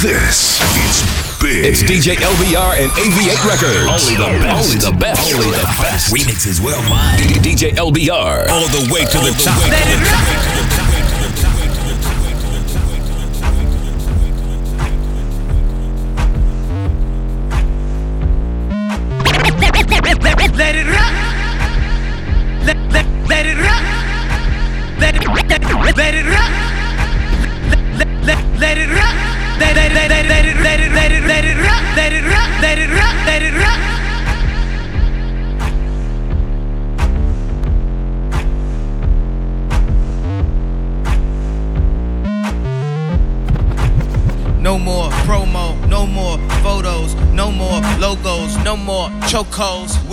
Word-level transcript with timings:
This 0.00 0.56
is 0.80 1.04
big. 1.44 1.60
It's 1.60 1.82
DJ 1.82 2.16
LBR 2.16 2.80
and 2.80 2.88
AV8 2.96 3.36
Records. 3.44 3.84
Only 3.84 4.16
the 4.16 4.32
best. 4.40 4.64
Only 4.64 4.80
the 4.80 4.96
best. 4.96 5.34
Only 5.34 5.52
the 5.52 5.68
best. 5.76 6.08
Remixes 6.08 6.56
worldwide. 6.56 7.20
DJ 7.44 7.76
LBR. 7.76 8.48
All 8.48 8.64
the 8.72 8.88
way 8.88 9.04
to 9.04 9.18
the 9.20 9.36
top. 9.36 9.60
Let 9.68 9.76
it 9.92 10.00
rock. 10.08 10.24
Let 10.24 10.79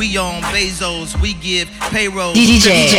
We 0.07 0.17
on 0.17 0.41
Bezos, 0.43 1.19
we 1.21 1.33
give 1.33 1.69
payroll. 1.91 2.33
DJ 2.33 2.93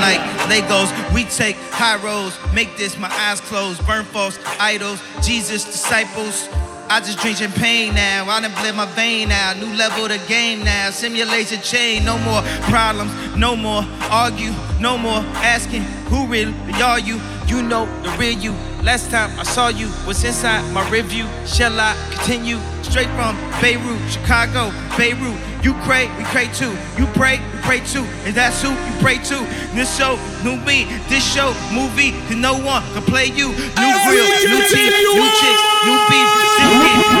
like 0.00 0.20
Legos, 0.48 1.12
we 1.12 1.24
take 1.24 1.56
high 1.70 2.02
roads. 2.02 2.34
Make 2.54 2.78
this 2.78 2.96
my 2.96 3.10
eyes 3.10 3.42
closed. 3.42 3.86
Burn 3.86 4.06
false 4.06 4.38
idols, 4.58 5.02
Jesus 5.22 5.64
disciples. 5.64 6.48
I 6.88 7.00
just 7.00 7.18
drink 7.18 7.36
champagne 7.36 7.94
now. 7.94 8.24
I 8.26 8.40
done 8.40 8.52
bled 8.52 8.74
my 8.74 8.86
vein 8.94 9.28
now. 9.28 9.52
New 9.52 9.76
level 9.76 10.08
the 10.08 10.16
game 10.28 10.64
now. 10.64 10.88
Simulation 10.90 11.60
chain. 11.60 12.06
No 12.06 12.16
more 12.20 12.40
problems. 12.70 13.12
No 13.36 13.54
more 13.54 13.84
argue. 14.10 14.52
No 14.80 14.96
more 14.96 15.20
asking 15.44 15.82
who 16.08 16.26
really 16.26 16.54
are 16.82 17.00
you. 17.00 17.20
You 17.46 17.62
know 17.62 17.84
the 18.02 18.10
real 18.18 18.38
you. 18.38 18.52
Last 18.82 19.12
time 19.12 19.30
I 19.38 19.44
saw 19.44 19.68
you 19.68 19.86
was 20.08 20.24
inside 20.24 20.66
my 20.74 20.82
review. 20.90 21.24
Shall 21.46 21.78
I 21.78 21.94
continue? 22.10 22.58
Straight 22.82 23.06
from 23.14 23.38
Beirut, 23.62 24.02
Chicago, 24.10 24.74
Beirut. 24.98 25.38
You 25.62 25.72
pray, 25.86 26.10
we 26.18 26.24
pray 26.34 26.48
too. 26.50 26.74
You 26.98 27.06
pray, 27.14 27.38
we 27.38 27.58
pray 27.62 27.78
too. 27.86 28.02
And 28.26 28.34
that's 28.34 28.60
who 28.60 28.70
you 28.70 28.94
pray 28.98 29.18
to. 29.30 29.38
This 29.78 29.86
show, 29.96 30.18
new 30.42 30.56
me. 30.66 30.90
This 31.06 31.22
show, 31.22 31.54
movie, 31.70 32.10
cause 32.26 32.34
no 32.34 32.58
one 32.58 32.82
can 32.92 33.02
play 33.06 33.26
you. 33.26 33.54
New 33.54 33.94
grill, 34.02 34.26
new 34.50 34.60
team, 34.66 34.90
new 35.14 35.30
chicks, 35.38 35.62
new 35.86 35.98
beef. 36.10 36.28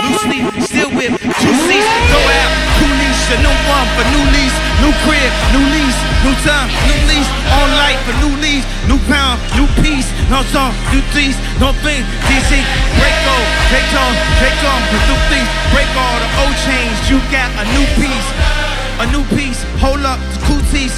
New 0.02 0.18
sleep, 0.18 0.51
still 0.82 0.98
whip. 0.98 1.14
Two 1.14 1.54
seats, 1.70 1.90
go 2.10 2.18
out. 2.18 2.50
Coolies, 2.82 3.20
a 3.30 3.38
new 3.38 3.56
one 3.70 3.86
for 3.94 4.04
new 4.10 4.24
lease. 4.34 4.56
New 4.82 4.90
crib, 5.06 5.30
new 5.54 5.62
lease, 5.70 6.00
new 6.26 6.34
time, 6.42 6.66
new 6.90 6.98
lease. 7.06 7.30
On 7.54 7.68
life, 7.78 8.00
for 8.02 8.14
new 8.18 8.34
lease. 8.42 8.66
New 8.90 8.98
pound, 9.06 9.38
new 9.54 9.68
piece. 9.78 10.10
No 10.26 10.42
song, 10.50 10.74
new 10.90 11.02
things, 11.14 11.38
no 11.62 11.70
thing. 11.86 12.02
DC, 12.26 12.50
break 12.98 13.18
all, 13.30 13.46
take 13.70 13.92
on, 13.94 14.12
take 14.42 14.62
on. 14.66 14.80
New 15.06 15.18
things, 15.30 15.48
break 15.70 15.90
all 15.94 16.18
the 16.18 16.30
old 16.42 16.56
chains. 16.66 16.96
You 17.06 17.22
got 17.30 17.50
a 17.62 17.64
new 17.78 17.86
piece, 17.94 18.28
a 18.98 19.06
new 19.14 19.24
piece. 19.38 19.62
Hold 19.78 20.02
up, 20.02 20.18
the 20.34 20.38
cooties. 20.50 20.94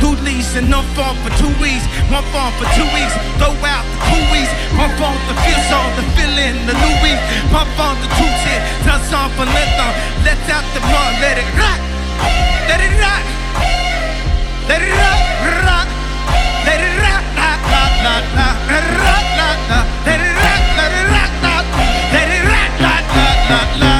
Two 0.00 0.14
and 0.58 0.70
no 0.70 0.82
phone 0.94 1.14
for 1.22 1.30
two 1.38 1.50
weeks. 1.58 1.82
One 2.10 2.22
phone 2.30 2.52
for 2.58 2.66
two 2.78 2.86
weeks. 2.94 3.14
Throw 3.38 3.50
out 3.66 3.82
the 3.82 3.98
coolies. 4.06 4.50
One 4.78 4.90
phone 4.98 5.18
to 5.26 5.34
feel 5.42 5.60
so 5.66 5.78
the 5.98 6.04
feeling 6.14 6.54
the 6.66 6.74
new 6.78 6.94
week. 7.02 7.18
Pump 7.50 7.70
on 7.78 7.98
the 8.02 8.08
two 8.14 8.32
tip. 8.42 8.60
Tell 8.86 8.98
song 9.10 9.30
for 9.34 9.44
them. 9.46 9.92
Let 10.22 10.38
out 10.54 10.66
the 10.74 10.80
mud. 10.86 11.12
Let 11.18 11.38
it 11.38 11.50
rock. 11.58 11.80
Let 12.70 12.80
it 12.80 12.94
rock. 13.02 13.24
Let 14.70 14.82
it 14.82 14.94
rock. 14.94 15.20
Rock. 15.66 15.88
Let 16.66 16.80
it 16.80 16.94
rock. 17.02 17.24
Rock. 17.34 17.60
Rock. 17.74 17.94
Rock. 18.06 18.24
Rock. 18.38 18.56
Let 18.70 18.84
it 18.86 18.94
rock. 19.02 19.26
Rock. 19.38 19.58
Rock. 19.70 19.86
Let 20.06 20.20
it 20.22 20.34
rock. 20.42 20.62
Let 20.78 20.92
it 20.94 21.06
rock. 21.10 21.32
Rock. 21.42 21.66
Let 22.14 22.28
it 22.30 22.44
rock. 22.46 22.70
Rock. 22.86 23.04
Rock. 23.50 23.70
Rock. 23.82 23.97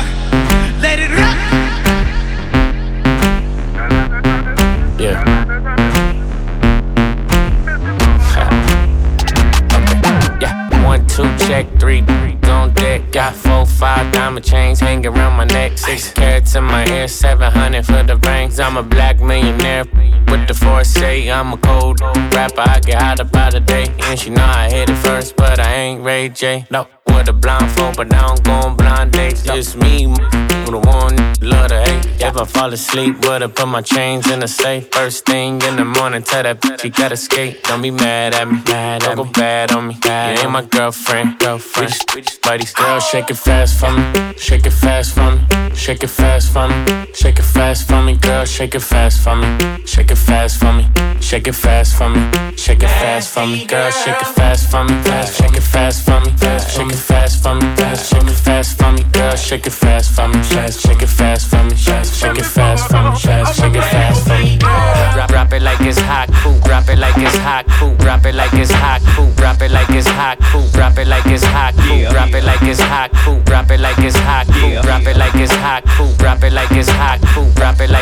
Check, 11.63 11.81
three, 11.81 12.01
on 12.49 12.73
deck. 12.75 13.11
Got 13.13 13.35
four, 13.35 13.67
five 13.67 14.13
diamond 14.13 14.45
chains 14.45 14.81
hanging 14.81 15.07
around 15.07 15.37
my 15.37 15.45
neck. 15.45 15.79
Six 15.79 16.13
carats 16.13 16.55
in 16.55 16.65
my 16.65 16.87
ear, 16.89 17.09
seven 17.09 17.51
hundred 17.53 17.87
for 17.87 18.03
the 18.03 18.17
rings. 18.17 18.61
I'm 18.61 18.77
a 18.77 18.83
black 18.83 19.21
millionaire 19.21 19.85
with 20.29 20.47
the 20.47 20.55
foresight. 20.55 21.29
I'm 21.29 21.53
a 21.53 21.59
cold 21.59 22.01
rapper, 22.01 22.61
I 22.61 22.81
get 22.81 23.03
hot 23.03 23.21
about 23.21 23.55
a 23.55 23.61
day. 23.61 23.87
And 24.01 24.19
she 24.19 24.31
know 24.31 24.45
I 24.45 24.71
hit 24.71 24.91
it 24.91 24.97
first, 24.97 25.37
but 25.37 25.59
I 25.59 25.75
ain't 25.75 26.03
Ray 26.03 26.29
J. 26.29 26.67
No, 26.71 26.87
with 27.19 27.29
a 27.29 27.33
blindfold, 27.33 27.97
but 27.97 28.15
I 28.15 28.29
don't 28.29 28.43
go 28.45 28.53
on 28.53 28.77
blind 28.77 29.13
dates. 29.13 29.43
Just 29.43 29.77
me, 29.77 30.05
who 30.05 30.71
the 30.71 30.81
one 30.85 31.17
love 31.41 31.69
to 31.69 31.81
hate. 31.81 32.07
If 32.21 32.37
I 32.37 32.45
fall 32.45 32.73
asleep, 32.73 33.25
would 33.25 33.43
I 33.43 33.49
put 33.49 33.69
my 33.69 33.83
chains 33.83 34.31
in 34.31 34.41
the 34.41 34.49
safe. 34.49 34.89
First 34.93 35.27
thing 35.27 35.61
in 35.63 35.77
the 35.77 35.85
morning, 35.85 36.23
tell 36.23 36.43
that 36.43 36.61
bitch 36.61 36.81
she 36.83 36.91
gotta 36.91 37.17
skate. 37.17 37.63
Don't 37.65 37.83
be 37.83 37.91
mad 37.91 38.35
at 38.35 38.49
me, 38.49 38.61
mad 38.67 39.03
don't 39.03 39.17
go 39.17 39.25
bad 39.25 39.73
on 39.73 39.89
me. 39.89 39.95
You 39.95 40.11
ain't 40.11 40.51
my 40.51 40.65
girlfriend, 40.65 41.39
girlfriend. 41.39 41.95
We 42.15 42.23
just 42.23 42.43
buddies, 42.43 42.73
girl, 42.73 43.01
shake 43.01 43.31
it 43.31 43.37
fast 43.37 43.79
for 43.81 43.91
me, 43.91 44.35
shake 44.37 44.67
it 44.67 44.71
fast 44.71 45.15
for 45.15 45.31
me, 45.33 45.75
shake 45.75 46.03
it 46.03 46.09
fast 46.09 46.53
for 46.53 46.69
me, 46.69 47.07
shake 47.15 47.39
it 47.39 47.43
fast 47.43 47.89
for 47.89 48.03
me, 48.03 48.17
girl, 48.17 48.45
shake 48.45 48.75
it 48.75 48.81
fast 48.81 49.23
for 49.23 49.37
me, 49.37 49.87
shake 49.87 50.11
it 50.11 50.17
fast 50.17 50.59
for 50.59 50.73
me, 50.73 50.87
shake 51.21 51.49
it 51.49 51.55
fast 51.55 51.97
for 51.97 52.09
me, 52.09 52.21
shake 52.57 52.83
it 52.83 52.89
fast 52.89 53.35
for 53.35 53.47
me, 53.47 53.65
girl, 53.67 53.91
shake 53.91 54.21
it 54.21 54.27
fast 54.27 54.71
for 54.71 54.85
me, 54.85 54.95
fast, 55.03 55.37
shake 55.39 55.57
it 55.57 55.63
fast 55.63 56.05
for 56.05 56.21
me, 56.21 56.31
fast, 56.37 56.77
shake 56.77 56.93
it 56.93 56.97
fast 57.09 57.43
for 57.43 57.55
me, 57.55 57.63
fast, 57.77 58.13
shake 58.13 58.29
it 58.29 58.41
fast 58.47 58.79
for 58.79 58.93
me, 58.93 59.03
girl, 59.13 59.37
shake 59.37 59.67
it 59.67 59.73
fast 59.73 60.15
for 60.15 60.29
me, 60.29 60.43
fast, 60.43 60.81
shake 60.81 61.03
it 61.03 61.09
fast 61.09 61.49
for 61.49 61.65
me, 61.65 61.75
fast, 61.75 62.21
shake 62.21 62.39
it 62.39 62.45
fast 62.45 62.89
for 62.91 63.03
me, 63.03 63.17
fast, 63.17 63.59
shake 63.59 63.75
it 63.75 63.83
fast 63.83 64.29
for 64.29 64.39
me. 64.39 64.59
Drop, 64.59 65.29
drop 65.29 65.53
it 65.53 65.63
like 65.63 65.81
it's 65.81 65.99
hot, 65.99 66.29
cool. 66.43 66.59
Drop 66.61 66.89
it 66.89 66.99
like 66.99 67.17
it's 67.17 67.37
hot, 67.39 67.65
cool. 67.79 67.95
Drop 67.97 68.25
it 68.27 68.35
like 68.35 68.53
it's 68.53 68.71
hot, 68.71 69.01
cool. 69.17 69.31
Drop 69.37 69.61
it 69.63 69.71
like 69.71 69.91
it's 69.91 70.07
hot, 70.07 70.39
cool. 70.53 70.69
Drop 70.73 70.99
it 70.99 71.09
like 71.09 71.27
it's 71.27 71.43
hot, 71.45 71.75
cool. 71.89 72.11
Drop 72.11 72.35
it 72.35 72.45
like 72.45 72.63
it's 72.63 72.81
hot, 72.81 73.11
cool. 73.25 73.41
Drop 73.43 73.71
it 73.71 73.81
like 73.81 73.99
it's 73.99 74.17
hot, 74.17 74.47
cool. 74.53 74.83
Drop 74.83 75.07
it 75.07 75.17
like 75.17 75.35
it's 75.35 75.53
hot, 75.53 75.85
cool. 75.97 76.13
Drop 76.19 76.43
it 76.43 76.53
like 76.53 76.71
it's 76.73 76.89
hot, 76.91 77.19
cool. 77.21 77.28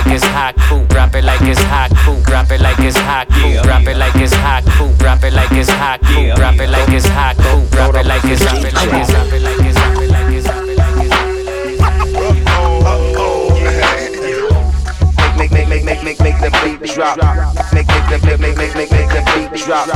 Like 0.07 0.15
it's 0.15 0.25
hot, 0.25 0.55
cool. 0.69 0.87
Drop 0.87 1.15
it 1.17 1.25
like 1.25 1.43
it's 1.43 1.61
hot, 1.63 1.91
cool. 2.05 2.23
Drop 2.23 2.49
it 2.53 2.61
like 2.61 2.79
it's 2.79 2.97
hot, 2.97 3.27
cool. 3.29 3.61
Drop 3.65 3.83
it 3.89 3.97
like 3.97 4.15
it's 4.15 4.33
hot, 4.35 4.63
cool. 4.79 4.95
Drop 4.99 5.25
it 5.25 5.33
like 5.33 5.51
it's 5.51 5.69
hot, 5.69 6.01
cool. 6.01 6.33
Drop 6.37 6.55
it 6.61 6.71
like 6.71 6.89
it's 6.91 7.07
hot, 7.07 7.35
cool. 7.39 7.67
Drop 7.75 7.95
it 7.97 8.07
like 8.07 8.23
it's 8.25 8.41
drop 8.41 8.55
it 8.63 8.73
like 8.73 8.93
it's 8.95 9.11
drop 9.11 9.27
it 9.33 9.43
like 9.43 9.59
it's 9.67 9.75
drop 9.75 9.99
it 9.99 10.07
like 10.07 10.31
it's 10.31 10.47
drop 10.47 10.63
it 10.63 10.79
like 10.79 10.87
it's 10.87 11.27
drop 11.75 11.91
it 11.91 12.07
like 13.51 14.07
it's 14.07 14.47
Make, 15.37 15.51
make, 15.51 15.69
make, 15.69 15.85
make, 15.85 16.05
make, 16.05 16.21
make 16.21 16.39
the 16.39 16.51
beat 16.63 16.95
drop. 16.95 17.19
Make, 17.75 17.89
make, 17.89 18.07
make, 18.09 18.23
make, 18.23 18.39
make, 18.39 18.57
make, 18.57 18.75
make, 18.77 18.91
make 18.93 19.11
the 19.11 19.21
beat 19.35 19.59
drop. 19.67 19.89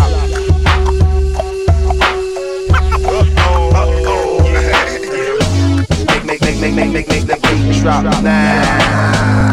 Make, 6.26 6.40
make, 6.40 6.42
make, 6.42 6.60
make, 6.60 6.74
make, 6.74 6.92
make, 6.92 7.08
make 7.08 7.26
the 7.26 7.36
beat 7.46 7.80
drop. 7.80 8.02
Nah. 8.24 9.49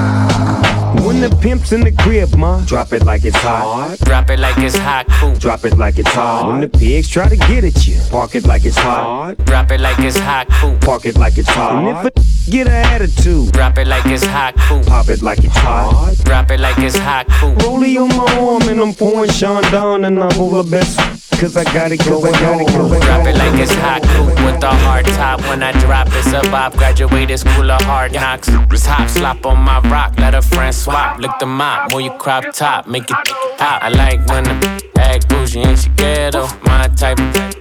When 1.07 1.21
the 1.21 1.29
pimp's 1.37 1.71
in 1.71 1.85
the 1.85 1.93
crib, 1.93 2.35
ma, 2.35 2.59
drop 2.65 2.91
it 2.91 3.05
like 3.05 3.23
it's 3.23 3.37
hot. 3.37 3.97
Drop 3.99 4.29
it 4.29 4.39
like 4.39 4.57
it's 4.57 4.75
hot, 4.75 5.07
cool. 5.07 5.33
Drop 5.35 5.63
it 5.63 5.77
like 5.77 5.97
it's 5.97 6.09
hot. 6.09 6.49
When 6.49 6.59
the 6.59 6.67
pigs 6.67 7.07
try 7.07 7.29
to 7.29 7.37
get 7.37 7.63
at 7.63 7.87
you, 7.87 7.97
park 8.11 8.35
it 8.35 8.45
like 8.45 8.65
it's 8.65 8.75
hot. 8.75 9.37
Drop 9.45 9.71
it 9.71 9.79
like 9.79 9.97
it's 9.99 10.17
hot, 10.17 10.49
cool. 10.59 10.77
Park 10.81 11.05
it 11.05 11.17
like 11.17 11.37
it's 11.37 11.47
hot. 11.47 11.75
And 11.81 11.87
if 11.87 12.03
a 12.03 12.51
get 12.51 12.67
an 12.67 12.73
attitude, 12.73 13.53
Drop 13.53 13.77
it 13.77 13.87
like 13.87 14.05
it's 14.07 14.25
hot, 14.25 14.55
cool. 14.67 14.83
pop 14.83 15.07
it 15.07 15.21
like 15.21 15.39
it's 15.45 15.55
hot. 15.55 16.13
Drop 16.25 16.51
it 16.51 16.59
like 16.59 16.77
it's 16.79 16.97
hot, 16.97 17.25
cool. 17.29 17.55
Rollie 17.55 17.95
on 18.01 18.09
my 18.09 18.37
arm 18.37 18.63
and 18.63 18.81
I'm 18.81 18.93
pouring 18.93 19.31
Chandon 19.31 20.03
and 20.03 20.21
I'm 20.21 20.37
over 20.37 20.69
best. 20.69 20.99
Cause 21.39 21.55
I 21.55 21.63
got 21.65 21.91
it 21.91 22.03
going, 22.03 22.31
got 22.33 22.67
going. 22.73 22.99
Drop 22.99 23.27
it 23.27 23.35
like 23.35 23.61
it's 23.61 23.71
hot, 23.75 24.01
cool. 24.01 24.25
With 24.43 24.59
the 24.59 24.69
hard 24.69 25.05
top, 25.05 25.39
when 25.41 25.61
I 25.61 25.71
drop, 25.79 26.07
it's 26.11 26.33
a 26.33 26.41
bop. 26.49 26.73
Graduated 26.73 27.39
school 27.39 27.69
of 27.69 27.79
hard 27.81 28.13
knocks. 28.13 28.49
Top 28.83 29.07
slop 29.07 29.45
on 29.45 29.59
my 29.59 29.79
rock, 29.89 30.17
let 30.17 30.33
a 30.33 30.41
friend 30.41 30.73
swap. 30.73 31.19
Lick 31.19 31.31
the 31.39 31.45
mop, 31.45 31.91
move 31.91 32.01
your 32.01 32.17
crop 32.17 32.43
top, 32.53 32.87
make 32.87 33.03
it 33.03 33.17
pop. 33.57 33.83
I 33.83 33.89
like 33.89 34.25
when 34.27 34.45
the 34.45 34.91
act 34.97 35.29
bougie 35.29 35.61
and 35.61 35.77
she 35.77 35.89
ghetto. 35.89 36.47
My 36.63 36.87
type, 36.87 37.17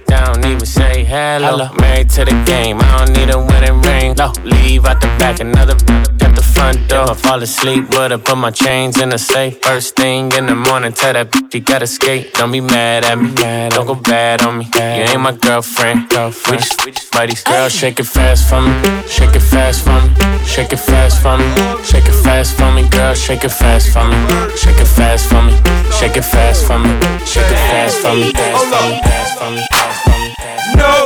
don't 0.07 0.43
even 0.45 0.65
say 0.65 1.03
hello. 1.03 1.69
Married 1.79 2.09
to 2.11 2.25
the 2.25 2.31
game, 2.45 2.79
I 2.79 3.05
don't 3.05 3.15
need 3.15 3.29
a 3.29 3.37
wedding 3.37 3.81
ring. 3.81 4.15
No, 4.17 4.33
leave 4.43 4.85
out 4.85 5.01
the 5.01 5.07
back, 5.19 5.39
another 5.39 5.73
at 5.73 6.33
the 6.33 6.41
front 6.57 6.89
door. 6.89 7.09
I 7.11 7.13
fall 7.13 7.41
asleep, 7.41 7.85
but 7.91 8.11
I 8.11 8.17
put 8.17 8.37
my 8.37 8.51
chains 8.51 8.99
in 8.99 9.09
the 9.09 9.19
safe. 9.19 9.61
First 9.61 9.95
thing 9.95 10.31
in 10.37 10.47
the 10.47 10.55
morning, 10.55 10.91
tell 10.91 11.13
that 11.13 11.31
bitch 11.31 11.51
she 11.51 11.59
gotta 11.59 11.87
skate. 11.87 12.33
Don't 12.33 12.51
be 12.51 12.61
mad 12.61 13.05
at 13.05 13.17
me. 13.21 13.29
Don't 13.69 13.85
go 13.85 13.95
bad 13.95 14.41
on 14.41 14.57
me. 14.57 14.65
You 14.73 15.05
ain't 15.11 15.21
my 15.21 15.33
girlfriend, 15.33 16.09
girlfriend. 16.09 16.61
We 16.85 16.91
just 16.91 17.11
buddies. 17.11 17.43
Girl, 17.43 17.69
shake 17.69 17.99
it 17.99 18.05
fast 18.05 18.49
for 18.49 18.61
me, 18.61 18.73
shake 19.07 19.35
it 19.35 19.45
fast 19.51 19.85
for 19.85 19.99
me, 20.01 20.09
shake 20.45 20.73
it 20.73 20.77
fast 20.77 21.21
for 21.21 21.37
me, 21.37 21.47
shake 21.89 22.07
it 22.11 22.17
fast 22.25 22.57
for 22.57 22.71
me. 22.71 22.81
Girl, 22.89 23.13
shake 23.13 23.43
it 23.43 23.51
fast 23.51 23.93
for 23.93 24.05
me, 24.09 24.17
shake 24.61 24.79
it 24.79 24.87
fast 24.97 25.29
for 25.29 25.41
me, 25.41 25.53
shake 25.97 26.17
it 26.17 26.25
fast 26.25 26.65
for 26.67 26.79
me, 26.79 26.91
shake 27.25 27.47
it 27.53 27.59
fast 27.71 27.97
for 28.01 28.13
me, 28.13 28.31
fast 28.33 28.71
for 28.73 28.83
me, 28.89 29.01
fast 29.01 29.39
for 29.39 29.49
me, 29.51 29.61
fast 29.71 29.99
for 30.03 30.17
me. 30.21 30.27
No. 30.75 31.05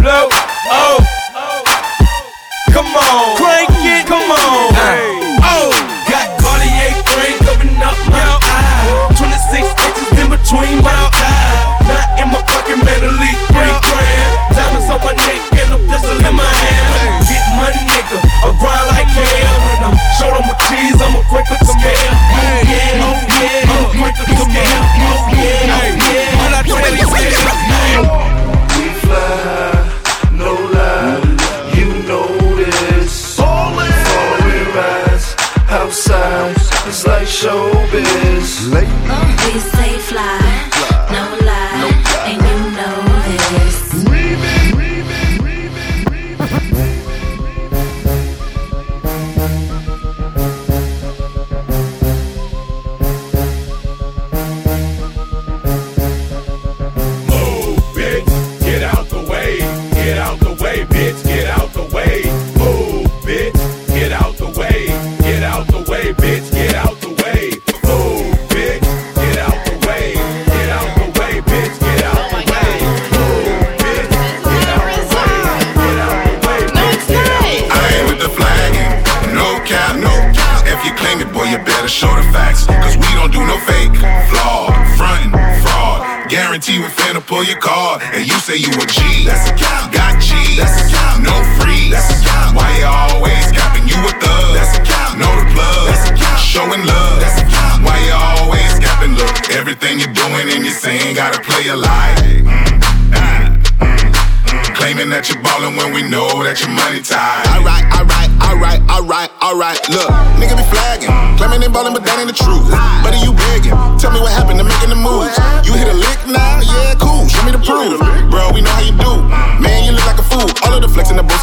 Blow. 0.00 0.29
Oh. 3.12 3.49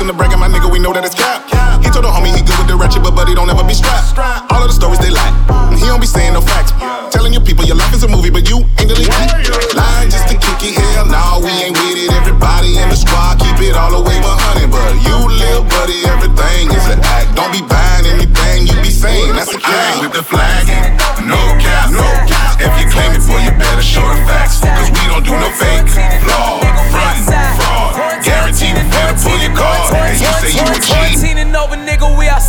The 0.07 0.13
bragging, 0.15 0.39
my 0.39 0.47
nigga, 0.47 0.71
we 0.71 0.79
know 0.79 0.95
that 0.95 1.03
it's 1.03 1.13
cap. 1.13 1.43
He 1.83 1.91
told 1.91 2.07
the 2.07 2.11
homie 2.11 2.31
he 2.31 2.39
good 2.39 2.55
with 2.55 2.71
the 2.71 2.79
ratchet, 2.79 3.03
but 3.03 3.11
buddy 3.11 3.35
don't 3.35 3.51
ever 3.51 3.63
be 3.67 3.75
strapped. 3.75 4.15
All 4.47 4.63
of 4.63 4.71
the 4.71 4.75
stories 4.75 4.99
they 5.03 5.11
lie. 5.11 5.35
and 5.67 5.75
He 5.75 5.83
don't 5.83 5.99
be 5.99 6.07
saying 6.07 6.31
no 6.31 6.39
facts. 6.39 6.71
Telling 7.11 7.35
you 7.35 7.43
people 7.43 7.67
your 7.67 7.75
life 7.75 7.91
is 7.91 8.03
a 8.03 8.09
movie, 8.09 8.31
but 8.31 8.47
you 8.47 8.63
ain't 8.79 8.87
the 8.87 8.95
lead. 8.95 9.11
Lying 9.75 10.07
just 10.07 10.31
to 10.31 10.39
kick 10.39 10.63
it, 10.63 10.79
hell 10.79 11.11
no, 11.11 11.43
we 11.43 11.51
ain't 11.51 11.75
with 11.75 11.99
it. 11.99 12.07
Everybody 12.15 12.79
in 12.79 12.87
the 12.87 12.95
squad 12.95 13.39
keep 13.43 13.59
it 13.59 13.75
all 13.75 13.91
the 13.91 14.03
way 14.03 14.15
100. 14.15 14.71
But 14.71 14.95
you, 15.03 15.17
little 15.27 15.67
buddy, 15.67 15.99
everything 16.07 16.71
is 16.71 16.87
an 16.87 17.03
act. 17.03 17.35
Don't 17.35 17.51
be 17.51 17.59
buying 17.67 18.07
anything 18.07 18.67
you 18.67 18.79
be 18.79 18.91
saying. 18.93 19.35
That's 19.35 19.51
a 19.51 19.59
gang 19.59 20.07
with 20.07 20.15
the 20.15 20.23
flagging. 20.23 21.06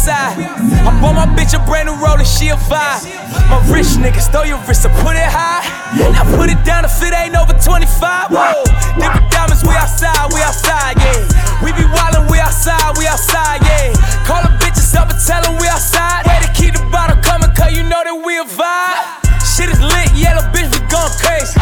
Outside. 0.09 0.41
I 0.89 0.91
bought 1.01 1.15
my 1.15 1.29
bitch 1.37 1.53
a 1.53 1.61
brand 1.65 1.89
new 1.89 1.97
roller, 2.01 2.25
she 2.25 2.49
a 2.49 2.57
vibe. 2.57 3.05
My 3.49 3.61
rich 3.69 3.97
nigga 4.01 4.21
throw 4.33 4.45
your 4.45 4.59
wrist, 4.65 4.83
so 4.83 4.89
put 5.05 5.17
it 5.17 5.29
high. 5.29 5.65
Now 6.13 6.25
put 6.37 6.51
it 6.51 6.61
down 6.65 6.85
if 6.85 6.97
it 7.03 7.13
ain't 7.13 7.37
over 7.37 7.53
25. 7.53 8.33
Whoa, 8.33 8.65
different 8.97 9.29
diamonds, 9.31 9.63
we 9.65 9.73
outside, 9.77 10.33
we 10.33 10.41
outside, 10.41 10.97
yeah. 10.99 11.29
We 11.65 11.73
be 11.73 11.85
wildin', 11.93 12.29
we 12.31 12.39
outside, 12.41 12.97
we 12.97 13.07
outside, 13.07 13.61
yeah. 13.65 13.93
Call 14.25 14.43
the 14.43 14.53
bitches 14.61 14.97
up 14.97 15.13
and 15.13 15.21
tell 15.21 15.43
them 15.45 15.61
we 15.61 15.69
outside. 15.69 16.25
Way 16.27 16.41
to 16.45 16.51
keep 16.53 16.73
the 16.75 16.85
bottle 16.89 17.17
coming, 17.21 17.53
cause 17.53 17.73
you 17.73 17.85
know 17.85 18.03
that 18.05 18.17
we 18.17 18.41
a 18.41 18.45
vibe. 18.45 19.05
Shit 19.45 19.69
is 19.69 19.81
lit, 19.81 20.09
yellow 20.17 20.45
bitch, 20.53 20.69
we 20.73 20.81
gone 20.89 21.13
crazy. 21.21 21.57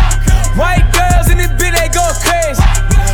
White 0.54 0.86
girls 0.94 1.30
in 1.30 1.38
this 1.38 1.50
bitch, 1.58 1.74
they 1.74 1.90
go 1.90 2.04
crazy. 2.22 2.62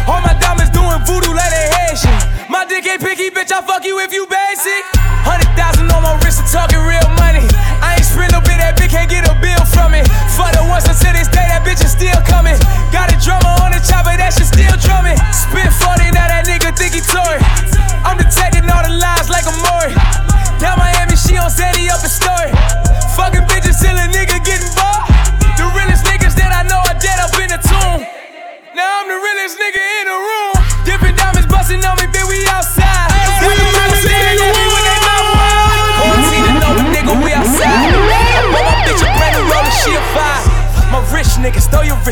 All 0.08 0.20
my 0.20 0.36
diamonds 0.40 0.72
doing 0.72 1.00
voodoo 1.04 1.32
like 1.32 1.52
they 1.52 1.68
Haitian. 1.72 2.16
My 2.48 2.64
dick 2.64 2.84
ain't 2.86 3.00
picky, 3.00 3.30
bitch, 3.30 3.52
I 3.52 3.60
fuck 3.62 3.84
you 3.84 3.98
if 4.00 4.12
you 4.12 4.26
basic. 4.26 4.91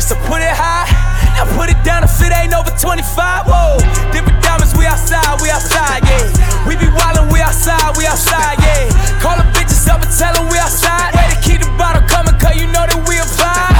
Wrist, 0.01 0.09
so 0.09 0.15
put 0.25 0.41
it 0.41 0.49
high. 0.49 0.89
Now 1.37 1.45
put 1.57 1.69
it 1.69 1.77
down 1.85 2.03
if 2.03 2.17
it 2.21 2.33
ain't 2.33 2.53
over 2.53 2.73
25. 2.73 3.45
Whoa, 3.45 3.77
different 4.11 4.41
diamonds, 4.41 4.73
we 4.73 4.85
outside, 4.85 5.41
we 5.41 5.49
outside, 5.49 6.01
yeah. 6.03 6.25
We 6.65 6.75
be 6.75 6.89
wildin', 6.89 7.31
we 7.31 7.39
outside, 7.39 7.93
we 7.97 8.05
outside, 8.05 8.57
yeah. 8.61 8.89
Call 9.21 9.37
the 9.37 9.45
bitches 9.53 9.87
up 9.87 10.01
and 10.01 10.11
tell 10.11 10.33
them 10.33 10.49
we 10.49 10.57
outside. 10.57 11.13
Way 11.13 11.29
to 11.29 11.39
keep 11.41 11.61
the 11.61 11.69
bottle 11.77 12.01
coming, 12.09 12.35
cause 12.41 12.57
you 12.57 12.67
know 12.67 12.85
that 12.85 12.99
we 13.05 13.17
a 13.21 13.25
vibe. 13.37 13.77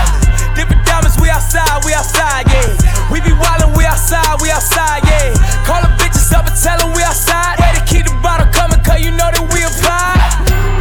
Different 0.56 0.86
diamonds, 0.86 1.18
we 1.18 1.30
outside, 1.30 1.82
we 1.86 1.94
outside, 1.94 2.46
yeah. 2.54 2.70
We 3.10 3.20
be 3.22 3.34
wildin', 3.34 3.74
we 3.74 3.86
outside, 3.86 4.38
we 4.42 4.54
outside, 4.54 5.02
yeah. 5.10 5.34
Call 5.66 5.82
the 5.82 5.92
bitches 5.98 6.32
up 6.34 6.46
and 6.46 6.56
tell 6.56 6.78
them 6.78 6.94
we 6.94 7.02
outside. 7.04 7.58
Way 7.60 7.74
to 7.78 7.84
keep 7.86 8.06
the 8.06 8.16
bottle 8.22 8.48
coming, 8.54 8.80
cause 8.86 9.02
you 9.02 9.12
know 9.12 9.30
that 9.30 9.46
we 9.52 9.66
a 9.66 9.72
vibe. 9.82 10.22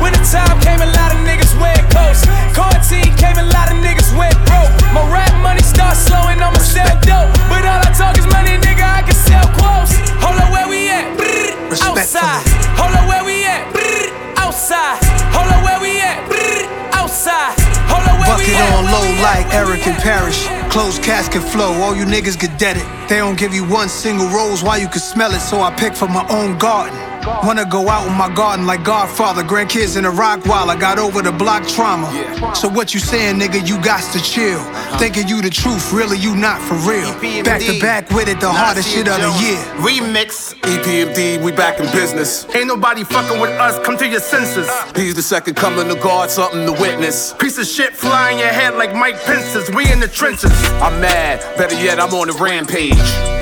Winter 0.00 0.22
time 0.24 0.60
came, 0.60 0.80
a 0.80 0.88
lot 0.96 1.12
of 1.12 1.20
niggas 1.24 1.52
wear 1.60 1.76
coats. 1.92 2.24
Quarantine 2.56 3.12
came, 3.16 3.36
a 3.36 3.46
lot 3.52 3.68
of 3.68 3.76
niggas 3.82 4.16
went 4.16 4.36
broke. 4.48 4.72
My 4.94 5.04
rap 5.12 5.29
money 5.42 5.62
start 5.62 5.96
slowing, 5.96 6.38
I'ma 6.40 6.58
sell 6.60 6.88
dope. 7.02 7.32
But 7.48 7.64
all 7.64 7.80
I 7.80 7.90
talk 7.96 8.16
is 8.18 8.26
money, 8.28 8.56
nigga, 8.60 8.84
I 8.84 9.02
can 9.02 9.14
sell 9.16 9.46
quotes. 9.58 9.92
Hold 10.22 10.38
up, 10.40 10.50
where 10.52 10.68
we 10.68 10.88
at? 10.90 11.04
Brrr, 11.18 11.56
outside. 11.82 12.44
Hold 12.78 12.94
up, 12.94 13.08
where 13.08 13.24
we 13.24 13.44
at? 13.44 13.66
Brrr, 13.74 14.08
outside. 14.38 14.98
Hold 15.34 15.50
up, 15.50 15.64
where 15.64 15.80
we 15.80 16.00
at? 16.00 16.18
Brrr, 16.28 16.68
outside. 16.94 17.54
Hold 17.90 18.06
up, 18.06 18.16
where 18.20 18.36
we 18.38 18.52
Bucket 18.52 18.60
at? 18.60 18.74
on 18.76 18.84
low 18.92 19.08
like 19.22 19.46
Erick 19.54 19.86
and 19.86 19.98
Parrish. 20.02 20.46
Closed 20.70 21.02
casket 21.02 21.42
flow, 21.42 21.72
all 21.82 21.96
you 21.96 22.04
niggas 22.04 22.38
get 22.38 22.58
dead 22.58 22.76
it. 22.76 22.86
They 23.08 23.16
don't 23.18 23.38
give 23.38 23.52
you 23.52 23.64
one 23.64 23.88
single 23.88 24.28
rose, 24.28 24.62
why 24.62 24.76
you 24.76 24.88
can 24.88 25.00
smell 25.00 25.32
it, 25.34 25.40
so 25.40 25.60
I 25.60 25.70
pick 25.74 25.94
from 25.94 26.12
my 26.12 26.26
own 26.30 26.58
garden. 26.58 27.09
Wanna 27.44 27.64
go 27.64 27.88
out 27.88 28.06
in 28.06 28.16
my 28.16 28.32
garden 28.34 28.66
like 28.66 28.84
Godfather. 28.84 29.42
Grandkids 29.42 29.96
in 29.96 30.04
a 30.04 30.10
rock 30.10 30.46
while 30.46 30.70
I 30.70 30.76
got 30.76 30.98
over 30.98 31.22
the 31.22 31.32
block 31.32 31.66
trauma. 31.66 32.08
So 32.54 32.68
what 32.68 32.94
you 32.94 33.00
saying, 33.00 33.38
nigga? 33.38 33.66
You 33.66 33.80
got 33.82 34.02
to 34.12 34.22
chill. 34.22 34.60
Thinking 34.98 35.28
you 35.28 35.42
the 35.42 35.50
truth, 35.50 35.92
really 35.92 36.18
you 36.18 36.34
not 36.34 36.60
for 36.60 36.74
real. 36.88 37.12
Back 37.44 37.60
to 37.62 37.78
back 37.80 38.10
with 38.10 38.28
it, 38.28 38.40
the 38.40 38.50
hardest 38.50 38.88
shit 38.88 39.08
of 39.08 39.16
the 39.20 39.30
year. 39.42 39.58
Remix. 39.84 40.54
EPMD, 40.60 41.42
we 41.42 41.52
back 41.52 41.78
in 41.80 41.86
business. 41.92 42.46
Ain't 42.54 42.66
nobody 42.66 43.04
fucking 43.04 43.40
with 43.40 43.50
us, 43.50 43.78
come 43.84 43.96
to 43.98 44.06
your 44.06 44.20
senses. 44.20 44.68
Uh. 44.68 44.92
He's 44.96 45.14
the 45.14 45.22
second 45.22 45.54
coming 45.54 45.90
of 45.90 46.00
God, 46.00 46.30
something 46.30 46.64
to 46.66 46.72
witness. 46.72 47.34
Piece 47.34 47.58
of 47.58 47.66
shit 47.66 47.94
flying 47.94 48.38
your 48.38 48.48
head 48.48 48.74
like 48.74 48.94
Mike 48.94 49.20
Pence's. 49.24 49.70
We 49.70 49.90
in 49.92 50.00
the 50.00 50.08
trenches. 50.08 50.52
I'm 50.80 51.00
mad, 51.00 51.40
better 51.56 51.74
yet, 51.74 52.00
I'm 52.00 52.12
on 52.14 52.30
a 52.30 52.32
rampage. 52.32 52.96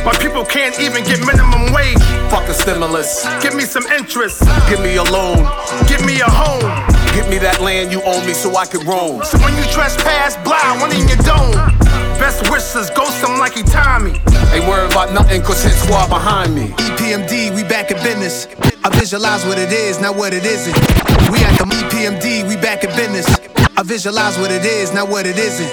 My 0.04 0.16
people 0.20 0.44
can't 0.44 0.78
even 0.80 1.04
get 1.04 1.20
minimum 1.26 1.72
wage. 1.72 1.98
Fuck 2.30 2.48
a 2.48 2.54
stimulus. 2.54 3.26
Give 3.42 3.54
me 3.54 3.64
some 3.68 3.86
interest. 3.92 4.40
Give 4.70 4.80
me 4.80 4.96
a 4.96 5.04
loan. 5.04 5.44
Give 5.86 6.04
me 6.04 6.20
a 6.20 6.30
home. 6.30 6.64
Give 7.12 7.28
me 7.28 7.36
that 7.38 7.60
land 7.60 7.92
you 7.92 8.00
owe 8.02 8.24
me 8.24 8.32
so 8.32 8.56
I 8.56 8.64
can 8.64 8.80
roam. 8.88 9.22
So 9.24 9.36
when 9.44 9.52
you 9.60 9.64
trespass, 9.68 10.40
blind, 10.40 10.80
one 10.80 10.90
in 10.96 11.04
your 11.04 11.20
dome. 11.20 11.52
Best 12.16 12.48
wishes, 12.50 12.88
go 12.96 13.04
some 13.20 13.38
like 13.38 13.54
Tommy. 13.68 14.16
Ain't 14.56 14.64
worried 14.64 14.90
about 14.90 15.12
nothing, 15.12 15.42
cause 15.42 15.62
hit 15.62 15.76
squad 15.76 16.08
behind 16.08 16.54
me. 16.54 16.72
EPMD, 16.96 17.54
we 17.54 17.62
back 17.62 17.90
in 17.90 17.98
business. 18.02 18.48
I 18.84 18.88
visualize 18.96 19.44
what 19.44 19.58
it 19.58 19.70
is, 19.70 20.00
not 20.00 20.16
what 20.16 20.32
it 20.32 20.44
isn't. 20.44 20.74
We 21.28 21.44
at 21.44 21.58
the 21.60 21.68
EPMD, 21.68 22.48
we 22.48 22.56
back 22.56 22.84
in 22.84 22.90
business. 22.96 23.28
I 23.78 23.82
visualize 23.84 24.36
what 24.38 24.50
it 24.50 24.64
is, 24.64 24.92
not 24.92 25.08
what 25.08 25.24
it 25.24 25.38
isn't. 25.38 25.70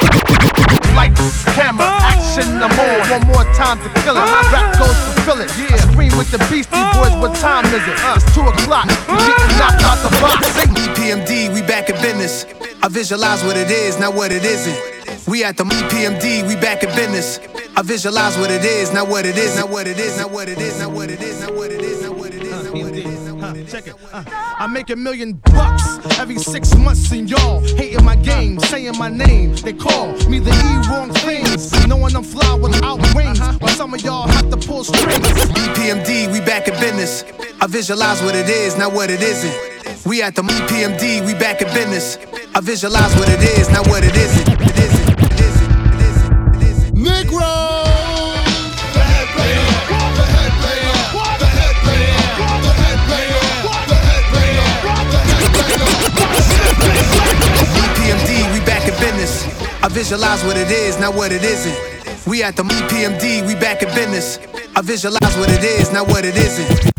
Lights, 0.93 1.43
camera, 1.57 1.89
action, 2.05 2.45
I'm 2.62 2.69
on. 2.69 3.09
One 3.09 3.25
more 3.33 3.43
time 3.57 3.81
to 3.81 3.89
kill 4.05 4.13
it. 4.13 4.21
My 4.21 4.45
rap 4.53 4.77
goes 4.77 4.93
to 4.93 5.21
fill 5.25 5.41
it. 5.41 5.50
Yeah. 5.57 5.75
Scream 5.89 6.15
with 6.15 6.29
the 6.29 6.38
Beastie 6.45 6.85
Boys, 6.93 7.17
what 7.17 7.33
time 7.41 7.65
is 7.65 7.81
it? 7.81 7.97
It's 8.13 8.35
2 8.35 8.41
o'clock. 8.41 8.85
Knocked 9.57 9.81
out 9.89 9.97
the 10.05 10.13
box. 10.21 10.53
EPMD, 10.53 11.51
we 11.51 11.63
back 11.63 11.89
in 11.89 11.95
business. 11.95 12.45
I 12.83 12.89
visualize 12.89 13.43
what 13.43 13.57
it 13.57 13.71
is, 13.71 13.97
not 13.97 14.13
what 14.13 14.31
it 14.31 14.43
isn't. 14.45 15.27
We 15.27 15.43
at 15.43 15.57
the 15.57 15.63
EPMD, 15.63 16.47
we 16.47 16.55
back 16.57 16.83
in 16.83 16.89
business. 16.89 17.39
I 17.75 17.81
visualize 17.81 18.38
what 18.38 18.51
it 18.51 18.63
is, 18.63 18.93
not 18.93 19.07
what 19.07 19.25
it 19.25 19.35
is, 19.35 19.57
not 19.57 19.71
what 19.71 19.88
it 19.88 19.97
is, 19.97 20.19
not 20.19 20.29
what 20.29 20.47
it 20.47 20.59
is, 20.59 20.79
not 20.79 20.91
what 20.91 21.09
it 21.09 21.19
is, 21.21 21.41
not 21.41 21.55
what 21.55 21.71
it 21.71 21.81
is, 21.81 21.81
not 21.81 21.81
what 21.81 21.81
it 21.81 21.81
is, 21.81 21.81
not 21.81 21.81
what 21.81 21.81
it 21.81 21.81
is. 23.65 23.72
Check 23.72 23.88
it. 23.88 23.95
Uh, 24.12 24.24
I 24.27 24.67
make 24.67 24.89
a 24.89 24.95
million 24.95 25.34
bucks 25.34 25.84
every 26.19 26.38
six 26.38 26.75
months, 26.75 27.12
and 27.12 27.29
y'all 27.29 27.62
hating 27.62 28.03
my 28.03 28.15
game, 28.15 28.60
saying 28.60 28.98
my 28.98 29.10
name. 29.10 29.55
They 29.55 29.74
call 29.74 30.13
me 30.29 30.39
the 30.39 30.51
E 30.51 30.89
wrong 30.89 31.12
things, 31.13 31.72
knowing 31.88 32.15
I'm 32.15 32.24
fly 32.24 32.53
without 32.55 33.00
wings. 33.15 33.39
While 33.39 33.75
some 33.75 33.93
of 33.93 34.01
y'all 34.01 34.27
have 34.27 34.50
to 34.50 34.57
pull 34.57 34.84
strings. 34.84 35.27
EPMD, 35.65 36.31
we 36.31 36.39
back 36.41 36.67
in 36.67 36.74
business. 36.79 37.24
I 37.62 37.67
visualize 37.67 38.22
what 38.22 38.36
it 38.36 38.50
is, 38.50 38.77
not 38.77 38.93
what 38.93 39.10
it 39.10 39.22
isn't. 39.22 40.05
We 40.05 40.22
at 40.22 40.36
the 40.36 40.43
EPMD, 40.43 41.25
we 41.25 41.34
back 41.34 41.62
in 41.62 41.67
business. 41.74 42.17
I 42.53 42.60
visualize 42.62 43.15
what 43.15 43.29
it 43.29 43.41
is, 43.57 43.69
not 43.69 43.88
what 43.88 44.03
it 44.03 44.15
isn't. 44.15 44.48
It 44.62 44.79
isn't. 44.79 45.10
It 45.19 45.39
isn't. 45.39 45.72
It 45.93 46.01
isn't. 46.01 46.55
It 46.55 46.63
isn't. 46.63 46.98
Negro. 46.98 47.85
I 59.82 59.88
visualize 59.89 60.44
what 60.44 60.55
it 60.55 60.70
is, 60.70 61.00
not 61.00 61.15
what 61.15 61.32
it 61.32 61.44
isn't. 61.44 62.27
We 62.27 62.44
at 62.44 62.55
the 62.55 62.63
EPMD, 62.63 63.48
we 63.48 63.55
back 63.55 63.82
in 63.82 63.89
business. 63.96 64.38
I 64.75 64.82
visualize 64.82 65.36
what 65.38 65.50
it 65.50 65.63
is, 65.63 65.91
not 65.91 66.08
what 66.08 66.25
it 66.25 66.36
isn't. 66.36 66.91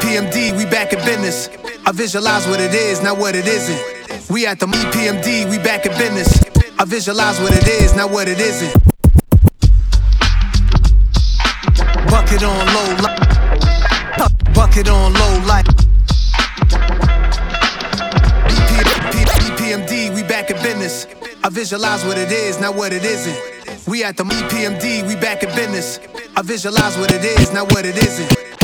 EPMD, 0.00 0.56
we 0.56 0.64
back 0.64 0.92
in 0.92 0.98
business. 1.04 1.48
I 1.86 1.92
visualize 1.92 2.46
what 2.46 2.60
it 2.60 2.74
is, 2.74 3.02
not 3.02 3.18
what 3.18 3.34
it 3.34 3.46
isn't. 3.46 4.30
We 4.30 4.46
at 4.46 4.60
the 4.60 4.66
EPMD, 4.66 5.50
we 5.50 5.58
back 5.58 5.84
in 5.84 5.92
business. 5.98 6.40
I 6.78 6.84
visualize 6.84 7.38
what 7.40 7.52
it 7.52 7.68
is, 7.68 7.94
not 7.94 8.10
what 8.10 8.28
it 8.28 8.38
isn't. 8.38 8.99
Bucket 12.40 12.56
on 12.56 12.66
low 12.72 12.94
light. 13.02 14.54
Bucket 14.54 14.88
on 14.88 15.12
low. 15.12 15.30
EPMD, 19.70 20.14
we 20.14 20.22
back 20.22 20.50
in 20.50 20.56
business. 20.62 21.06
I 21.44 21.50
visualize 21.50 22.02
what 22.02 22.16
it 22.16 22.32
is, 22.32 22.58
not 22.58 22.74
what 22.74 22.94
it 22.94 23.04
isn't. 23.04 23.86
We 23.86 24.02
at 24.04 24.16
the 24.16 24.24
EPMD, 24.24 25.06
we 25.06 25.16
back 25.16 25.42
in 25.42 25.54
business. 25.54 26.00
I 26.34 26.40
visualize 26.40 26.96
what 26.96 27.12
it 27.12 27.22
is, 27.22 27.52
not 27.52 27.70
what 27.72 27.84
it 27.84 27.98
isn't. 27.98 28.59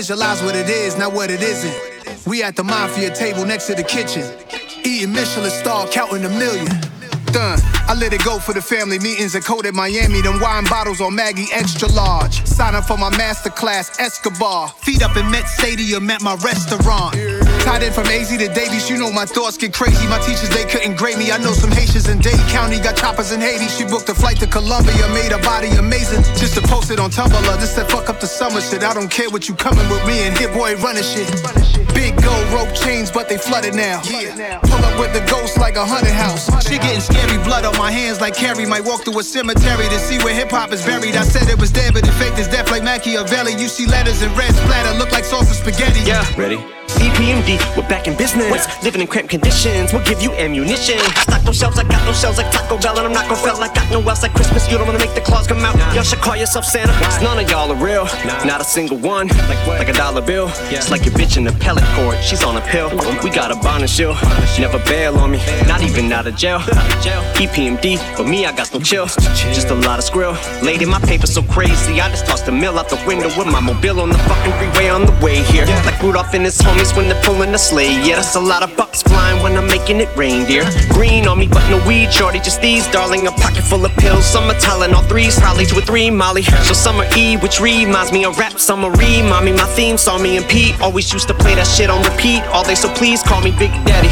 Visualize 0.00 0.42
what 0.42 0.56
it 0.56 0.70
is, 0.70 0.96
not 0.96 1.12
what 1.12 1.30
it 1.30 1.42
isn't. 1.42 2.26
We 2.26 2.42
at 2.42 2.56
the 2.56 2.64
mafia 2.64 3.14
table 3.14 3.44
next 3.44 3.66
to 3.66 3.74
the 3.74 3.82
kitchen. 3.82 4.24
Eating 4.82 5.12
Michelin 5.12 5.50
star, 5.50 5.86
counting 5.88 6.24
a 6.24 6.28
million. 6.30 6.68
Done. 7.26 7.58
I 7.86 7.94
let 7.94 8.14
it 8.14 8.24
go 8.24 8.38
for 8.38 8.54
the 8.54 8.62
family 8.62 8.98
meetings 8.98 9.34
at 9.34 9.44
Code 9.44 9.66
at 9.66 9.74
Miami. 9.74 10.22
Them 10.22 10.40
wine 10.40 10.64
bottles 10.64 11.02
on 11.02 11.14
Maggie 11.14 11.48
extra 11.52 11.86
large. 11.88 12.42
Sign 12.46 12.74
up 12.74 12.84
for 12.86 12.96
my 12.96 13.10
master 13.18 13.50
class, 13.50 14.00
Escobar. 14.00 14.70
Feet 14.70 15.02
up 15.02 15.18
in 15.18 15.30
Met 15.30 15.46
Stadium 15.46 16.08
at 16.08 16.22
my 16.22 16.34
restaurant. 16.36 17.14
Tied 17.64 17.82
in 17.82 17.92
from 17.92 18.06
AZ 18.06 18.28
to 18.30 18.48
Davies, 18.48 18.88
you 18.88 18.96
know 18.96 19.12
my 19.12 19.26
thoughts 19.26 19.56
get 19.56 19.72
crazy. 19.72 20.06
My 20.08 20.18
teachers, 20.20 20.48
they 20.48 20.64
couldn't 20.64 20.96
grade 20.96 21.18
me. 21.18 21.30
I 21.30 21.38
know 21.38 21.52
some 21.52 21.70
Haitians 21.70 22.08
in 22.08 22.18
Dade 22.18 22.40
County 22.48 22.80
got 22.80 22.96
choppers 22.96 23.32
in 23.32 23.40
Haiti. 23.40 23.68
She 23.68 23.84
booked 23.84 24.08
a 24.08 24.14
flight 24.14 24.38
to 24.40 24.46
Colombia, 24.46 25.06
made 25.12 25.32
her 25.32 25.42
body 25.42 25.68
amazing. 25.76 26.22
Just 26.40 26.54
to 26.54 26.62
post 26.62 26.90
it 26.90 26.98
on 26.98 27.10
Tumblr. 27.10 27.60
This 27.60 27.74
that 27.74 27.90
fuck 27.90 28.08
up 28.08 28.18
the 28.18 28.26
summer 28.26 28.60
shit. 28.60 28.82
I 28.82 28.94
don't 28.94 29.10
care 29.10 29.28
what 29.28 29.48
you 29.48 29.54
coming 29.54 29.86
with 29.88 30.04
me 30.06 30.20
and 30.24 30.36
Hit 30.36 30.52
Boy 30.52 30.74
running 30.76 31.04
shit. 31.04 31.28
Big 31.92 32.16
gold 32.22 32.48
rope 32.48 32.72
chains, 32.74 33.10
but 33.10 33.28
they 33.28 33.36
flooded 33.36 33.74
now. 33.74 34.00
Yeah. 34.08 34.58
Pull 34.64 34.80
up 34.80 34.98
with 34.98 35.12
the 35.12 35.24
ghost 35.30 35.58
like 35.58 35.76
a 35.76 35.84
haunted 35.84 36.16
house. 36.16 36.48
She 36.64 36.78
getting 36.78 37.00
scary, 37.00 37.36
blood 37.44 37.64
on 37.64 37.76
my 37.76 37.90
hands 37.92 38.20
like 38.20 38.34
Carrie. 38.34 38.64
Might 38.64 38.84
walk 38.84 39.04
through 39.04 39.18
a 39.18 39.22
cemetery 39.22 39.84
to 39.88 39.98
see 39.98 40.18
where 40.24 40.34
hip 40.34 40.50
hop 40.50 40.72
is 40.72 40.84
buried. 40.84 41.14
I 41.14 41.24
said 41.24 41.48
it 41.48 41.60
was 41.60 41.70
dead, 41.70 41.92
but 41.92 42.08
it 42.08 42.12
faked 42.12 42.38
is 42.38 42.48
death 42.48 42.70
like 42.70 42.82
Makaveli. 42.82 43.60
You 43.60 43.68
see 43.68 43.86
letters 43.86 44.22
in 44.22 44.32
red 44.34 44.54
splatter, 44.54 44.96
look 44.98 45.12
like 45.12 45.24
sauce 45.24 45.50
of 45.50 45.56
spaghetti. 45.56 46.00
Yeah, 46.08 46.24
ready? 46.38 46.58
EPMD, 46.96 47.76
we're 47.76 47.88
back 47.88 48.06
in 48.08 48.16
business. 48.16 48.66
Living 48.82 49.00
in 49.00 49.06
cramped 49.06 49.30
conditions, 49.30 49.92
we'll 49.92 50.04
give 50.04 50.22
you 50.22 50.32
ammunition. 50.32 50.98
I 50.98 51.22
Stock 51.22 51.42
those 51.42 51.58
shelves, 51.58 51.78
I 51.78 51.84
got 51.84 52.04
those 52.06 52.20
shells 52.20 52.38
like 52.38 52.50
Taco 52.50 52.78
Bell, 52.78 52.98
and 52.98 53.06
I'm 53.06 53.12
not 53.12 53.28
gonna 53.28 53.40
fail. 53.42 53.56
I 53.56 53.72
got 53.72 53.90
no 53.90 54.00
else 54.08 54.22
like 54.22 54.34
Christmas. 54.34 54.70
You 54.70 54.78
don't 54.78 54.86
wanna 54.86 54.98
make 54.98 55.14
the 55.14 55.20
claws 55.20 55.46
come 55.46 55.58
out. 55.60 55.76
Y'all 55.94 56.02
should 56.02 56.20
call 56.20 56.36
yourself 56.36 56.64
Santa. 56.64 56.92
Cause 56.92 57.22
none 57.22 57.38
of 57.38 57.50
y'all 57.50 57.70
are 57.70 57.84
real, 57.84 58.04
not 58.44 58.60
a 58.60 58.64
single 58.64 58.96
one. 58.96 59.28
Like 59.66 59.88
a 59.88 59.92
dollar 59.92 60.22
bill. 60.22 60.50
It's 60.70 60.90
like 60.90 61.04
your 61.04 61.14
bitch 61.14 61.36
in 61.36 61.44
the 61.44 61.52
pellet 61.52 61.84
court, 61.94 62.16
she's 62.22 62.42
on 62.42 62.56
a 62.56 62.60
pill. 62.60 62.90
We 63.22 63.30
got 63.30 63.50
a 63.50 63.56
bond 63.56 63.82
and 63.82 63.90
shield. 63.90 64.16
Never 64.58 64.78
bail 64.84 65.16
on 65.18 65.30
me, 65.30 65.38
not 65.66 65.82
even 65.82 66.12
out 66.12 66.26
of 66.26 66.36
jail. 66.36 66.60
EPMD, 67.40 67.98
for 68.16 68.24
me, 68.24 68.46
I 68.46 68.52
got 68.52 68.72
no 68.72 68.80
chill. 68.80 69.06
Just 69.06 69.70
a 69.70 69.74
lot 69.74 69.98
of 69.98 70.04
skrill. 70.04 70.34
Lady, 70.62 70.84
my 70.84 71.00
paper 71.00 71.26
so 71.26 71.42
crazy, 71.42 72.00
I 72.00 72.08
just 72.10 72.26
tossed 72.26 72.46
the 72.46 72.52
mill 72.52 72.78
out 72.78 72.88
the 72.88 73.02
window 73.06 73.28
with 73.38 73.46
my 73.46 73.60
mobile 73.60 74.00
on 74.00 74.10
the 74.10 74.18
fucking 74.18 74.52
freeway 74.58 74.88
on 74.88 75.06
the 75.06 75.12
way 75.24 75.42
here. 75.42 75.66
Like 75.86 76.00
Rudolph 76.02 76.34
and 76.34 76.44
his 76.44 76.58
when 76.80 77.08
they're 77.08 77.22
pulling 77.22 77.52
a 77.54 77.58
sleigh. 77.58 77.92
Yeah, 78.06 78.16
that's 78.16 78.36
a 78.36 78.40
lot 78.40 78.62
of 78.62 78.74
bucks 78.74 79.02
flying 79.02 79.42
when 79.42 79.54
I'm 79.56 79.66
making 79.66 80.00
it 80.00 80.08
reindeer. 80.16 80.64
Green 80.88 81.28
on 81.28 81.38
me, 81.38 81.46
but 81.46 81.68
no 81.68 81.76
weed, 81.86 82.12
shorty, 82.12 82.40
just 82.40 82.60
these. 82.62 82.86
Darling, 82.88 83.26
a 83.26 83.32
pocket 83.32 83.62
full 83.62 83.84
of 83.84 83.92
pills. 83.96 84.24
Some 84.24 84.44
are 84.50 84.94
all 84.94 85.02
threes, 85.02 85.38
probably 85.38 85.66
two 85.66 85.78
or 85.78 85.82
three 85.82 86.10
Molly. 86.10 86.42
So 86.42 86.72
summer 86.72 87.04
E, 87.16 87.36
which 87.36 87.60
reminds 87.60 88.12
me 88.12 88.24
of 88.24 88.38
rap. 88.38 88.58
Summer 88.58 88.90
E. 89.02 89.22
mommy, 89.22 89.52
my 89.52 89.66
theme 89.76 89.98
saw 89.98 90.18
me 90.18 90.38
and 90.38 90.46
Pete. 90.48 90.80
Always 90.80 91.12
used 91.12 91.28
to 91.28 91.34
play 91.34 91.54
that 91.54 91.66
shit 91.66 91.90
on 91.90 92.02
repeat. 92.02 92.42
All 92.54 92.64
day, 92.64 92.74
so 92.74 92.88
please 92.94 93.22
call 93.22 93.42
me 93.42 93.50
Big 93.50 93.72
Daddy. 93.84 94.08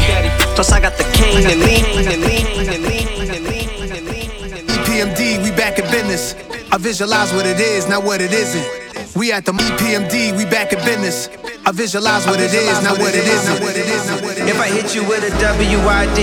Plus 0.55 0.71
I 0.71 0.79
got 0.79 0.95
the 0.97 1.05
cane 1.17 1.45
and 1.49 1.59
lean 1.61 1.85
and 2.07 2.21
lean 2.21 2.45
and 2.69 2.83
lean 2.83 3.07
and 3.29 3.45
lean 3.45 3.69
and 3.95 4.07
lean. 4.07 4.29
EPMD, 4.77 5.43
we 5.43 5.51
back 5.51 5.79
in 5.79 5.85
business. 5.89 6.35
I 6.71 6.77
visualize 6.77 7.33
what 7.33 7.45
it 7.47 7.59
is, 7.59 7.87
not 7.89 8.03
what 8.03 8.21
it 8.21 8.31
isn't. 8.31 9.15
We 9.15 9.31
at 9.31 9.43
the 9.43 9.53
EPMD, 9.53 10.37
we 10.37 10.45
back 10.45 10.71
in 10.71 10.79
business. 10.85 11.29
I 11.65 11.71
visualize 11.71 12.25
what 12.25 12.39
it 12.39 12.53
is, 12.53 12.81
not 12.83 12.97
what 12.97 13.13
it 13.13 13.27
isn't. 13.27 13.61
What 13.61 13.75
it 13.75 13.85
is, 13.85 14.03
if 14.49 14.59
I 14.59 14.67
hit 14.67 14.95
you 14.95 15.03
with 15.03 15.23
a 15.23 15.31
WID, 15.31 16.19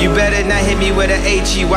you 0.00 0.10
better 0.14 0.46
not 0.46 0.62
hit 0.62 0.78
me 0.78 0.92
with 0.92 1.10
a 1.10 1.16
HEY. 1.16 1.68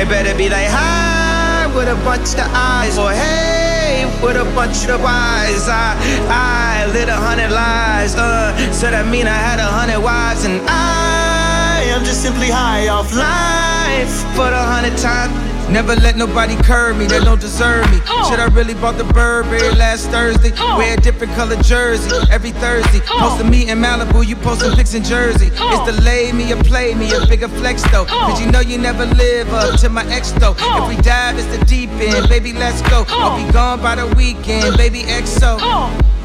It 0.00 0.08
better 0.08 0.36
be 0.36 0.48
like 0.48 0.68
hi 0.68 1.66
with 1.74 1.88
a 1.88 1.98
bunch 2.04 2.34
of 2.34 2.48
eyes, 2.54 2.98
or 2.98 3.10
hey 3.10 4.06
with 4.22 4.36
a 4.36 4.44
bunch 4.54 4.88
of 4.88 5.00
eyes. 5.04 5.68
I 5.68 5.96
I 6.30 6.86
lit 6.92 7.08
a 7.08 7.16
hundred 7.16 7.50
lies, 7.50 8.14
uh, 8.16 8.56
so 8.72 8.90
that 8.90 9.06
mean 9.10 9.26
I 9.26 9.36
had 9.36 9.58
a 9.58 9.66
hundred 9.66 10.00
wives, 10.00 10.44
and 10.44 10.60
I 10.68 11.82
am 11.92 12.04
just 12.04 12.22
simply 12.22 12.48
high 12.48 12.88
off 12.88 13.12
life. 13.14 14.14
But 14.36 14.52
a 14.52 14.62
hundred 14.62 14.96
times 14.98 15.49
Never 15.70 15.94
let 15.96 16.16
nobody 16.16 16.56
curb 16.62 16.96
me 16.96 17.06
that 17.06 17.22
don't 17.22 17.40
deserve 17.40 17.88
me. 17.90 17.98
Should 18.28 18.40
I 18.40 18.48
really 18.52 18.74
bought 18.74 18.98
the 18.98 19.04
Burberry 19.04 19.70
last 19.76 20.10
Thursday? 20.10 20.50
Wear 20.76 20.94
a 20.98 21.00
different 21.00 21.32
color 21.34 21.56
jersey 21.62 22.10
every 22.30 22.50
Thursday. 22.50 22.98
Post 23.06 23.40
a 23.40 23.44
meet 23.44 23.68
in 23.68 23.78
Malibu, 23.78 24.26
you 24.26 24.34
posting 24.36 24.72
pics 24.72 24.94
in 24.94 25.04
Jersey. 25.04 25.50
It's 25.54 25.84
delay 25.96 26.32
me 26.32 26.52
or 26.52 26.62
play 26.64 26.94
me, 26.94 27.12
a 27.14 27.24
bigger 27.26 27.48
flex 27.48 27.82
though. 27.92 28.04
Cause 28.04 28.40
you 28.40 28.50
know 28.50 28.60
you 28.60 28.78
never 28.78 29.06
live 29.06 29.48
up 29.54 29.78
to 29.80 29.88
my 29.88 30.04
ex 30.12 30.32
though. 30.32 30.56
If 30.58 30.88
we 30.88 30.96
dive, 31.02 31.38
it's 31.38 31.46
the 31.56 31.64
deep 31.66 31.90
end, 32.02 32.28
baby, 32.28 32.52
let's 32.52 32.82
go. 32.90 33.04
I'll 33.08 33.38
be 33.38 33.50
gone 33.52 33.80
by 33.80 33.94
the 33.94 34.06
weekend, 34.16 34.76
baby, 34.76 35.02
XO. 35.02 35.58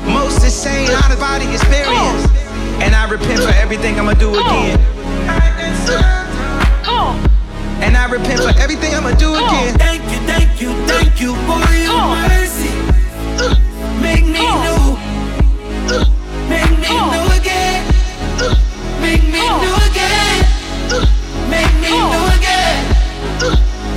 Most 0.06 0.44
insane 0.44 0.90
out 0.90 1.12
of 1.12 1.20
body 1.20 1.46
experience. 1.54 2.26
And 2.82 2.96
I 2.96 3.08
repent 3.10 3.42
for 3.42 3.54
everything 3.54 4.00
I'ma 4.00 4.14
do 4.16 4.32
again. 4.34 4.80
And 7.84 7.96
I 7.98 8.06
repent 8.10 8.42
for 8.42 8.54
everything 8.60 8.94
I'ma 8.96 9.12
do 9.12 9.34
again. 9.36 9.78
Thank 9.78 10.04
you, 10.12 10.20
thank 10.26 10.62
you, 10.62 10.72
thank 10.88 11.22
you 11.22 11.36
for 11.46 11.62
your 11.76 12.00
mercy. 12.30 12.72
Make 14.02 14.26
me 14.26 14.46
new. 14.66 14.98
Make 16.50 16.72
me 16.80 16.94
new 16.96 17.26
again. 17.36 17.84
Make 19.02 19.24
me 19.24 19.44
new 19.44 19.76
again. 19.90 20.46
Make 21.50 21.74
me 21.84 21.92
new 21.92 22.24
again. 22.38 22.78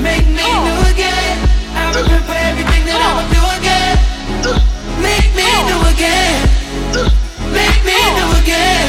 Make 0.03 0.27
me 0.27 0.49
new 0.67 0.79
again. 0.93 1.35
I 1.75 1.93
repent 1.95 2.25
for 2.27 2.37
everything 2.37 2.85
that 2.87 2.99
I'ma 2.99 3.25
do 3.33 3.43
again. 3.59 3.95
Make 5.01 5.31
me 5.39 5.49
new 5.69 5.81
again. 5.93 6.37
Make 7.55 7.81
me 7.87 7.99
new 8.19 8.31
again. 8.43 8.85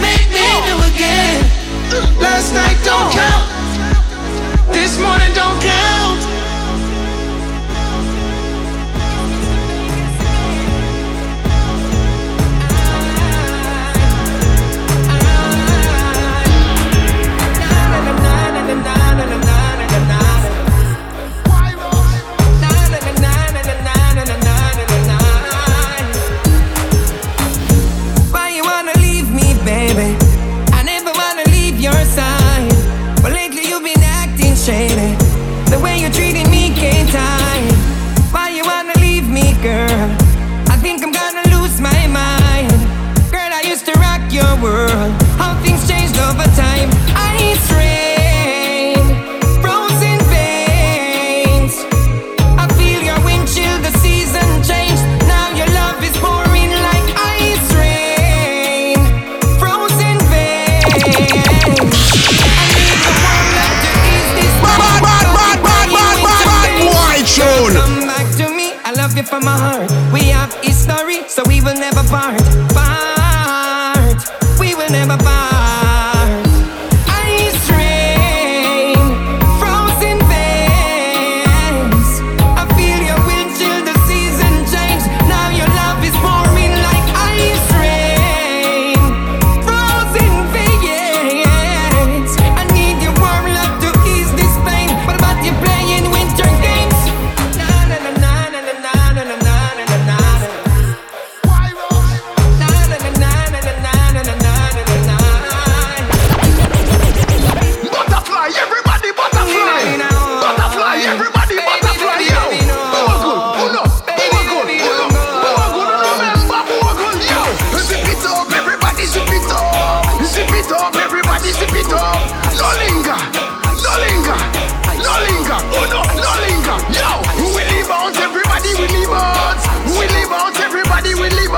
Make 0.00 0.26
me 0.30 0.46
new 0.66 0.78
again. 0.94 1.42
Last 2.20 2.54
night 2.54 2.78
don't 2.84 3.12
count. 3.12 3.53
This 4.74 4.98
morning 4.98 5.32
don't 5.34 5.63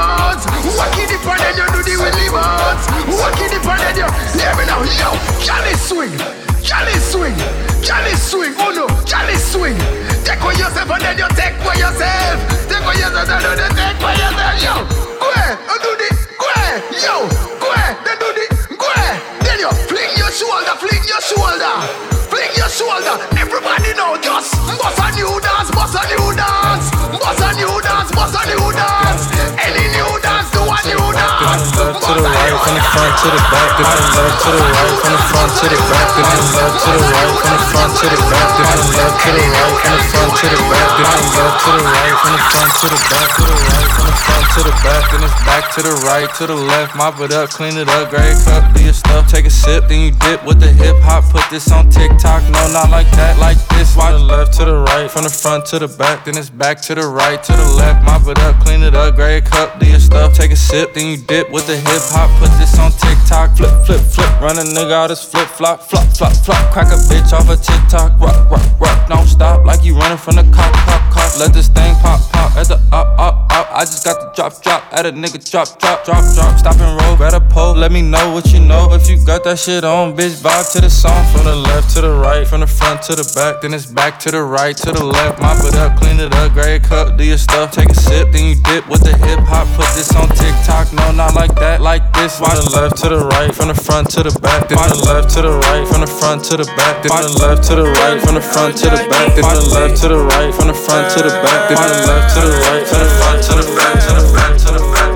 out. 0.07 0.39
Walk 0.79 0.95
in 0.95 1.11
the 1.11 1.19
front 1.19 1.43
and 1.43 1.59
you 1.59 1.67
do 1.75 1.83
the 1.83 1.95
leave 2.15 2.39
out. 2.39 2.79
Walk 3.11 3.39
in 3.43 3.51
the 3.51 3.59
front 3.61 3.83
and 3.83 3.97
you, 3.99 4.09
hear 4.39 4.55
me 4.55 4.65
now, 4.71 4.81
yo. 4.95 5.11
Cali 5.43 5.75
swing, 5.75 6.15
Cali 6.63 6.95
swing, 7.03 7.37
Cali 7.83 8.15
swing, 8.15 8.55
oh 8.63 8.71
no, 8.71 8.87
Cali 9.05 9.35
swing. 9.35 9.77
Take 10.23 10.39
for 10.41 10.55
yourself 10.55 10.91
and 10.91 11.03
then 11.03 11.19
you 11.19 11.29
take 11.35 11.55
for 11.63 11.75
yourself. 11.75 12.39
Take 12.71 12.83
for 12.87 12.95
yourself 12.95 13.29
and 13.31 13.43
then 13.43 13.59
you 13.59 13.71
take 13.75 13.99
for 13.99 14.15
yourself, 14.15 14.63
yo. 14.63 14.75
Go 15.19 15.29
ahead, 15.35 15.59
and 15.59 15.81
do 15.83 15.91
the, 15.99 16.09
go 16.39 16.47
ahead, 16.55 16.83
yo. 17.03 17.17
Go 17.59 17.69
ahead, 17.75 17.95
then 18.07 18.17
do 18.19 18.29
the, 18.31 18.56
you 19.67 19.87
fling 19.91 20.13
your 20.17 20.31
shoulder, 20.31 20.75
fling 20.79 21.05
your 21.07 21.23
shoulder, 21.23 21.75
fling 22.31 22.53
your 22.57 22.71
shoulder. 22.71 23.19
Everybody 23.35 23.95
know, 23.99 24.15
just 24.23 24.55
bust 24.79 25.01
a 25.03 25.09
new 25.19 25.33
dance, 25.43 25.71
bust 25.75 25.97
a 25.99 26.03
new 26.07 26.29
dance, 26.35 26.87
bust 27.19 27.43
a 27.43 27.51
new 27.59 27.75
dance, 27.83 28.11
bust 28.15 28.37
a 28.39 28.43
new 28.47 28.67
dance. 28.73 29.23
Any 29.59 29.87
new 29.91 30.13
dance, 30.23 30.51
do 30.55 30.63
a 30.63 30.79
new 30.87 31.03
dance. 31.11 31.75
left 31.83 32.03
to 32.07 32.13
the 32.15 32.23
right, 32.23 32.55
from 32.63 32.75
the 32.77 32.85
front 32.95 33.15
to 33.19 33.29
the 33.33 33.43
back, 33.51 33.71
the 33.75 33.83
left 33.83 34.39
to 34.45 34.51
the 34.55 34.63
right, 34.63 34.95
from 35.01 35.13
the 35.17 35.23
front 35.27 35.51
to 35.57 35.67
the 35.67 35.79
back, 35.91 36.09
the 36.15 36.23
left 36.23 36.77
to 36.77 36.91
the 36.93 37.03
right, 37.07 37.35
from 37.37 37.51
the 37.51 37.63
front 37.67 37.93
to 37.97 38.07
the 38.07 38.21
back, 38.31 38.49
the 38.57 38.63
left 38.67 39.17
to 39.17 39.31
the 39.31 39.43
right, 39.47 39.75
from 39.83 39.95
the 39.97 40.03
front 40.07 40.31
to 40.37 40.47
the 40.47 40.61
back, 40.71 40.89
the 40.97 41.05
left 41.07 41.59
to 41.65 41.71
the 41.75 41.83
right, 41.87 42.15
from 42.21 42.33
the 42.37 42.43
front 42.47 42.71
to 42.77 42.87
the 42.87 43.01
back, 43.11 43.29
to 43.35 43.43
the 43.43 43.57
right, 43.67 43.89
from 43.97 44.07
the 44.07 44.17
front 44.27 44.47
to 44.55 44.61
the 44.63 44.75
back, 44.85 45.03
then 45.11 45.23
it's 45.25 45.41
back 45.45 45.65
to 45.75 45.81
the 45.83 45.95
right, 46.07 46.31
to 46.37 46.47
the 46.47 46.55
left, 46.55 46.95
mop 46.97 47.21
it 47.21 47.33
up, 47.33 47.51
clean 47.51 47.77
it 47.77 47.89
up, 47.89 48.11
grade 48.11 48.37
cup, 48.45 48.63
do 48.75 48.85
your 48.85 48.93
stuff, 48.93 49.27
take 49.27 49.47
a 49.47 49.51
sip, 49.57 49.89
then 49.89 50.01
you 50.05 50.13
dip 50.21 50.45
with 50.45 50.61
the 50.61 50.69
hip 50.69 50.97
hop, 51.01 51.25
put 51.33 51.43
this 51.51 51.73
on 51.73 51.89
TikTok, 51.89 52.43
no, 52.53 52.61
not 52.73 52.91
like 52.91 53.09
that, 53.17 53.39
like 53.41 53.57
this, 53.73 53.95
from 53.95 54.13
the 54.13 54.19
left 54.19 54.53
to 54.59 54.65
the 54.65 54.77
right, 54.77 55.11
from 55.11 55.25
the 55.25 55.31
front 55.31 55.65
to 55.73 55.79
the 55.79 55.89
back, 55.89 56.25
then 56.25 56.37
it's 56.37 56.51
back 56.51 56.81
to 56.83 56.95
the 56.95 57.07
right, 57.07 57.43
to 57.43 57.53
the 57.53 57.69
left, 57.81 58.05
mop 58.05 58.27
it 58.29 58.39
up, 58.41 58.61
clean 58.61 58.83
it 58.83 58.95
up, 58.95 59.17
grade 59.17 59.45
cup, 59.45 59.81
do 59.81 59.87
your 59.87 60.01
stuff, 60.01 60.35
take 60.35 60.51
a 60.53 60.57
sip, 60.57 60.93
then 60.95 61.07
you 61.07 61.17
dip 61.17 61.51
with 61.51 61.67
the 61.67 61.77
hip 61.77 62.05
hop, 62.13 62.29
put 62.39 62.53
this 62.61 62.79
on 62.79 62.93
TikTok, 62.93 63.57
flip, 63.57 63.73
flip, 63.87 64.01
flip, 64.01 64.31
run 64.41 64.59
a 64.59 64.67
nigga 64.77 64.93
out 64.93 65.11
his 65.11 65.25
flip 65.25 65.49
flop, 65.49 65.81
flop, 65.81 66.07
flop, 66.13 66.35
flop, 66.45 66.73
crack 66.73 66.93
a 66.93 66.99
bitch 67.09 67.33
off 67.33 67.49
a 67.49 67.57
TikTok, 67.57 68.21
rock, 68.21 68.51
rock, 68.51 68.69
rock, 68.81 69.09
don't 69.09 69.27
stop 69.27 69.65
like 69.65 69.83
you 69.85 69.97
running 69.97 70.19
from 70.19 70.37
the 70.37 70.45
cop, 70.53 70.73
cop, 70.85 71.03
cop, 71.13 71.39
let 71.41 71.55
this 71.55 71.69
thing 71.69 71.95
pop, 72.05 72.21
pop, 72.33 72.53
at 72.57 72.69
the 72.69 72.77
up, 72.93 73.09
up, 73.19 73.49
up, 73.51 73.67
I 73.73 73.85
just 73.85 74.05
got 74.05 74.21
the 74.21 74.29
drop, 74.37 74.61
drop, 74.63 74.85
at 74.93 75.07
a 75.07 75.13
nigga 75.13 75.41
drop, 75.51 75.79
drop, 75.81 76.05
drop, 76.05 76.23
drop, 76.35 76.59
stop 76.59 76.77
and 76.77 77.01
roll, 77.01 77.17
grab 77.17 77.35
a 77.35 77.41
pole, 77.41 77.75
let 77.75 77.93
me 77.93 78.03
know 78.03 78.33
what 78.33 78.53
you 78.53 78.61
know, 78.61 78.93
if 78.93 79.09
you 79.09 79.17
got 79.25 79.46
that 79.47 79.63
shit 79.63 79.87
on, 79.87 80.11
bitch, 80.19 80.43
vibe 80.43 80.67
to 80.75 80.83
the 80.83 80.91
song, 80.91 81.23
from 81.31 81.47
the 81.47 81.55
left 81.55 81.95
to 81.95 82.03
the 82.03 82.11
right, 82.11 82.43
from 82.43 82.67
the 82.67 82.67
front 82.67 82.99
to 82.99 83.15
the 83.15 83.23
back, 83.39 83.63
then 83.63 83.71
it's 83.71 83.87
back 83.87 84.19
to 84.19 84.35
the 84.35 84.43
right, 84.43 84.75
to 84.75 84.91
the 84.91 84.99
left, 84.99 85.39
mop 85.39 85.63
it 85.63 85.79
up, 85.79 85.95
clean 86.03 86.19
it 86.19 86.35
up, 86.35 86.51
grade 86.51 86.83
cup, 86.83 87.15
do 87.15 87.23
your 87.23 87.39
stuff, 87.39 87.71
take 87.71 87.87
a 87.87 87.95
sip, 87.95 88.35
then 88.35 88.43
you 88.43 88.59
dip 88.67 88.83
with 88.91 89.07
the 89.07 89.15
hip 89.23 89.39
hop, 89.47 89.71
put 89.79 89.87
this 89.95 90.11
on 90.19 90.27
TikTok, 90.35 90.91
no, 90.91 91.15
not 91.15 91.39
like 91.39 91.55
that, 91.63 91.79
like 91.79 92.03
this, 92.19 92.43
from 92.43 92.59
the 92.59 92.75
left 92.75 92.99
to 92.99 93.07
the 93.07 93.23
right, 93.23 93.55
from 93.55 93.71
the 93.71 93.79
front 93.79 94.11
to 94.19 94.27
the 94.27 94.35
back, 94.43 94.67
then 94.67 94.83
the 94.91 94.99
left 95.07 95.31
to 95.39 95.47
the 95.47 95.55
right, 95.71 95.87
from 95.87 96.03
the 96.03 96.11
front 96.11 96.43
to 96.51 96.59
the 96.59 96.67
back, 96.75 97.07
then 97.07 97.15
the 97.15 97.39
left 97.39 97.63
to 97.71 97.79
the 97.79 97.87
right, 97.87 98.19
from 98.19 98.35
the 98.35 98.43
front 98.43 98.75
to 98.83 98.91
the 98.91 98.99
back, 99.07 99.31
then 99.39 99.47
the 99.47 99.63
left 99.79 99.95
to 100.03 100.11
the 100.11 100.19
right, 100.27 100.51
from 100.51 100.67
the 100.67 100.75
front 100.75 101.07
to 101.15 101.23
the 101.23 101.31
back, 101.47 101.71
then 101.71 101.79
the 101.79 102.03
left 102.03 102.35
to 102.35 102.43
the 102.43 102.51
right, 102.67 102.83
from 102.83 102.99
the 102.99 103.09
front 103.15 103.39
to 103.47 103.55
the 103.55 103.67
back. 103.79 103.87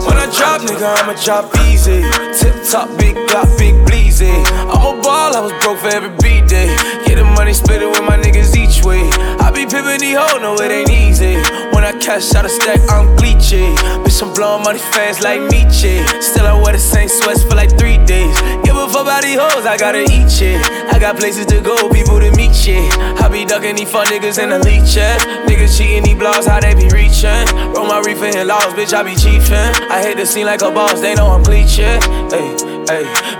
When 0.06 0.16
I 0.16 0.30
drop, 0.30 0.62
nigga, 0.62 0.86
I'ma 1.02 1.18
drop 1.18 1.50
easy. 1.66 2.06
Tip 2.38 2.54
top, 2.70 2.86
big 2.96 3.18
clock, 3.26 3.50
big 3.58 3.74
bleezy. 4.20 4.44
I'm 4.68 4.98
a 4.98 5.02
ball 5.02 5.34
I 5.34 5.40
was 5.40 5.52
broke 5.64 5.78
for 5.78 5.88
every 5.88 6.10
beat 6.20 6.48
day. 6.48 6.68
Get 7.06 7.16
the 7.16 7.24
money, 7.24 7.52
split 7.52 7.82
it 7.82 7.88
with 7.88 8.04
my 8.04 8.16
niggas 8.16 8.54
each 8.56 8.84
way. 8.84 9.00
I 9.40 9.50
be 9.50 9.64
pimpin' 9.66 10.00
these 10.00 10.16
hoes, 10.16 10.40
no, 10.40 10.54
it 10.54 10.70
ain't 10.70 10.90
easy. 10.90 11.34
When 11.72 11.84
I 11.84 11.92
cash 11.98 12.34
out 12.34 12.44
a 12.44 12.48
stack, 12.48 12.80
I'm 12.90 13.16
bleachy. 13.16 13.74
Bitch, 14.04 14.22
I'm 14.22 14.32
blowing 14.34 14.62
money 14.62 14.78
fast 14.78 15.22
like 15.22 15.40
Meechie. 15.40 16.04
Still, 16.22 16.46
I 16.46 16.54
wear 16.60 16.72
the 16.72 16.78
same 16.78 17.08
sweats 17.08 17.42
for 17.42 17.54
like 17.54 17.70
three 17.78 17.98
days. 18.04 18.34
Give 18.64 18.76
a 18.76 18.88
fuck 18.88 19.02
about 19.02 19.22
these 19.22 19.38
hoes, 19.38 19.66
I 19.66 19.76
gotta 19.76 20.02
eat 20.02 20.30
shit. 20.30 20.60
I 20.92 20.98
got 20.98 21.16
places 21.16 21.46
to 21.46 21.60
go, 21.60 21.88
people 21.90 22.20
to 22.20 22.30
meet 22.36 22.54
shit. 22.54 22.92
I 23.20 23.28
be 23.28 23.44
ducking 23.44 23.76
these 23.76 23.90
fun 23.90 24.06
niggas 24.06 24.42
in 24.42 24.50
the 24.50 24.58
leech. 24.58 24.96
Niggas 25.48 25.78
cheating 25.78 26.04
these 26.04 26.16
blogs, 26.16 26.46
how 26.46 26.60
they 26.60 26.74
be 26.74 26.88
reaching. 26.90 27.46
Roll 27.72 27.86
my 27.86 28.00
reefer 28.04 28.26
in 28.26 28.46
laws, 28.46 28.74
bitch, 28.74 28.92
I 28.92 29.02
be 29.02 29.14
chiefin'. 29.14 29.88
I 29.90 30.02
hit 30.02 30.16
the 30.16 30.26
scene 30.26 30.46
like 30.46 30.62
a 30.62 30.70
boss, 30.70 31.00
they 31.00 31.14
know 31.14 31.28
I'm 31.28 31.42
bleaching. 31.42 32.00
Hey, 32.30 32.69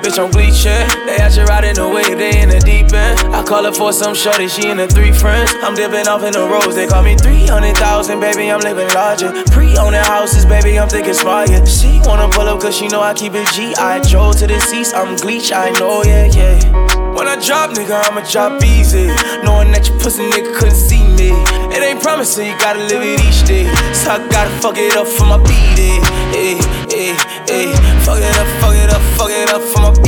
bitch, 0.03 0.19
I'm 0.19 0.31
bleaching. 0.31 0.87
They 1.07 1.19
out 1.19 1.37
you 1.37 1.45
riding 1.45 1.75
the 1.75 1.89
wave, 1.89 2.19
they 2.19 2.41
in 2.41 2.51
the 2.51 2.61
deep 2.61 2.93
end. 2.93 3.35
I 3.35 3.43
call 3.43 3.65
her 3.65 3.73
for 3.73 3.93
some 3.93 4.15
shorty, 4.15 4.49
she 4.49 4.69
in 4.69 4.77
the 4.77 4.87
three 4.87 5.13
friends. 5.13 5.53
I'm 5.63 5.75
dipping 5.75 6.07
off 6.09 6.23
in 6.23 6.33
the 6.33 6.47
roads, 6.47 6.75
they 6.75 6.87
call 6.87 7.03
me 7.03 7.17
300,000, 7.17 8.21
baby, 8.21 8.51
I'm 8.51 8.61
living 8.61 8.89
larger. 8.95 9.33
Pre 9.51 9.77
owning 9.79 10.01
houses, 10.01 10.45
baby, 10.47 10.79
I'm 10.79 10.89
thinking 10.89 11.15
smart, 11.15 11.51
yeah. 11.51 11.65
She 11.65 12.01
wanna 12.05 12.29
pull 12.29 12.49
up 12.49 12.61
cause 12.61 12.77
she 12.77 12.89
know 12.89 13.01
I 13.01 13.15
keep 13.15 13.35
it 13.35 13.47
G. 13.53 13.75
I 13.75 14.01
drove 14.09 14.37
to 14.39 14.47
the 14.47 14.61
seats, 14.61 14.93
I'm 14.93 15.17
bleach, 15.17 15.53
I 15.53 15.71
know, 15.79 16.03
yeah, 16.05 16.27
yeah. 16.27 17.01
When 17.15 17.27
I 17.27 17.37
drop, 17.45 17.71
nigga, 17.71 18.01
I'ma 18.07 18.23
drop 18.31 18.63
easy. 18.63 19.11
Knowing 19.43 19.73
that 19.73 19.89
you 19.89 19.95
pussy 19.99 20.25
nigga 20.31 20.55
couldn't 20.55 20.79
see 20.79 21.03
me. 21.19 21.35
It 21.75 21.83
ain't 21.83 22.01
promising, 22.01 22.47
you 22.47 22.57
gotta 22.59 22.81
live 22.87 23.03
it 23.03 23.21
each 23.27 23.45
day. 23.45 23.67
So 23.93 24.15
I 24.15 24.19
gotta 24.31 24.51
fuck 24.63 24.79
it 24.79 24.97
up 24.97 25.07
for 25.07 25.27
my 25.27 25.37
beat 25.37 25.77
it. 25.77 26.01
Hey, 26.33 26.55
hey, 26.89 27.13
hey. 27.51 27.69
Fuck 28.07 28.23
it 28.23 28.37
up, 28.39 28.49
fuck 28.63 28.75
it 28.79 28.89
up, 28.89 29.03
it 29.41 29.51
up 29.53 29.63
for 29.63 29.81
my 29.81 30.01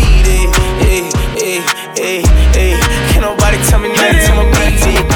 it. 1.97 2.77
Can't 3.13 3.21
nobody 3.23 3.57
tell 3.69 3.81
me 3.81 3.89
nothing 3.89 4.27
to 4.27 4.35
my 4.35 4.45
beat 4.51 5.12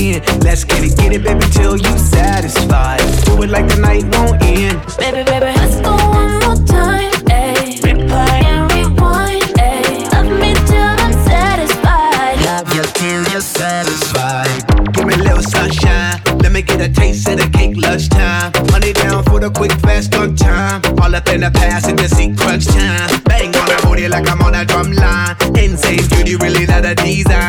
again. 0.00 0.22
Let's 0.40 0.64
get 0.64 0.82
it, 0.82 0.96
get 0.96 1.12
it, 1.12 1.22
baby, 1.22 1.46
till 1.52 1.76
you 1.76 1.98
satisfied. 1.98 3.00
Do 3.24 3.42
it 3.42 3.50
like 3.50 3.68
the 3.68 3.76
night 3.76 4.04
won't 4.16 4.42
end. 4.42 4.80
Baby, 4.98 5.22
baby, 5.24 5.52
let's 5.56 5.80
go 5.80 5.92
one 5.92 6.32
more 6.40 6.60
time. 6.66 7.12
Ayy. 7.28 7.80
Replay 7.84 8.44
and 8.44 8.72
rewind. 8.72 9.42
Ayy. 9.58 10.10
Love 10.12 10.30
me 10.40 10.54
till 10.68 10.94
I'm 11.04 11.12
satisfied. 11.28 12.36
Love 12.44 12.74
you 12.74 12.82
till 12.94 13.22
you're 13.32 13.40
satisfied. 13.40 14.92
Give 14.94 15.06
me 15.06 15.14
a 15.14 15.18
little 15.18 15.42
sunshine. 15.42 16.20
Let 16.42 16.52
me 16.52 16.62
get 16.62 16.80
a 16.80 16.88
taste 16.92 17.28
of 17.28 17.38
the 17.38 17.48
cake 17.50 17.76
lunchtime. 17.76 18.52
Money 18.70 18.92
down 18.92 19.22
for 19.24 19.40
the 19.40 19.50
quick, 19.50 19.72
fast 19.84 20.14
on 20.14 20.34
time. 20.36 20.80
All 21.00 21.14
up 21.14 21.28
in 21.28 21.40
the 21.40 21.50
passenger 21.50 22.08
seat, 22.08 22.36
crunch 22.38 22.66
time. 22.66 23.08
Bang 23.24 23.54
on 23.56 23.66
that 23.68 23.80
booty 23.84 24.08
like 24.08 24.28
I'm 24.28 24.40
on 24.42 24.54
a 24.54 24.64
drum 24.64 24.92
line. 24.92 25.36
Insane 25.56 26.06
beauty, 26.08 26.36
really 26.36 26.66
not 26.66 26.84
a 26.84 26.94
design. 26.94 27.39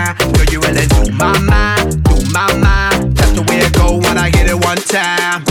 Time. 4.91 5.41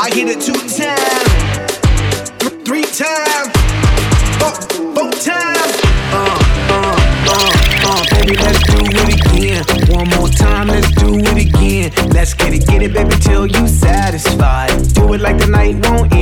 I 0.00 0.08
hit 0.14 0.28
it 0.32 0.40
two 0.40 0.56
times, 0.56 1.28
th- 2.40 2.64
three 2.64 2.88
times, 2.88 3.52
four, 4.40 4.56
four 4.96 5.10
times. 5.12 5.76
Uh, 6.08 6.40
uh, 6.72 6.96
uh, 7.28 7.52
uh, 7.84 8.02
baby, 8.16 8.36
let's 8.40 8.62
do 8.64 8.80
it 8.80 9.20
again. 9.20 9.62
One 9.94 10.08
more 10.16 10.28
time, 10.28 10.68
let's 10.68 10.90
do 10.92 11.18
it 11.18 11.36
again. 11.36 11.92
Let's 12.14 12.32
get 12.32 12.54
it, 12.54 12.66
get 12.66 12.80
it, 12.80 12.94
baby, 12.94 13.14
till 13.20 13.46
you 13.46 13.68
satisfied. 13.68 14.70
Do 14.94 15.12
it 15.12 15.20
like 15.20 15.36
the 15.36 15.46
night 15.46 15.76
won't 15.86 16.10
end. 16.14 16.19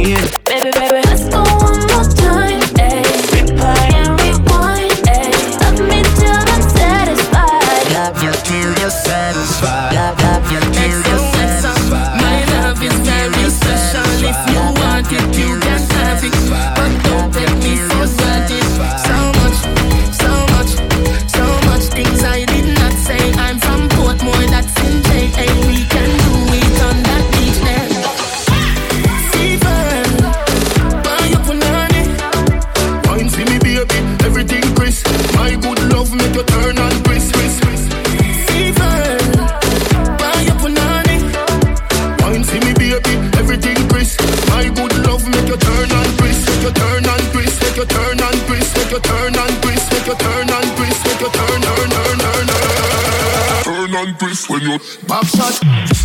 When 54.58 54.70
you 54.72 54.78
back 55.06 55.24
shot. 55.24 55.98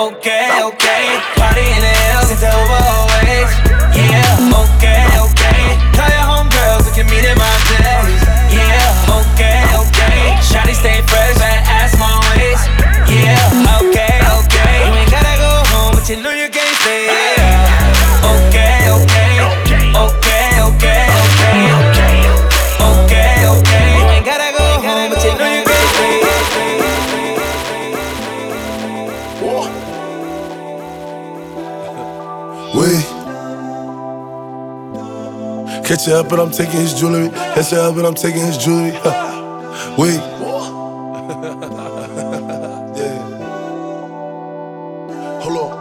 Okay, 0.00 0.48
okay. 0.64 1.20
Party 1.36 1.60
in 1.60 1.80
the 1.84 1.94
hills, 2.08 2.30
it's 2.30 2.42
over 2.42 2.80
always. 2.88 3.69
Catch 35.90 36.06
it 36.06 36.14
up 36.14 36.30
and 36.30 36.40
I'm 36.40 36.52
taking 36.52 36.78
his 36.78 36.94
jewelry. 36.94 37.30
Catch 37.30 37.72
it 37.72 37.78
up 37.80 37.96
and 37.96 38.06
I'm 38.06 38.14
taking 38.14 38.46
his 38.46 38.56
jewelry. 38.56 38.92
Wait. 39.98 40.14
yeah. 42.94 43.18
Hold 45.42 45.58
on. 45.58 45.80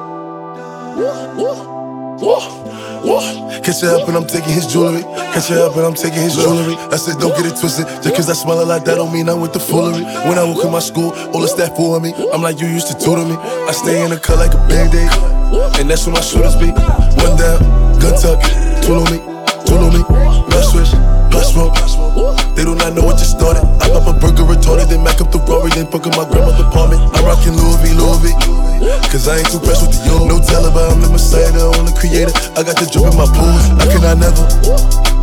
Catch 3.61 3.83
it 3.83 3.89
up 3.89 4.07
and 4.07 4.17
I'm 4.17 4.25
taking 4.25 4.49
his 4.51 4.65
jewelry. 4.65 5.03
Catch 5.03 5.51
it 5.51 5.59
up 5.59 5.75
and 5.75 5.85
I'm 5.85 5.93
taking 5.93 6.23
his 6.23 6.35
jewelry. 6.35 6.73
I 6.89 6.97
said, 6.97 7.19
don't 7.19 7.37
get 7.37 7.45
it 7.45 7.59
twisted. 7.59 7.85
Just 8.01 8.15
cause 8.15 8.31
I 8.31 8.33
smell 8.33 8.65
like 8.65 8.85
that 8.85 8.95
don't 8.95 9.13
mean 9.13 9.29
I'm 9.29 9.41
with 9.41 9.53
the 9.53 9.59
foolery. 9.59 10.05
When 10.25 10.39
I 10.39 10.43
walk 10.43 10.65
in 10.65 10.71
my 10.71 10.79
school, 10.79 11.11
all 11.13 11.41
the 11.41 11.47
staff 11.47 11.75
for 11.75 11.99
me. 11.99 12.15
I'm 12.33 12.41
like, 12.41 12.59
you 12.59 12.65
used 12.65 12.87
to 12.87 12.97
tutor 12.97 13.25
me. 13.25 13.35
I 13.35 13.71
stay 13.73 14.03
in 14.03 14.09
the 14.09 14.17
cut 14.19 14.39
like 14.39 14.55
a 14.55 14.67
band-aid. 14.67 15.11
And 15.79 15.87
that's 15.87 16.07
where 16.07 16.15
my 16.15 16.21
shooters 16.21 16.55
be. 16.55 16.73
One 17.21 17.37
down, 17.37 17.61
gun 18.01 18.17
tuck, 18.19 18.41
tool 18.81 19.05
on 19.05 19.11
me, 19.13 19.28
tool 19.69 19.85
on 19.85 19.93
me. 19.93 20.01
Blood 20.49 20.65
switch, 20.65 20.89
smoke. 21.45 21.77
They 22.57 22.65
do 22.65 22.73
not 22.75 22.93
know 22.97 23.05
what 23.05 23.21
just 23.21 23.37
started. 23.37 23.63
I 23.79 23.87
pop 23.93 24.09
a 24.09 24.13
burger 24.17 24.43
retarded, 24.43 24.89
then 24.89 25.03
Mac 25.03 25.21
up 25.21 25.31
the 25.31 25.39
Rory, 25.39 25.69
then 25.71 25.85
fuck 25.87 26.05
my 26.17 26.25
grandma's 26.25 26.59
apartment. 26.59 27.01
I'm 27.13 27.23
rocking 27.25 27.53
Louis 27.53 27.93
Louis. 27.93 28.33
Cause 29.13 29.27
I 29.27 29.37
ain't 29.37 29.51
too 29.51 29.59
pressed 29.59 29.85
with 29.85 29.93
the 29.93 30.01
yo. 30.09 30.25
No 30.25 30.39
Taliban, 30.41 30.91
I'm 30.91 31.01
the 31.01 31.09
messiah, 31.09 31.51
the 31.53 31.69
only 31.77 31.93
creator. 31.93 32.33
I 32.57 32.63
got 32.65 32.75
the 32.81 32.89
drip 32.89 33.05
in 33.05 33.17
my 33.17 33.29
pool. 33.29 33.53
I 33.77 33.85
cannot 33.85 34.17
never. 34.17 35.18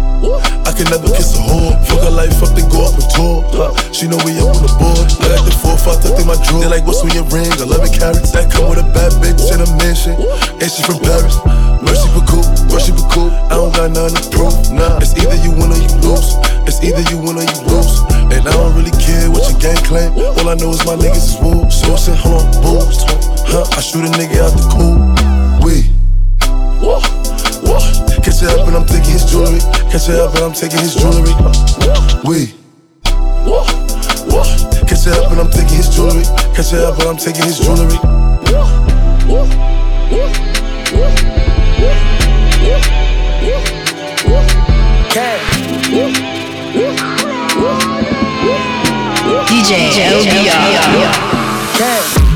I 0.67 0.71
can 0.73 0.89
never 0.89 1.09
kiss 1.13 1.37
a 1.37 1.41
whore. 1.41 1.77
Fuck 1.87 2.03
her 2.03 2.11
life 2.11 2.41
up, 2.43 2.57
then 2.57 2.69
go 2.73 2.89
up 2.89 2.95
and 2.97 3.09
tour. 3.13 3.45
She 3.93 4.09
know 4.09 4.19
we 4.25 4.37
up 4.41 4.57
on 4.57 4.63
the 4.65 4.73
board. 4.81 5.07
I 5.21 5.37
got 5.37 5.45
the 5.45 5.55
four, 5.61 5.77
five 5.77 6.01
tucked 6.03 6.21
in 6.21 6.27
my 6.27 6.37
drawer. 6.45 6.63
They 6.65 6.71
like, 6.71 6.85
what's 6.87 7.05
on 7.05 7.13
your 7.13 7.29
ring? 7.33 7.49
11 7.49 7.93
carats. 7.97 8.33
That 8.33 8.53
come 8.53 8.69
with 8.69 8.81
a 8.81 8.87
bad 8.97 9.13
bitch 9.21 9.53
in 9.53 9.61
a 9.61 9.69
mansion. 9.81 10.17
And 10.61 10.69
she 10.69 10.83
from 10.85 11.01
Paris. 11.01 11.37
Mercy 11.85 12.09
for 12.11 12.25
cool, 12.27 12.47
mercy 12.73 12.93
for 12.93 13.07
cool. 13.13 13.31
I 13.53 13.61
don't 13.61 13.73
got 13.75 13.93
nothing 13.93 14.17
to 14.17 14.25
prove. 14.33 14.57
Nah, 14.73 14.99
it's 14.99 15.15
either 15.17 15.37
you 15.45 15.53
win 15.53 15.71
or 15.71 15.79
you 15.79 15.93
lose. 16.03 16.35
It's 16.67 16.83
either 16.83 17.05
you 17.13 17.21
win 17.21 17.39
or 17.39 17.47
you 17.47 17.61
lose. 17.69 18.03
And 18.33 18.43
I 18.43 18.53
don't 18.53 18.75
really 18.75 18.95
care 18.99 19.31
what 19.31 19.47
your 19.49 19.61
gang 19.61 19.79
claim. 19.85 20.13
All 20.17 20.49
I 20.49 20.55
know 20.57 20.71
is 20.71 20.85
my 20.85 20.97
niggas 20.97 21.37
is 21.37 21.39
woo. 21.39 21.65
Sourcing, 21.69 22.17
hold 22.17 22.43
on, 22.43 22.49
booze. 22.65 23.05
Huh, 23.47 23.65
I 23.77 23.81
shoot 23.81 24.05
a 24.05 24.11
nigga 24.19 24.43
out 24.43 24.53
the 24.57 24.65
cool. 24.73 24.99
We. 25.65 25.96
Kiss 30.07 30.19
up 30.21 30.35
and 30.37 30.45
I'm 30.45 30.53
taking 30.53 30.79
his 30.79 30.95
jewelry. 30.95 31.35
We. 32.23 32.55
Can't 34.87 35.05
you 35.05 35.11
help 35.11 35.33
I'm 35.33 35.51
taking 35.51 35.77
his 35.79 35.89
jewelry. 35.89 36.23
Can't 36.55 36.71
you 36.71 36.79
help 36.79 37.01
I'm 37.01 37.17
taking 37.17 37.43
his 37.43 37.59
jewelry. 37.59 37.99
DJ 49.51 49.91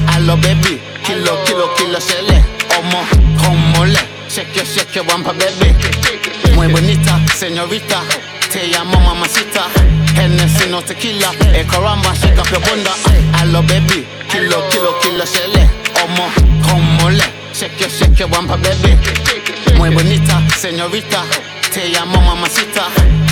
I 0.08 0.18
love 0.26 0.42
baby, 0.42 0.80
kilo 1.04 1.36
kilo 1.46 1.68
kilo 1.76 2.00
sele, 2.00 2.42
ọmọ 2.78 3.00
ọmọlẹ, 3.48 4.02
ṣẹkẹ 4.28 4.62
ṣẹkẹ 4.74 5.00
wampa 5.08 5.32
baby 5.38 5.69
bonita, 7.66 8.00
señorita. 8.00 8.02
Te 8.50 8.66
llamo 8.68 8.98
mamacita. 9.00 9.66
Hennessy 10.16 10.68
no 10.70 10.82
tequila. 10.82 11.30
Eh 11.54 11.64
caramba, 11.66 12.14
shake 12.14 12.38
up 12.38 12.50
your 12.50 12.60
bunda 12.60 12.90
Allo 13.40 13.62
baby, 13.62 14.06
kilo, 14.28 14.68
kilo, 14.70 14.98
kilo 15.00 15.24
sele 15.24 15.68
Omo, 16.04 16.28
homole 16.68 17.22
Shake 17.52 17.80
your, 17.80 17.90
shake 17.90 18.18
your 18.18 18.28
wampa 18.30 18.56
baby. 18.56 18.96
Muy 19.76 19.90
bonita, 19.90 20.40
señorita. 20.58 21.22
Te 21.72 21.88
llamo 21.88 22.20
mamacita. 22.20 22.86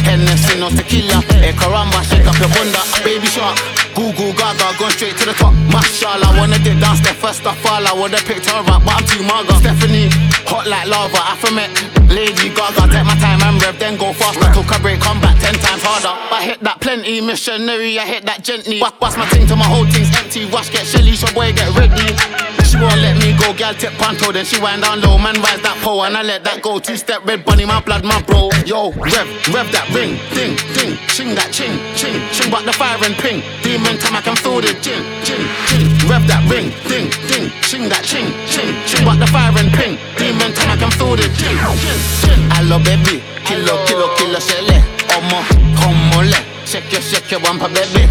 Hennessy 0.04 0.56
no 0.58 0.68
tequila. 0.70 1.22
Eh 1.42 1.54
caramba, 1.54 2.02
shake 2.04 2.26
up 2.26 2.38
your 2.38 2.48
bunda 2.48 2.80
Baby 3.04 3.26
shark 3.26 3.58
Google 3.98 4.32
Gaga, 4.32 4.78
gone 4.78 4.90
straight 4.92 5.16
to 5.18 5.26
the 5.26 5.32
top. 5.34 5.52
Mashallah, 5.74 6.38
wanna 6.38 6.58
dip 6.62 6.78
down 6.78 6.96
step 6.96 7.16
first 7.16 7.44
of 7.44 7.58
all. 7.66 7.82
I 7.84 7.92
would've 7.92 8.22
picked 8.24 8.46
her 8.46 8.62
up, 8.62 8.84
but 8.84 8.94
I'm 8.94 9.04
too 9.04 9.22
maga. 9.26 9.58
Stephanie, 9.58 10.06
hot 10.46 10.66
like 10.66 10.86
lava, 10.86 11.18
I 11.18 11.34
Afromet. 11.34 11.70
Lady 12.08 12.48
Gaga, 12.48 12.88
take 12.90 13.04
my 13.04 13.14
time 13.20 13.40
and 13.42 13.62
rev, 13.62 13.78
then 13.78 13.96
go 13.96 14.12
faster. 14.12 14.48
Took 14.52 14.70
a 14.74 14.78
break, 14.80 15.00
come 15.00 15.20
back 15.20 15.38
ten 15.38 15.54
times 15.54 15.82
harder. 15.82 16.14
I 16.34 16.42
hit 16.44 16.60
that 16.60 16.80
plenty, 16.80 17.20
missionary, 17.20 17.98
I 17.98 18.06
hit 18.06 18.24
that 18.24 18.42
gently. 18.42 18.80
Bust, 18.80 18.98
bust 18.98 19.18
my 19.18 19.28
ting 19.28 19.46
till 19.46 19.56
my 19.56 19.68
whole 19.68 19.86
thing's 19.86 20.10
empty. 20.16 20.46
Wash, 20.50 20.70
get 20.70 20.86
shelly, 20.86 21.12
your 21.12 21.32
boy, 21.32 21.52
get 21.52 21.68
ready. 21.76 22.10
She 22.68 22.76
won't 22.76 23.00
let 23.00 23.16
me 23.16 23.32
go, 23.38 23.52
gal 23.56 23.72
tip 23.74 23.92
panto, 23.96 24.32
then 24.32 24.44
she 24.44 24.60
wind 24.60 24.82
down 24.82 25.00
low. 25.00 25.16
Man 25.16 25.36
rise 25.40 25.60
that 25.62 25.76
pole, 25.80 26.04
and 26.04 26.16
I 26.16 26.22
let 26.22 26.44
that 26.44 26.62
go. 26.62 26.78
Two 26.78 26.96
step 26.96 27.24
red 27.24 27.44
bunny, 27.44 27.64
my 27.64 27.80
blood, 27.80 28.04
my 28.04 28.20
bro. 28.22 28.50
Yo, 28.64 28.92
rev, 28.92 29.28
rev 29.52 29.68
that 29.72 29.88
ring, 29.92 30.20
ding, 30.36 30.56
ding, 30.76 30.96
ching 31.08 31.34
that 31.34 31.52
ching, 31.52 31.76
ching, 31.96 32.20
ching, 32.32 32.50
back 32.50 32.64
the 32.64 32.72
fire 32.72 32.98
and 33.04 33.16
ping. 33.16 33.40
Demon 33.62 33.96
time 33.98 34.16
I 34.16 34.20
can 34.20 34.36
feel 34.36 34.60
the 34.60 34.72
gin, 34.80 35.00
gin, 35.24 35.44
gin. 35.68 35.97
Rev 36.08 36.24
that 36.26 36.40
ring, 36.48 36.72
ding, 36.88 37.12
ding, 37.28 37.52
ching 37.68 37.84
that 37.92 38.00
ching, 38.00 38.32
ching, 38.48 38.72
ching, 38.88 39.04
back 39.04 39.20
the 39.20 39.28
fire 39.28 39.52
and 39.60 39.68
ping. 39.76 40.00
Demon 40.16 40.56
time 40.56 40.72
I 40.72 40.76
can 40.80 40.88
feel 40.96 41.12
the 41.12 41.28
gin, 41.36 41.52
gin, 41.84 41.98
gin. 42.24 42.40
Hello 42.56 42.80
baby, 42.80 43.20
kilo, 43.44 43.76
kilo, 43.84 44.08
kilo, 44.16 44.40
shele, 44.40 44.80
omo, 45.12 45.44
homole. 45.84 46.40
Shake 46.64 46.88
your, 46.92 47.02
shake 47.04 47.30
your 47.30 47.40
wampa 47.44 47.68
baby. 47.68 48.08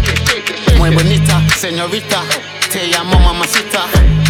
Muy 0.78 0.90
bonita, 0.94 1.42
señorita. 1.58 2.22
Te 2.70 2.86
llamo 2.86 3.18
mamacita. 3.18 3.82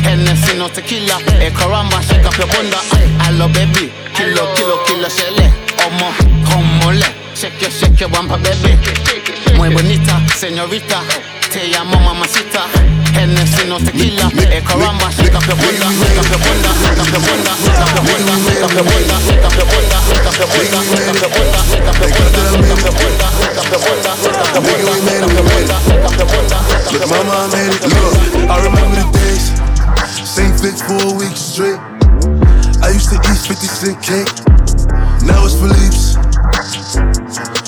Hennessy 0.03 0.57
no 0.57 0.69
tequila. 0.71 1.21
Eh 1.41 1.53
caramba, 1.53 2.01
shake 2.01 2.25
up 2.25 2.37
your 2.41 2.49
bunda. 2.49 2.81
Hello 3.29 3.49
baby, 3.49 3.93
kilo, 4.17 4.49
kilo, 4.57 4.81
kilo, 4.89 5.09
shele, 5.13 5.53
omo, 5.85 6.09
homole. 6.49 7.05
Shake 7.37 7.61
your, 7.61 7.71
shake 7.71 8.01
your 8.01 8.09
wampa 8.11 8.39
baby. 8.39 8.73
Muy 9.57 9.69
bonita, 9.69 10.21
señorita. 10.37 11.03
Te 11.51 11.67
llamo 11.69 11.99
mamacita. 11.99 12.67
Hennessy 13.15 13.67
no 13.67 13.79
tequila. 13.79 14.31
Eh 14.37 14.63
caramba, 14.63 15.11
shake 15.11 15.35
up 15.35 15.47
your 15.47 15.57
bunda, 15.57 15.89
shake 15.89 16.19
up 16.19 16.29
your 16.29 16.39
bunda, 16.45 16.71
shake 16.77 17.01
up 17.01 17.09
your 17.09 17.23
bunda, 17.25 17.53
shake 17.57 17.81
up 17.81 17.93
your 17.95 18.05
bunda, 18.05 18.35
shake 18.45 18.63
up 18.63 18.73
your 18.75 18.85
bunda, 18.85 19.17
shake 19.25 19.45
up 19.45 19.57
your 19.57 19.67
bunda, 19.67 19.97
shake 20.07 20.29
up 20.29 20.37
your 20.37 20.45
bunda, 20.45 20.79
shake 20.85 21.09
up 21.09 21.19
your 21.19 21.31
bunda, 21.33 21.59
shake 21.69 21.89
up 21.89 21.97
your 21.97 22.13
bunda, 22.13 22.37
shake 22.39 22.69
up 22.69 22.85
your 22.85 23.01
bunda, 23.01 23.31
shake 23.39 23.59
up 23.59 23.69
your 23.69 23.81
bunda, 23.81 24.13
shake 24.19 24.39
up 24.39 24.49
your 24.49 24.61
bunda, 24.61 24.93
shake 24.93 25.19
up 25.19 25.33
your 25.33 25.45
bunda, 25.49 25.77
shake 25.89 26.05
up 26.05 26.13
your 26.13 26.29
bunda, 26.29 26.57
shake 26.59 26.85
up 26.85 26.85
your 26.89 26.99
Look, 26.99 27.09
mama, 27.09 27.33
I 27.33 27.49
made 27.49 27.73
it. 27.73 27.83
Look, 27.89 28.15
I 28.49 28.57
remember 28.69 28.97
the 28.97 29.09
days. 29.17 29.45
Same 30.29 30.53
fits 30.53 30.83
for 30.85 31.01
a 31.01 31.13
week 31.17 31.37
straight. 31.37 31.81
I 32.85 32.93
used 32.93 33.09
to 33.09 33.17
eat 33.17 33.41
50 33.41 33.67
cent 33.67 33.97
cake. 34.05 34.29
Now 35.25 35.45
it's 35.49 35.57
Philippe's. 35.57 36.17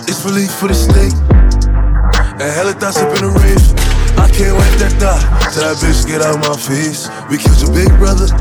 It's 0.05 0.21
Philippe 0.23 0.53
for 0.53 0.69
the 0.69 0.75
steak. 0.75 1.39
And 2.40 2.48
hella 2.57 2.72
thoughts 2.72 2.96
up 2.96 3.12
in 3.20 3.29
the 3.29 3.33
rave. 3.37 3.61
I 4.16 4.24
can't 4.33 4.57
wait 4.57 4.72
that 4.81 4.96
thought 4.96 5.20
till 5.53 5.61
that 5.61 5.76
bitch 5.76 6.09
get 6.09 6.24
out 6.24 6.40
my 6.40 6.57
face. 6.57 7.05
We 7.29 7.37
killed 7.37 7.61
your 7.61 7.68
big 7.68 7.92
brother. 8.00 8.33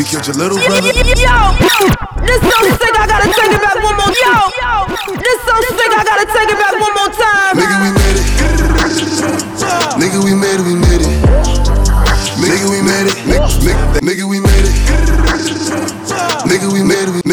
We 0.00 0.08
killed 0.08 0.24
your 0.24 0.40
little 0.40 0.56
brother. 0.64 0.88
Yo, 0.88 1.36
this 2.24 2.40
so 2.40 2.56
sick, 2.72 2.96
I 2.96 3.04
gotta 3.04 3.28
take 3.28 3.52
it 3.52 3.60
back 3.60 3.76
one 3.84 4.00
more 4.00 4.08
Yo, 4.16 4.32
this 5.20 5.38
so 5.44 5.54
sick, 5.76 5.92
I 5.92 6.00
gotta 6.08 6.24
take 6.24 6.48
it 6.48 6.56
back 6.56 6.72
one 6.72 6.94
more 6.96 7.12
time. 7.12 7.60
Nigga, 7.60 7.76
we 7.84 7.92
made 7.92 8.16
it. 8.16 8.32
Nigga, 10.00 10.24
we 10.24 10.32
made 10.32 10.56
it, 10.56 10.64
we 10.64 10.80
made 10.80 11.04
it. 11.04 11.12
Nigga, 12.40 12.64
we 12.72 12.80
made 12.80 13.12
it. 13.12 13.20
Nigga, 14.00 14.24
we 14.24 14.40
made 14.40 14.72
it. 14.72 14.76
Nigga, 16.48 16.72
we 16.72 16.80
made 16.80 17.12
it. 17.12 17.23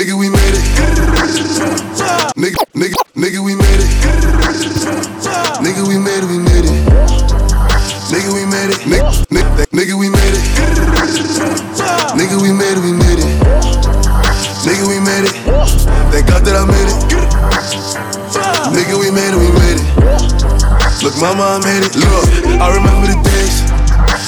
Mama, 21.21 21.61
made 21.61 21.85
it. 21.85 21.93
Look, 21.93 22.25
I 22.57 22.73
remember 22.73 23.05
the 23.05 23.17
days. 23.21 23.61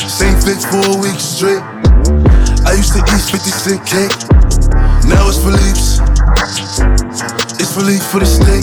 Same 0.06 0.38
fits 0.38 0.62
for 0.62 0.77
a 0.77 0.95
week 1.01 1.17
straight. 1.17 1.65
I 2.69 2.77
used 2.77 2.93
to 2.93 3.01
eat 3.01 3.23
50 3.34 3.49
cent 3.49 3.82
cake. 3.82 4.13
Now 5.10 5.25
it's 5.25 5.41
Philippe's. 5.41 5.97
It's 7.58 7.73
Philippe 7.73 8.06
for 8.13 8.21
the 8.21 8.29
steak. 8.29 8.62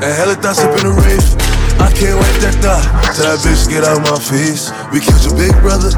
And 0.00 0.10
hella 0.16 0.34
thoughts 0.40 0.64
up 0.64 0.72
in 0.80 0.88
the 0.88 0.96
rave. 1.04 1.28
I 1.76 1.92
can't 1.92 2.16
wait 2.16 2.36
that 2.40 2.56
thought 2.64 2.86
Tell 3.12 3.28
that 3.28 3.44
bitch 3.44 3.68
get 3.68 3.84
out 3.84 4.00
my 4.00 4.16
face. 4.16 4.72
We 4.88 5.04
killed 5.04 5.20
your 5.28 5.36
big 5.36 5.52
brother. 5.60 5.92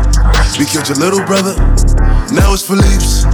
We 0.58 0.66
killed 0.66 0.90
your 0.90 0.98
little 0.98 1.22
brother. 1.22 1.54
Now 2.34 2.50
it's 2.50 2.66
Philippe's. 2.66 3.30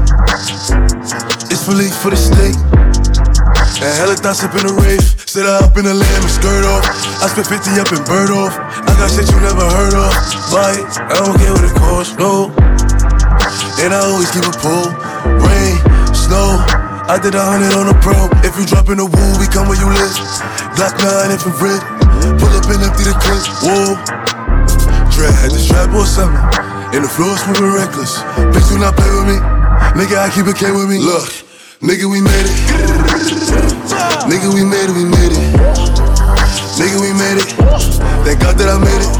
It's 1.49 1.65
Philippe 1.65 1.97
for 2.05 2.13
the 2.13 2.21
steak. 2.21 2.53
And 3.81 3.93
hella 3.97 4.15
thoughts 4.21 4.45
up 4.45 4.53
in 4.61 4.69
the 4.69 4.77
rave. 4.77 5.01
Sit 5.25 5.47
up 5.49 5.73
in 5.81 5.89
the 5.89 5.95
lamb 5.97 6.23
and 6.23 6.31
skirt 6.31 6.69
off. 6.69 7.02
I 7.23 7.31
spent 7.31 7.47
50 7.47 7.79
up 7.79 7.87
in 7.95 8.03
Bergdorf. 8.03 8.51
I 8.59 8.91
got 8.99 9.07
shit 9.07 9.31
you 9.31 9.39
never 9.39 9.63
heard 9.63 9.95
of. 9.95 10.11
Buy 10.51 10.75
I 11.07 11.23
don't 11.23 11.39
care 11.39 11.55
what 11.55 11.63
it 11.63 11.71
costs, 11.79 12.19
no. 12.19 12.51
And 13.79 13.95
I 13.95 14.03
always 14.11 14.27
keep 14.35 14.43
a 14.43 14.51
pull. 14.59 14.91
Rain, 15.39 15.79
snow, 16.11 16.59
I 17.07 17.23
did 17.23 17.39
a 17.39 17.43
hundred 17.47 17.79
on 17.79 17.87
the 17.87 17.95
pro. 18.03 18.27
If 18.43 18.59
you 18.59 18.67
drop 18.67 18.91
in 18.91 18.99
the 18.99 19.07
woo, 19.07 19.31
we 19.39 19.47
come 19.47 19.71
where 19.71 19.79
you 19.79 19.87
live. 19.87 20.19
Glock 20.75 20.99
9 20.99 21.31
infrared. 21.31 21.79
Pull 22.43 22.53
up 22.59 22.67
and 22.67 22.91
empty 22.91 23.07
the 23.07 23.15
clip. 23.15 23.47
Whoa. 23.63 23.95
Dread 25.15 25.31
had 25.31 25.55
the 25.55 25.63
strap 25.63 25.95
or 25.95 26.03
something. 26.03 26.43
And 26.91 27.07
the 27.07 27.13
floor 27.13 27.39
moving 27.47 27.71
reckless. 27.71 28.19
Bitch, 28.51 28.67
do 28.67 28.83
not 28.83 28.99
play 28.99 29.15
with 29.15 29.31
me. 29.31 29.39
Nigga, 29.95 30.19
I 30.19 30.29
keep 30.35 30.51
it 30.51 30.59
K 30.59 30.75
with 30.75 30.91
me. 30.91 30.99
Look, 30.99 31.31
nigga, 31.87 32.11
we 32.11 32.19
made 32.19 32.51
it. 32.51 32.59
Nigga, 34.27 34.51
we 34.51 34.67
made 34.67 34.91
it, 34.91 34.95
we 34.99 35.07
made 35.07 35.31
it. 35.39 35.92
Nigga, 36.79 37.01
we 37.01 37.13
made 37.13 37.39
it. 37.39 37.53
Thank 38.25 38.41
God 38.41 38.57
that 38.59 38.69
I 38.69 38.79
made 38.79 39.03
it. 39.05 39.13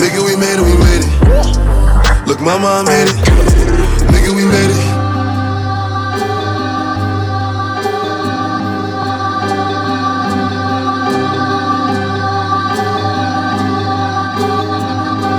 Nigga, 0.00 0.20
we 0.24 0.34
made 0.36 0.58
it, 0.58 0.64
we 0.64 0.74
made 0.80 1.04
it. 1.04 2.26
Look, 2.26 2.40
mama, 2.40 2.68
I 2.68 2.82
made 2.82 3.08
it. 3.08 3.16
Nigga, 4.10 4.34
we 4.34 4.44
made 4.44 4.70
it. 4.70 4.82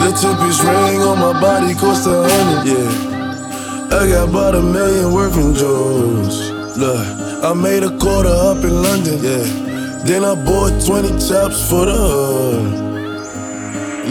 The 0.01 0.11
tempest 0.21 0.61
ring 0.63 1.01
on 1.01 1.19
my 1.19 1.33
body 1.41 1.73
cost 1.73 2.05
a 2.07 2.23
hundred, 2.29 2.71
yeah. 2.71 3.97
I 3.97 4.07
got 4.07 4.29
about 4.29 4.55
a 4.55 4.61
million 4.61 5.11
worth 5.11 5.35
in 5.37 5.55
jewels. 5.55 6.51
Look, 6.77 7.43
I 7.43 7.53
made 7.53 7.83
a 7.83 7.97
quarter 7.97 8.29
up 8.29 8.63
in 8.63 8.81
London, 8.83 9.23
yeah. 9.23 9.74
Then 10.05 10.23
I 10.23 10.35
bought 10.35 10.85
20 10.85 11.17
tops 11.17 11.67
for 11.67 11.89
the 11.89 11.97
hood. 11.97 12.61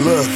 Look, 0.03 0.27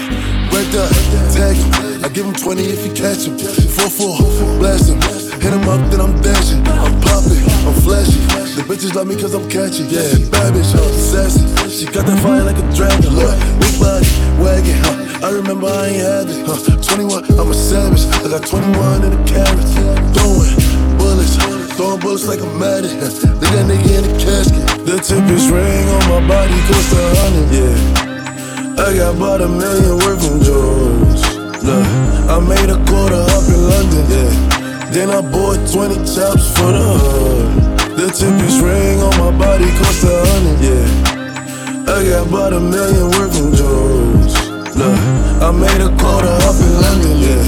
right 0.56 0.70
there, 0.72 0.88
tag 1.36 1.60
him. 1.60 2.00
I 2.00 2.08
give 2.08 2.24
him 2.24 2.34
20 2.34 2.64
if 2.64 2.86
he 2.88 2.90
catch 2.96 3.28
him. 3.28 3.36
4-4, 3.36 4.56
blast 4.56 4.88
him. 4.88 5.04
Hit 5.44 5.52
him 5.52 5.68
up, 5.68 5.84
then 5.92 6.00
I'm 6.00 6.16
dashing. 6.22 6.64
I'm 6.64 6.96
popping, 7.04 7.44
I'm 7.68 7.76
flashy. 7.84 8.24
The 8.56 8.64
bitches 8.72 8.96
love 8.96 9.08
me 9.08 9.20
cause 9.20 9.36
I'm 9.36 9.50
catchy. 9.52 9.84
Yeah, 9.92 10.08
bad 10.32 10.56
bitch, 10.56 10.72
huh? 10.72 10.88
sassy. 10.96 11.44
She 11.68 11.92
got 11.92 12.08
that 12.08 12.24
fire 12.24 12.48
like 12.48 12.56
a 12.56 12.64
dragon. 12.72 13.12
Look, 13.12 13.36
big 13.60 13.76
body, 13.84 14.08
wagon, 14.40 14.80
huh? 14.80 15.28
I 15.28 15.32
remember 15.36 15.68
I 15.68 15.92
ain't 15.92 16.00
had 16.00 16.28
it, 16.32 16.40
huh? 16.48 16.56
21, 16.96 17.36
I'm 17.36 17.52
a 17.52 17.54
savage. 17.54 18.08
I 18.24 18.32
got 18.32 18.48
21 18.48 19.04
in 19.04 19.12
the 19.12 19.24
carrot. 19.28 19.68
Throwing 20.16 20.56
bullets, 20.96 21.36
throwing 21.80 22.00
bullets 22.02 22.28
like 22.28 22.42
I'm 22.42 22.60
mad 22.60 22.84
at 22.84 22.92
him. 22.92 23.40
Leave 23.40 23.56
that 23.56 23.64
nigga 23.72 23.92
in 23.96 24.04
the 24.04 24.16
casket. 24.20 24.68
The 24.84 25.00
tempest 25.00 25.48
ring 25.48 25.88
on 25.88 26.04
my 26.12 26.20
body 26.28 26.60
cost 26.68 26.92
a 26.92 27.04
hundred, 27.24 27.48
yeah. 27.56 28.84
I 28.84 28.92
got 29.00 29.16
about 29.16 29.40
a 29.40 29.48
million 29.48 29.96
worth 30.04 30.28
in 30.28 30.44
jewels. 30.44 31.24
Look, 31.64 31.88
I 32.28 32.36
made 32.44 32.68
a 32.68 32.76
quarter 32.84 33.24
up 33.32 33.48
in 33.48 33.62
London, 33.72 34.04
yeah. 34.12 34.92
Then 34.92 35.08
I 35.08 35.24
bought 35.24 35.64
20 35.72 36.04
tops 36.04 36.52
for 36.52 36.76
the 36.76 36.84
hood. 36.84 37.48
The 37.96 38.12
tempest 38.12 38.60
ring 38.60 39.00
on 39.00 39.16
my 39.16 39.32
body 39.40 39.72
cost 39.80 40.04
a 40.04 40.20
hundred, 40.36 40.60
yeah. 40.60 41.96
I 41.96 42.04
got 42.04 42.28
about 42.28 42.52
a 42.52 42.60
million 42.60 43.08
worth 43.16 43.40
in 43.40 43.56
jewels. 43.56 44.36
Look, 44.76 45.00
I 45.40 45.48
made 45.56 45.80
a 45.80 45.96
quarter 45.96 46.36
up 46.44 46.60
in 46.60 46.74
London, 46.84 47.16
yeah. 47.24 47.44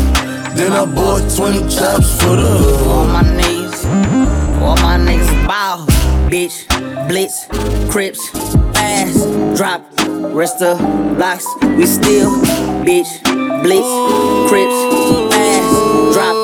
Then 0.56 0.72
I 0.72 0.88
bought 0.88 1.28
20 1.28 1.68
tops 1.68 2.16
for 2.16 2.40
the 2.40 2.48
hood. 2.48 2.88
On 2.88 3.12
my 3.12 3.24
knees, 3.28 3.61
all 3.86 4.76
my 4.78 4.98
niggas 4.98 5.48
bow. 5.48 5.86
Bitch, 6.30 6.68
blitz, 7.08 7.48
crips, 7.92 8.34
ass, 8.76 9.26
drop, 9.58 9.82
rest 10.34 10.62
of 10.62 10.78
blocks. 11.18 11.46
We 11.78 11.86
still, 11.86 12.32
bitch, 12.86 13.12
blitz, 13.64 13.92
crips, 14.50 14.78
fast, 15.34 16.14
drop, 16.14 16.36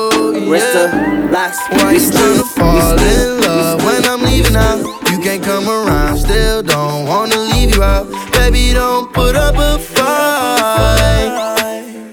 rest 0.50 0.76
of 0.76 1.30
blocks. 1.30 1.58
We 1.70 1.94
you 1.94 2.00
still, 2.00 2.44
fall 2.44 2.98
in 2.98 3.40
love 3.40 3.84
when 3.84 4.04
I'm 4.04 4.22
leaving 4.22 4.56
out? 4.56 4.78
You 5.10 5.18
can't 5.18 5.42
come 5.42 5.68
around, 5.68 6.18
still 6.18 6.62
don't 6.62 7.06
wanna 7.06 7.38
leave 7.38 7.74
you 7.74 7.82
out. 7.82 8.06
Baby, 8.32 8.72
don't 8.74 9.12
put 9.12 9.36
up 9.36 9.56
a 9.56 9.78
fight. 9.78 11.57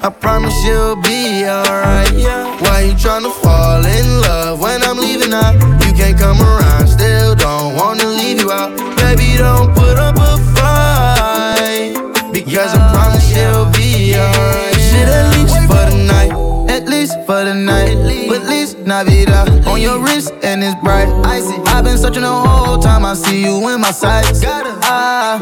I 0.05 0.11
promise 0.11 0.53
you'll 0.63 0.97
be 0.97 1.45
alright. 1.49 2.13
Yeah. 2.13 2.61
Why 2.61 2.81
you 2.81 2.93
tryna 2.93 3.33
fall 3.41 3.83
in 3.83 4.21
love 4.21 4.61
when 4.61 4.83
I'm 4.83 4.99
leaving 4.99 5.33
out? 5.33 5.55
You 5.83 5.93
can't 5.93 6.15
come 6.15 6.39
around, 6.39 6.87
still 6.87 7.33
don't 7.33 7.75
wanna 7.75 8.05
leave 8.05 8.39
you 8.39 8.51
out. 8.51 8.77
Baby, 8.97 9.35
don't 9.39 9.73
put 9.73 9.97
up 9.97 10.15
a 10.17 10.37
fight. 10.53 11.97
Because 12.31 12.71
I 12.75 12.93
promise 12.93 13.35
you'll 13.35 13.65
be 13.73 14.13
alright. 14.15 14.75
Shit, 14.75 15.09
at 15.09 15.35
least 15.35 15.57
for 15.65 15.89
the 15.89 15.97
night. 16.05 16.69
At 16.69 16.87
least 16.87 17.15
for 17.25 17.43
the 17.43 17.55
night. 17.55 17.97
At 17.97 18.47
least 18.47 18.77
Navidad 18.85 19.65
on 19.65 19.81
your 19.81 19.97
wrist 19.97 20.35
and 20.43 20.63
it's 20.63 20.79
bright. 20.83 21.09
Icy. 21.25 21.55
I've 21.65 21.83
been 21.83 21.97
searching 21.97 22.21
the 22.21 22.31
whole 22.31 22.77
time. 22.77 23.05
I 23.05 23.15
see 23.15 23.41
you 23.41 23.69
in 23.69 23.81
my 23.81 23.89
sights. 23.89 24.43
Ah, 24.45 25.39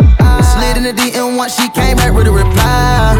slid 0.74 0.86
in 0.86 0.96
the 0.96 1.02
DM 1.02 1.38
once 1.38 1.56
she 1.56 1.70
came 1.70 1.98
back 1.98 2.14
with 2.14 2.28
a 2.28 2.32
reply. 2.32 3.16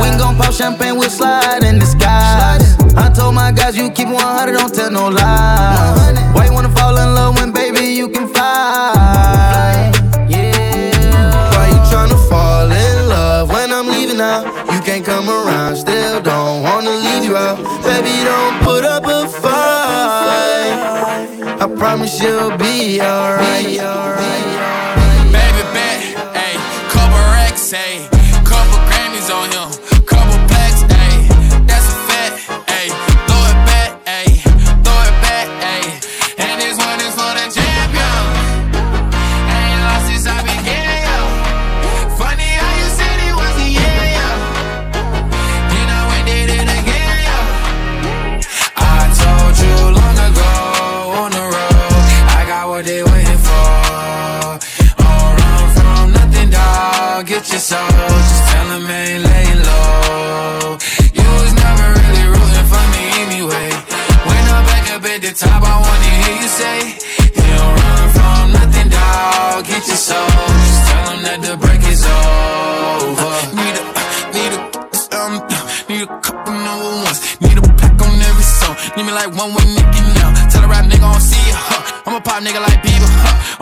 We 0.00 0.08
ain't 0.08 0.18
gon' 0.18 0.36
pop 0.36 0.52
champagne, 0.52 0.96
we'll 0.96 1.10
slide 1.10 1.62
in 1.62 1.78
the 1.78 1.86
skies. 1.86 2.76
I 2.96 3.10
told 3.14 3.34
my 3.34 3.52
guys 3.52 3.76
you 3.76 3.90
keep 3.90 4.08
100, 4.08 4.52
don't 4.52 4.74
tell 4.74 4.90
no 4.90 5.08
lies. 5.08 6.18
Why 6.34 6.46
you 6.46 6.52
wanna 6.52 6.70
fall 6.70 6.96
in 6.96 7.14
love 7.14 7.36
when 7.36 7.52
baby 7.52 7.94
you 7.94 8.08
can 8.08 8.28
fly? 8.28 9.92
Yeah. 10.28 11.54
Why 11.54 11.68
you 11.68 11.80
tryna 11.90 12.18
fall 12.28 12.70
in 12.70 13.08
love 13.08 13.50
when 13.50 13.72
I'm 13.72 13.86
leaving 13.86 14.20
out? 14.20 14.44
You 14.72 14.80
can't 14.80 15.04
come 15.04 15.28
around, 15.28 15.76
still 15.76 16.20
don't 16.20 16.62
wanna 16.62 16.90
leave 16.90 17.24
you 17.24 17.36
out. 17.36 17.58
Baby, 17.82 18.24
don't 18.24 18.62
put 18.62 18.84
up 18.84 19.04
a 19.06 19.28
fight. 19.28 20.72
I 21.62 21.66
promise 21.76 22.20
you'll 22.22 22.56
be 22.56 23.00
alright. 23.00 23.40
Bet, 23.40 23.64
ayy, 23.66 24.89
couple 27.70 28.19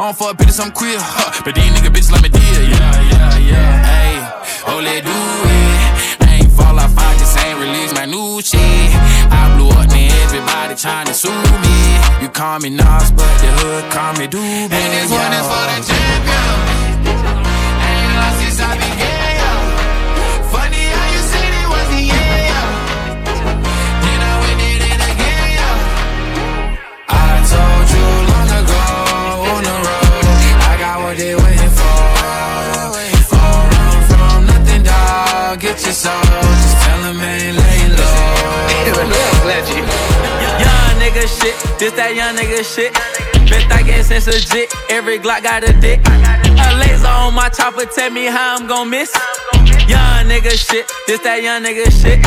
don't 0.09 0.17
fuck 0.17 0.37
bitches, 0.39 0.59
I'm 0.59 0.73
queer, 0.73 0.97
huh? 0.99 1.43
But 1.45 1.55
these 1.55 1.69
nigga 1.77 1.93
bitches 1.93 2.13
let 2.13 2.23
me 2.23 2.31
deal, 2.31 2.41
yeah, 2.41 2.97
yeah, 3.13 3.51
yeah. 3.51 3.85
Hey, 3.85 4.17
oh, 4.73 4.81
let 4.81 5.05
do 5.05 5.13
it. 5.13 6.25
I 6.25 6.41
ain't 6.41 6.53
fall 6.53 6.79
off, 6.81 6.97
I 6.97 7.13
just 7.19 7.37
ain't 7.45 7.61
release 7.61 7.93
my 7.93 8.07
new 8.07 8.41
shit. 8.41 8.61
I 9.29 9.53
blew 9.57 9.69
up, 9.69 9.89
then 9.91 10.09
everybody 10.25 10.75
tryna 10.81 11.13
sue 11.13 11.29
me. 11.29 12.25
You 12.25 12.31
call 12.31 12.59
me 12.61 12.71
Nas, 12.71 13.13
but 13.13 13.29
the 13.43 13.53
hood 13.61 13.85
call 13.93 14.15
me 14.15 14.27
Doobie. 14.27 14.73
And 14.73 14.91
this 14.97 15.13
one 15.13 15.33
is 15.37 15.45
for 15.45 15.65
the 15.69 15.77
champion. 15.85 16.28
Shit, 41.49 41.79
this 41.79 41.93
that 41.93 42.15
young 42.15 42.37
nigga 42.37 42.61
shit. 42.65 42.93
Been 43.49 43.65
thinking 43.69 44.03
since 44.03 44.27
legit, 44.27 44.73
every 44.91 45.19
Glock 45.19 45.43
got 45.43 45.65
a 45.65 45.73
dick. 45.81 46.01
A 46.05 46.69
laser 46.77 47.07
on 47.09 47.35
my 47.35 47.49
chopper, 47.49 47.87
tell 47.87 48.11
me 48.11 48.27
how 48.27 48.57
I'm 48.57 48.67
gon' 48.67 48.91
miss. 48.91 49.13
Young 49.89 50.29
nigga 50.29 50.53
shit, 50.53 50.85
this 51.07 51.21
that 51.21 51.43
young 51.43 51.63
nigga 51.65 51.89
shit. 51.89 52.21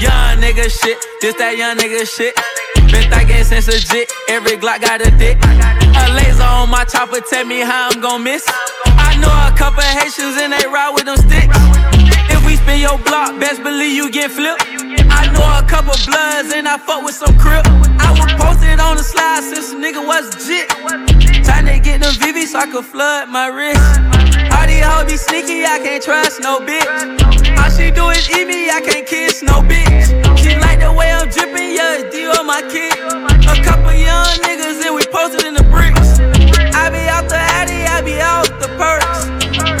Young 0.00 0.36
nigga 0.40 0.68
shit, 0.68 0.98
this 1.20 1.34
that 1.36 1.56
young 1.56 1.76
nigga 1.76 2.04
shit. 2.04 2.34
Been 2.92 3.08
thinking 3.08 3.44
since 3.44 3.68
legit, 3.68 4.12
every 4.28 4.56
Glock 4.60 4.80
got 4.80 5.00
a 5.00 5.10
dick. 5.16 5.38
A 5.40 6.04
laser 6.12 6.42
on 6.42 6.68
my 6.68 6.84
chopper, 6.84 7.20
tell 7.20 7.44
me 7.46 7.60
how 7.60 7.88
I'm 7.88 8.00
gon' 8.00 8.22
miss. 8.22 8.44
I 8.84 9.16
know 9.16 9.32
a 9.32 9.56
couple 9.56 9.82
Haitians 9.82 10.36
and 10.36 10.52
they 10.52 10.66
ride 10.68 10.92
with 10.92 11.04
them 11.04 11.16
sticks. 11.16 11.56
If 12.28 12.44
we 12.44 12.56
spin 12.56 12.80
your 12.80 12.98
block, 12.98 13.38
best 13.40 13.62
believe 13.62 13.96
you 13.96 14.10
get 14.10 14.30
flipped. 14.30 14.64
I 15.08 15.30
know 15.32 15.44
a 15.44 15.64
couple 15.68 15.94
bloods 16.04 16.52
and 16.52 16.68
I 16.68 16.76
fuck 16.76 17.04
with 17.04 17.14
some 17.14 17.36
crip. 17.38 17.64
Nigga 19.92 20.06
was 20.06 20.26
legit. 20.34 20.68
Tryna 21.44 21.82
get 21.82 22.00
them 22.00 22.12
VV 22.14 22.46
so 22.46 22.58
I 22.58 22.66
could 22.66 22.84
flood 22.84 23.28
my 23.28 23.48
wrist. 23.48 23.80
All 24.52 24.66
these 24.66 24.84
hoes 24.84 25.04
be 25.10 25.16
sneaky, 25.16 25.64
I 25.64 25.78
can't 25.78 26.02
trust 26.02 26.40
no 26.40 26.60
bitch. 26.60 26.88
All 27.58 27.70
she 27.70 27.90
do 27.90 28.08
is 28.08 28.28
eat 28.30 28.46
me, 28.46 28.70
I 28.70 28.80
can't 28.80 29.06
kiss 29.06 29.42
no 29.42 29.60
bitch. 29.60 30.08
She 30.38 30.56
like 30.58 30.80
the 30.80 30.92
way 30.92 31.10
I'm 31.12 31.28
dripping, 31.28 31.74
yeah, 31.76 32.08
D 32.10 32.26
on 32.26 32.46
my 32.46 32.62
kid. 32.62 32.96
A 33.52 33.56
couple 33.64 33.92
young 33.92 34.32
niggas 34.44 34.84
and 34.84 34.94
we 34.94 35.04
posted 35.12 35.44
in 35.44 35.54
the 35.54 35.64
bricks. 35.64 36.20
I 36.74 36.88
be 36.90 37.02
out 37.08 37.28
the 37.28 37.36
Addy, 37.36 37.84
I 37.84 38.00
be 38.02 38.20
out 38.20 38.48
the 38.60 38.68
perks. 38.80 39.28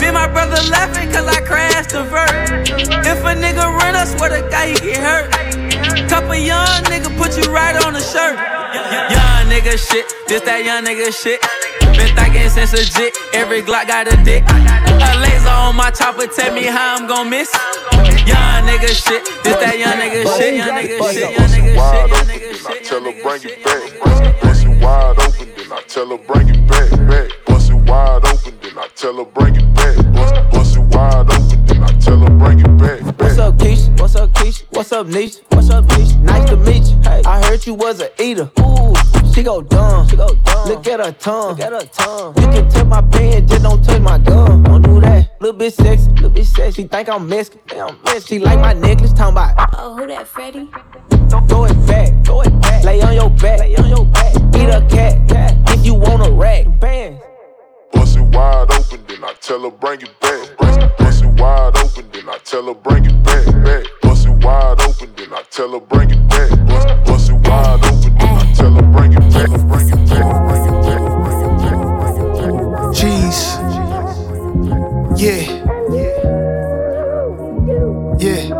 Me 0.00 0.10
my 0.10 0.28
brother 0.28 0.60
laughing 0.70 1.10
cause 1.10 1.26
I 1.26 1.40
crashed 1.40 1.90
the 1.90 2.04
vert. 2.04 2.68
If 3.06 3.24
a 3.24 3.32
nigga 3.34 3.64
run, 3.64 3.96
I 3.96 4.04
swear 4.04 4.30
to 4.30 4.48
God 4.50 4.68
he 4.68 4.74
get 4.74 5.00
hurt. 5.00 5.61
Couple 6.08 6.34
young 6.34 6.82
nigga 6.90 7.10
put 7.16 7.36
you 7.36 7.52
right 7.52 7.76
on 7.84 7.92
the 7.92 8.00
shirt. 8.00 8.36
Young 9.10 9.48
nigga 9.50 9.76
shit, 9.78 10.06
this 10.28 10.42
that 10.42 10.64
young 10.64 10.84
nigga 10.84 11.12
shit. 11.12 11.40
Been 11.96 12.14
thinking 12.16 12.48
since 12.48 12.72
legit, 12.72 13.16
every 13.34 13.62
Glock 13.62 13.86
got 13.86 14.08
a 14.08 14.16
dick. 14.24 14.44
A 14.48 15.18
laser 15.20 15.48
on 15.48 15.76
my 15.76 15.90
chopper, 15.90 16.26
tell 16.26 16.54
me 16.54 16.64
how 16.64 16.96
I'm 16.96 17.06
gon' 17.06 17.28
miss. 17.28 17.52
Young 18.24 18.64
nigga 18.64 18.88
shit, 18.88 19.24
this 19.44 19.56
that 19.60 19.78
young 19.78 19.98
nigga 20.00 20.24
shit, 20.36 20.56
young 20.56 20.68
nigga 20.72 20.98
shit, 21.12 21.30
young 21.36 21.48
nigga 21.48 21.76
shit, 21.76 22.08
young 22.10 22.26
nigga 22.28 22.54
shit. 22.54 22.66
I 22.66 22.78
tell 22.84 23.02
her 23.04 23.12
bring 23.22 23.42
it 23.44 23.64
back. 23.64 23.82
Bust 24.40 24.64
it 24.64 24.82
wide 24.82 25.18
open, 25.18 25.48
then 25.56 25.72
I 25.72 25.82
tell 25.88 26.08
her 26.08 26.18
bring 26.18 26.48
it 26.48 26.66
back, 26.68 26.90
back. 27.08 27.28
Bust 27.46 27.70
it 27.70 27.74
wide 27.74 28.24
open, 28.24 28.54
then 28.62 28.78
I 28.78 28.88
tell 28.94 29.16
her 29.16 29.24
bring 29.24 29.56
it 29.56 29.74
back. 29.74 29.96
Bust, 30.12 30.34
bust 30.52 30.76
it 30.76 30.80
wide 30.80 31.14
open, 31.14 31.26
then 31.26 31.30
I 31.30 31.31
tell 32.02 32.18
her 32.18 32.30
bring 32.30 32.60
it 32.60 32.76
back, 32.78 33.00
back. 33.04 33.18
What's 33.18 33.38
up, 33.38 33.56
Keisha? 33.56 34.00
What's 34.00 34.16
up, 34.16 34.30
Keisha? 34.30 34.64
What's 34.70 34.92
up, 34.92 35.06
Nisha? 35.06 35.42
What's 35.50 35.70
up, 35.70 35.84
Nisha? 35.84 36.18
Nice 36.20 36.48
to 36.50 36.56
meet 36.56 36.84
you. 36.84 37.00
Hey, 37.02 37.22
I 37.24 37.42
heard 37.46 37.66
you 37.66 37.74
was 37.74 38.00
a 38.00 38.10
eater. 38.22 38.50
Ooh, 38.60 38.94
she 39.32 39.42
go 39.42 39.62
dumb. 39.62 40.08
She 40.08 40.16
go 40.16 40.34
dumb. 40.34 40.68
Look 40.68 40.86
at 40.86 41.00
her 41.00 41.12
tongue. 41.12 41.56
Look 41.56 41.60
at 41.60 41.72
her 41.72 41.88
tongue. 41.88 42.34
You 42.36 42.42
can 42.48 42.68
touch 42.68 42.86
my 42.86 43.02
pen, 43.02 43.46
just 43.46 43.62
don't 43.62 43.82
touch 43.84 44.00
my 44.00 44.18
gun. 44.18 44.62
Don't 44.64 44.82
do 44.82 45.00
that. 45.00 45.40
Little 45.40 45.56
bit 45.56 45.74
sexy, 45.74 46.10
little 46.10 46.30
bit 46.30 46.46
sexy. 46.46 46.82
She 46.82 46.88
think 46.88 47.08
I'm 47.08 47.28
Mexican. 47.28 47.60
Think 47.68 47.82
I'm 47.82 48.02
Mexican. 48.02 48.26
She 48.26 48.38
like 48.38 48.58
my 48.58 48.72
necklace, 48.72 49.12
talking 49.12 49.32
about. 49.32 49.70
Oh, 49.74 49.96
who 49.96 50.06
that, 50.08 50.26
Freddie? 50.26 50.68
Throw 51.48 51.64
it 51.64 51.86
back, 51.86 52.24
throw 52.24 52.42
it 52.42 52.60
back. 52.60 52.84
Lay 52.84 53.00
on 53.00 53.14
your 53.14 53.30
back, 53.30 53.60
lay 53.60 53.76
on 53.76 53.88
your 53.88 54.04
back. 54.06 54.34
Eat 54.54 54.68
a 54.68 54.86
cat, 54.88 55.28
cat. 55.28 55.56
If 55.68 55.84
you 55.86 55.94
want 55.94 56.26
a 56.26 56.30
rack, 56.30 56.66
bands. 56.78 57.22
Bust 57.92 58.16
it 58.16 58.22
wide 58.22 58.70
open, 58.70 59.04
then 59.06 59.24
I 59.24 59.34
tell 59.40 59.62
her 59.62 59.70
bring 59.70 60.02
it 60.02 60.20
back. 60.20 60.56
Bust, 60.58 60.98
bust 60.98 61.21
it 61.32 61.40
wide 61.40 61.76
open, 61.76 62.10
then 62.12 62.28
I 62.28 62.38
tell 62.38 62.66
her 62.66 62.74
bring 62.74 63.04
it 63.04 63.22
back, 63.24 63.46
back. 63.64 63.84
Bust 64.02 64.26
it 64.26 64.44
wide 64.44 64.80
open, 64.80 65.14
then 65.16 65.32
I 65.32 65.42
tell 65.50 65.72
her 65.72 65.80
bring 65.80 66.10
it 66.10 66.28
back. 66.28 66.50
Bust, 66.66 66.88
bust 67.06 67.30
it 67.30 67.48
wide 67.48 67.84
open, 67.84 68.18
then 68.18 68.28
I 68.28 68.52
tell 68.54 68.72
her 68.72 68.82
bring 68.82 69.12
it 69.12 69.20
back, 69.32 69.48
bring 69.68 69.88
it 69.88 70.08
back, 70.08 70.24
bring 70.48 70.64
it 70.66 70.78
back. 70.86 71.02
Jeez. 72.94 73.38
Yeah. 75.18 75.42
Yeah. 78.18 78.52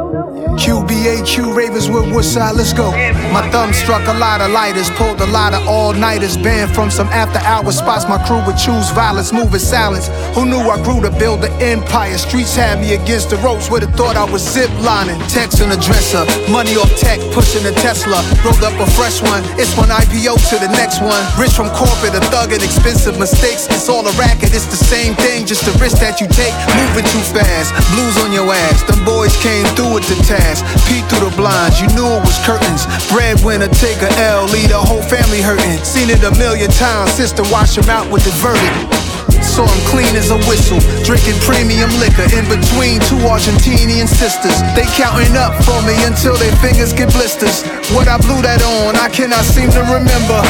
QBAQ 1.03 1.57
Ravenswood 1.57 2.15
Woodside, 2.15 2.55
let's 2.55 2.73
go. 2.73 2.93
My 3.35 3.43
thumb 3.51 3.73
struck 3.73 4.07
a 4.07 4.15
lot 4.23 4.41
of 4.41 4.53
lighters, 4.53 4.89
pulled 4.91 5.21
a 5.21 5.27
lot 5.27 5.53
of 5.53 5.67
all 5.67 5.93
nighters, 5.93 6.37
banned 6.37 6.71
from 6.71 6.93
some 6.93 7.09
after 7.09 7.43
hour 7.43 7.73
spots. 7.73 8.07
My 8.07 8.23
crew 8.23 8.39
would 8.47 8.55
choose 8.55 8.87
violence, 8.95 9.33
moving 9.33 9.59
silence. 9.59 10.07
Who 10.39 10.47
knew 10.47 10.63
I 10.63 10.79
grew 10.87 11.03
to 11.03 11.11
build 11.11 11.43
an 11.43 11.51
empire? 11.59 12.17
Streets 12.19 12.55
had 12.55 12.79
me 12.79 12.95
against 12.95 13.31
the 13.31 13.37
ropes, 13.43 13.69
would 13.69 13.83
have 13.83 13.97
thought 13.99 14.15
I 14.15 14.31
was 14.31 14.47
zip 14.47 14.71
lining. 14.79 15.19
Text 15.27 15.59
on 15.59 15.75
the 15.75 15.81
dresser, 15.83 16.23
money 16.47 16.79
off 16.79 16.95
tech, 16.95 17.19
pushing 17.35 17.67
a 17.67 17.75
Tesla. 17.83 18.23
Rolled 18.47 18.63
up 18.63 18.79
a 18.79 18.87
fresh 18.95 19.19
one, 19.27 19.43
it's 19.59 19.75
one 19.75 19.91
IPO 19.91 20.39
to 20.55 20.57
the 20.63 20.71
next 20.71 21.03
one. 21.03 21.19
Rich 21.35 21.59
from 21.59 21.67
corporate, 21.75 22.15
a 22.15 22.23
thug 22.31 22.55
and 22.55 22.63
expensive 22.63 23.19
mistakes. 23.19 23.67
It's 23.75 23.91
all 23.91 24.07
a 24.07 24.15
racket, 24.15 24.55
it's 24.55 24.71
the 24.71 24.79
same 24.79 25.19
thing, 25.19 25.51
just 25.51 25.67
the 25.67 25.75
risk 25.83 25.99
that 25.99 26.23
you 26.23 26.31
take. 26.31 26.55
Moving 26.79 27.11
too 27.11 27.27
fast, 27.35 27.75
blues 27.91 28.15
on 28.23 28.31
your 28.31 28.47
ass. 28.47 28.87
Them 28.87 29.03
boys 29.03 29.35
came 29.43 29.67
through 29.75 29.99
with 29.99 30.07
the 30.07 30.15
task. 30.31 30.63
Peek 30.93 31.09
through 31.09 31.25
the 31.25 31.37
blinds, 31.41 31.81
you 31.81 31.89
knew 31.97 32.05
it 32.05 32.21
was 32.21 32.37
curtains. 32.45 32.85
Breadwinner, 33.09 33.73
take 33.81 33.97
a 34.05 34.13
L, 34.29 34.45
leave 34.53 34.69
the 34.69 34.77
whole 34.77 35.01
family 35.01 35.41
hurting. 35.41 35.81
Seen 35.81 36.13
it 36.13 36.21
a 36.21 36.29
million 36.37 36.69
times, 36.69 37.17
sister 37.17 37.41
wash 37.49 37.81
him 37.81 37.89
out 37.89 38.13
with 38.13 38.21
the 38.29 38.35
verdict. 38.45 38.93
Saw 39.41 39.65
him 39.65 39.81
clean 39.89 40.13
as 40.21 40.29
a 40.29 40.37
whistle, 40.45 40.85
drinking 41.01 41.41
premium 41.49 41.89
liquor 41.97 42.29
in 42.37 42.45
between 42.45 43.01
two 43.09 43.17
Argentinian 43.25 44.05
sisters. 44.05 44.61
They 44.77 44.85
counting 44.93 45.33
up 45.33 45.57
for 45.65 45.81
me 45.89 45.97
until 46.05 46.37
their 46.37 46.53
fingers 46.61 46.93
get 46.93 47.09
blisters. 47.17 47.65
What 47.97 48.05
I 48.05 48.21
blew 48.21 48.45
that 48.45 48.61
on, 48.61 48.93
I 49.01 49.09
cannot 49.09 49.49
seem 49.49 49.73
to 49.73 49.81
remember. 49.89 50.45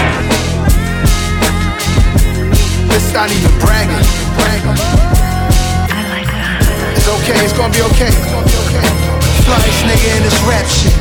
It's 2.90 3.14
not 3.14 3.30
even 3.30 3.54
bragging. 3.62 4.02
It's 6.98 7.06
okay, 7.06 7.38
it's 7.46 7.54
gonna 7.54 7.70
be 7.70 7.82
okay. 7.94 8.10
It's 8.10 8.26
gonna 8.26 8.42
be 8.42 8.58
okay. 8.66 9.01
Flyest 9.44 9.82
nigga 9.88 10.08
in 10.16 10.22
this 10.22 10.38
rap 10.48 10.66
shit. 10.66 10.96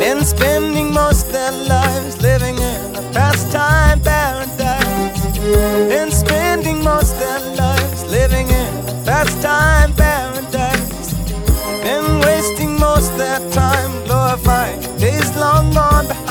Been 0.00 0.24
spending 0.24 0.92
most 0.92 1.30
their 1.32 1.52
lives 1.52 2.22
living 2.22 2.56
in 2.56 2.96
a 2.96 3.02
pastime 3.12 4.00
paradise. 4.00 5.36
Been 5.88 6.10
spending 6.10 6.82
most 6.82 7.18
their 7.18 7.40
lives 7.56 8.04
living 8.04 8.48
in 8.48 8.72
a 8.88 8.94
pastime 9.04 9.92
paradise. 9.94 11.14
Been 11.82 12.20
wasting 12.20 12.78
most 12.78 13.16
their 13.18 13.40
time 13.50 13.92
glorifying 14.04 14.80
days 14.98 15.36
long 15.36 15.72
gone 15.72 16.06
behind. 16.06 16.25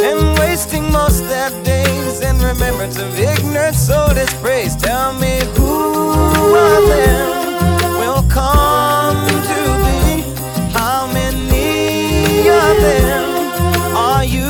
Been 0.00 0.34
wasting 0.38 0.92
most 0.92 1.24
their 1.24 1.50
days 1.64 2.20
in 2.20 2.38
remembrance 2.38 2.98
of 2.98 3.18
ignorance, 3.18 3.78
so 3.78 4.08
dispraise. 4.14 4.76
Tell 4.76 5.12
me 5.12 5.40
who 5.56 6.54
of 6.54 6.88
them 6.88 7.98
will 7.98 8.22
come 8.30 9.26
to 9.26 9.60
thee? 9.84 10.22
How 10.72 11.08
many 11.12 12.48
of 12.48 12.76
them 12.80 13.24
are 13.96 14.24
you 14.24 14.48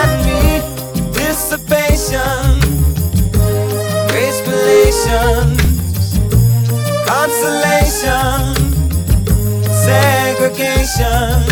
and 0.00 0.12
me? 0.26 0.60
Dissipation, 1.12 2.58
gracefulation, 4.10 5.56
consolation, 7.06 8.56
segregation, 9.86 11.51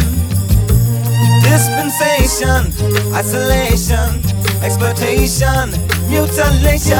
dispensation, 1.60 2.72
isolation, 3.12 4.22
exploitation, 4.62 5.70
mutilation. 6.08 6.96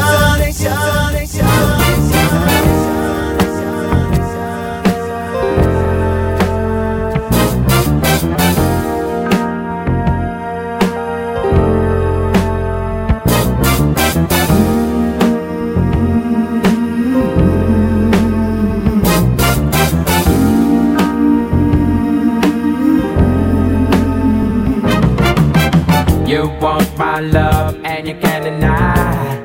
My 27.21 27.27
love 27.27 27.79
and 27.85 28.09
you 28.09 28.14
can't 28.14 28.45
deny. 28.45 29.37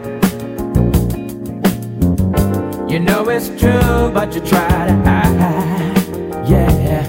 You 2.87 2.99
know 2.99 3.27
it's 3.29 3.49
true, 3.59 4.11
but 4.13 4.33
you 4.33 4.41
try 4.41 4.87
to 4.87 4.93
hide. 5.03 6.49
Yeah. 6.49 7.03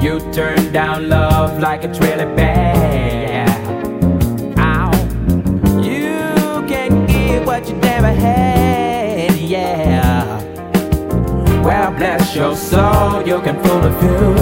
You 0.00 0.18
turn 0.32 0.72
down 0.72 1.08
love 1.08 1.60
like 1.60 1.84
it's 1.84 2.00
really 2.00 2.24
bad. 2.34 3.48
Ow. 4.58 4.90
You 5.80 6.66
can't 6.66 7.06
give 7.08 7.46
what 7.46 7.68
you 7.68 7.76
never 7.76 8.12
had. 8.12 9.36
Yeah. 9.36 10.42
Well, 11.62 11.92
bless 11.92 12.34
your 12.34 12.56
soul, 12.56 13.22
you 13.26 13.40
can 13.42 13.62
fool 13.62 13.84
a 13.84 13.92
few. 14.00 14.35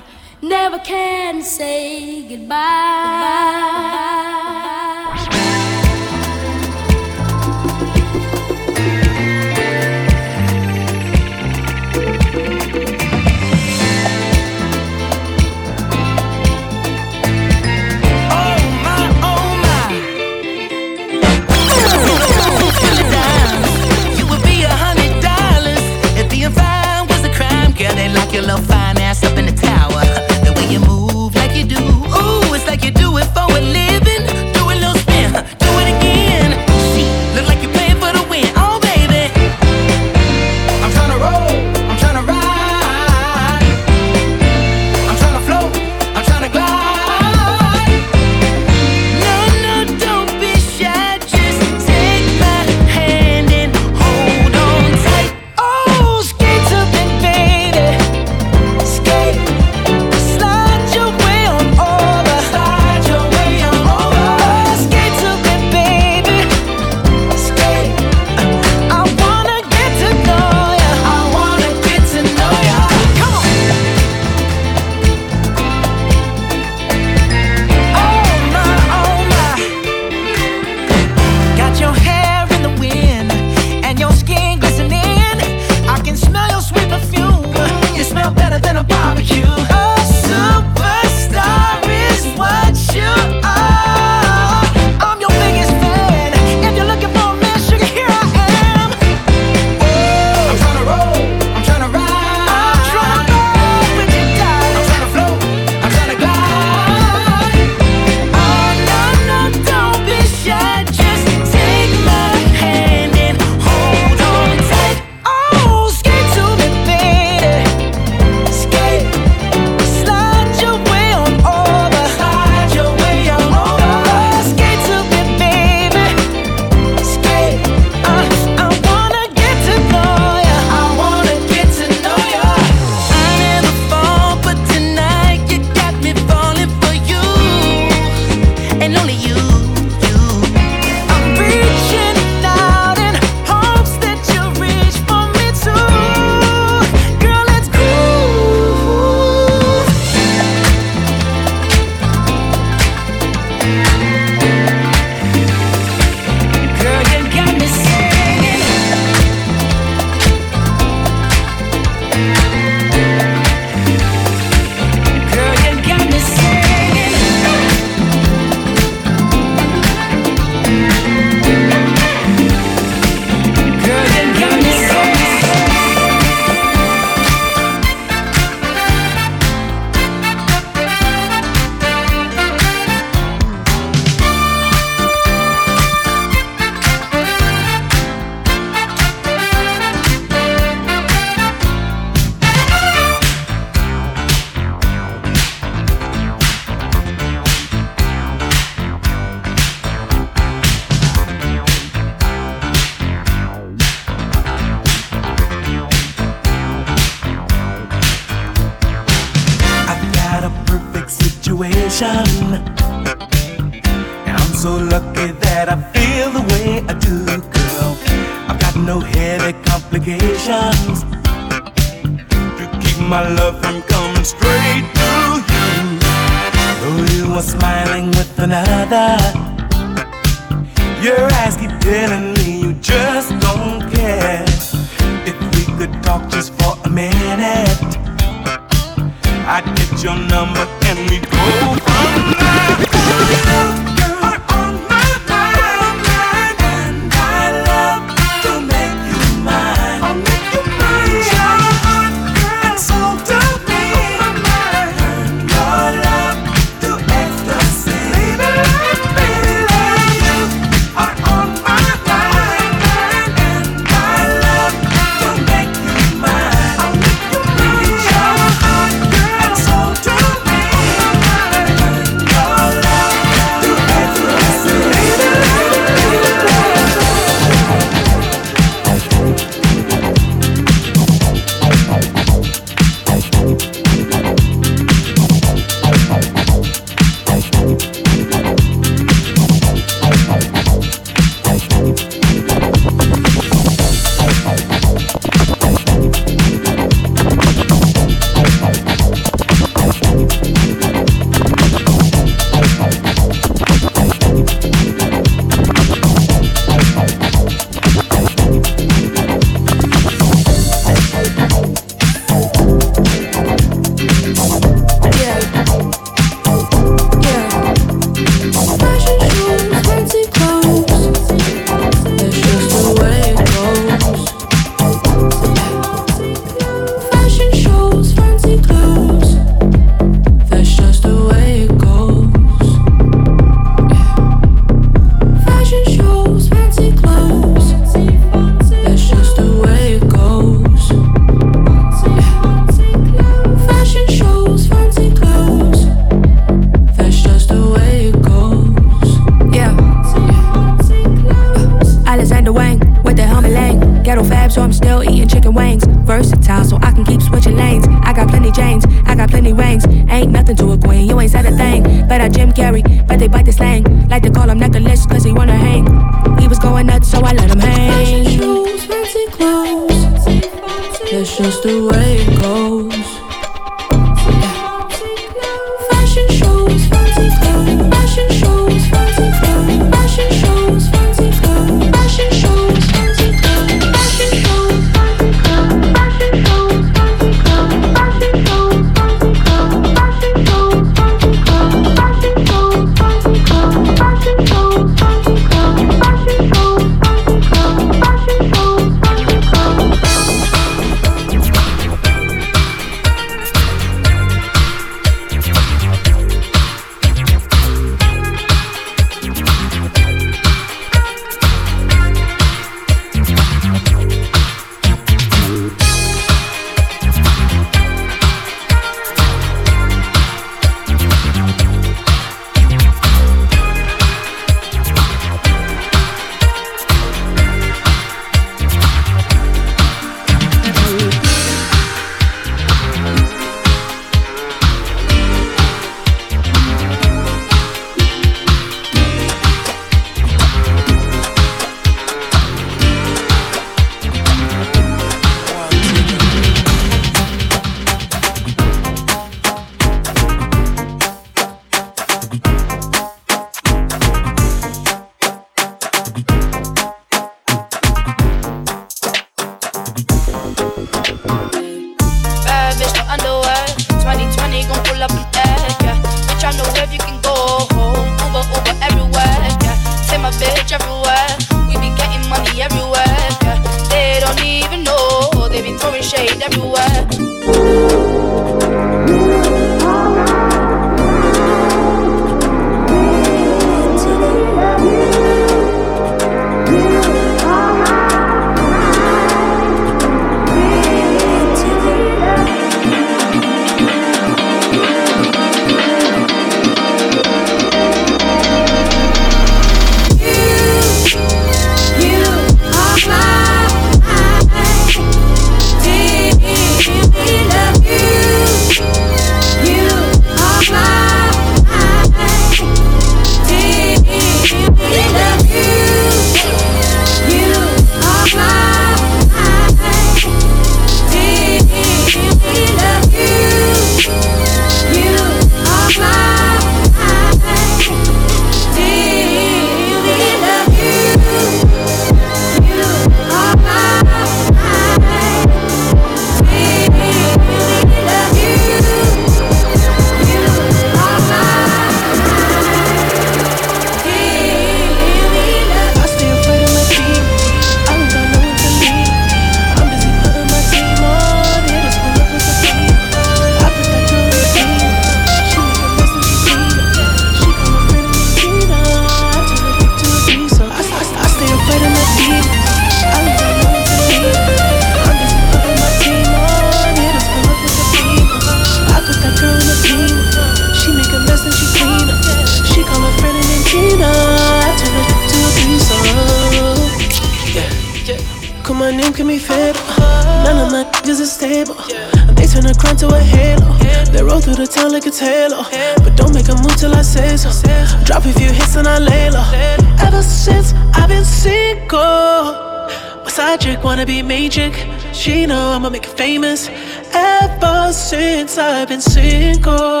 Wanna 594.00 594.06
be 594.06 594.22
magic. 594.22 594.72
She 595.12 595.44
know 595.44 595.72
I'ma 595.72 595.90
make 595.90 596.06
it 596.06 596.16
famous. 596.16 596.70
Ever 597.12 597.92
since 597.92 598.56
I've 598.56 598.88
been 598.88 599.02
single. 599.02 600.00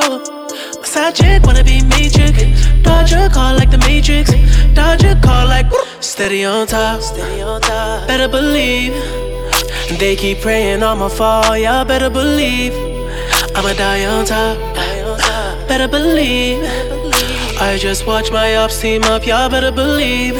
My 0.80 0.86
side 0.92 1.14
chick 1.14 1.42
wanna 1.42 1.62
be 1.62 1.82
magic. 1.82 2.34
Dodge 2.82 3.12
a 3.12 3.28
call 3.28 3.56
like 3.56 3.70
the 3.70 3.76
Matrix. 3.86 4.30
Dodge 4.72 5.04
a 5.04 5.20
call 5.20 5.46
like 5.48 5.66
steady 6.00 6.46
on 6.46 6.66
top. 6.66 7.02
Steady 7.02 7.42
on 7.42 7.60
top. 7.60 8.08
Better 8.08 8.26
believe. 8.26 8.94
They 9.98 10.16
keep 10.16 10.40
praying 10.40 10.82
on 10.82 10.98
my 10.98 11.10
fall. 11.10 11.54
Y'all 11.58 11.84
better 11.84 12.08
believe. 12.08 12.72
I'ma 13.54 13.74
die 13.74 14.06
on 14.06 14.24
top. 14.24 14.56
Better 15.68 15.88
believe. 15.88 16.62
I 17.60 17.76
just 17.78 18.06
watch 18.06 18.32
my 18.32 18.56
ops 18.56 18.80
team 18.80 19.02
up. 19.02 19.26
Y'all 19.26 19.50
better 19.50 19.72
believe. 19.72 20.36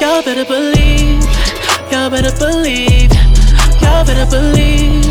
Y'all 0.00 0.22
better 0.22 0.44
believe. 0.44 1.05
Y'all 1.90 2.10
better 2.10 2.34
believe. 2.38 3.12
Y'all 3.80 4.04
better 4.04 4.26
believe. 4.26 5.04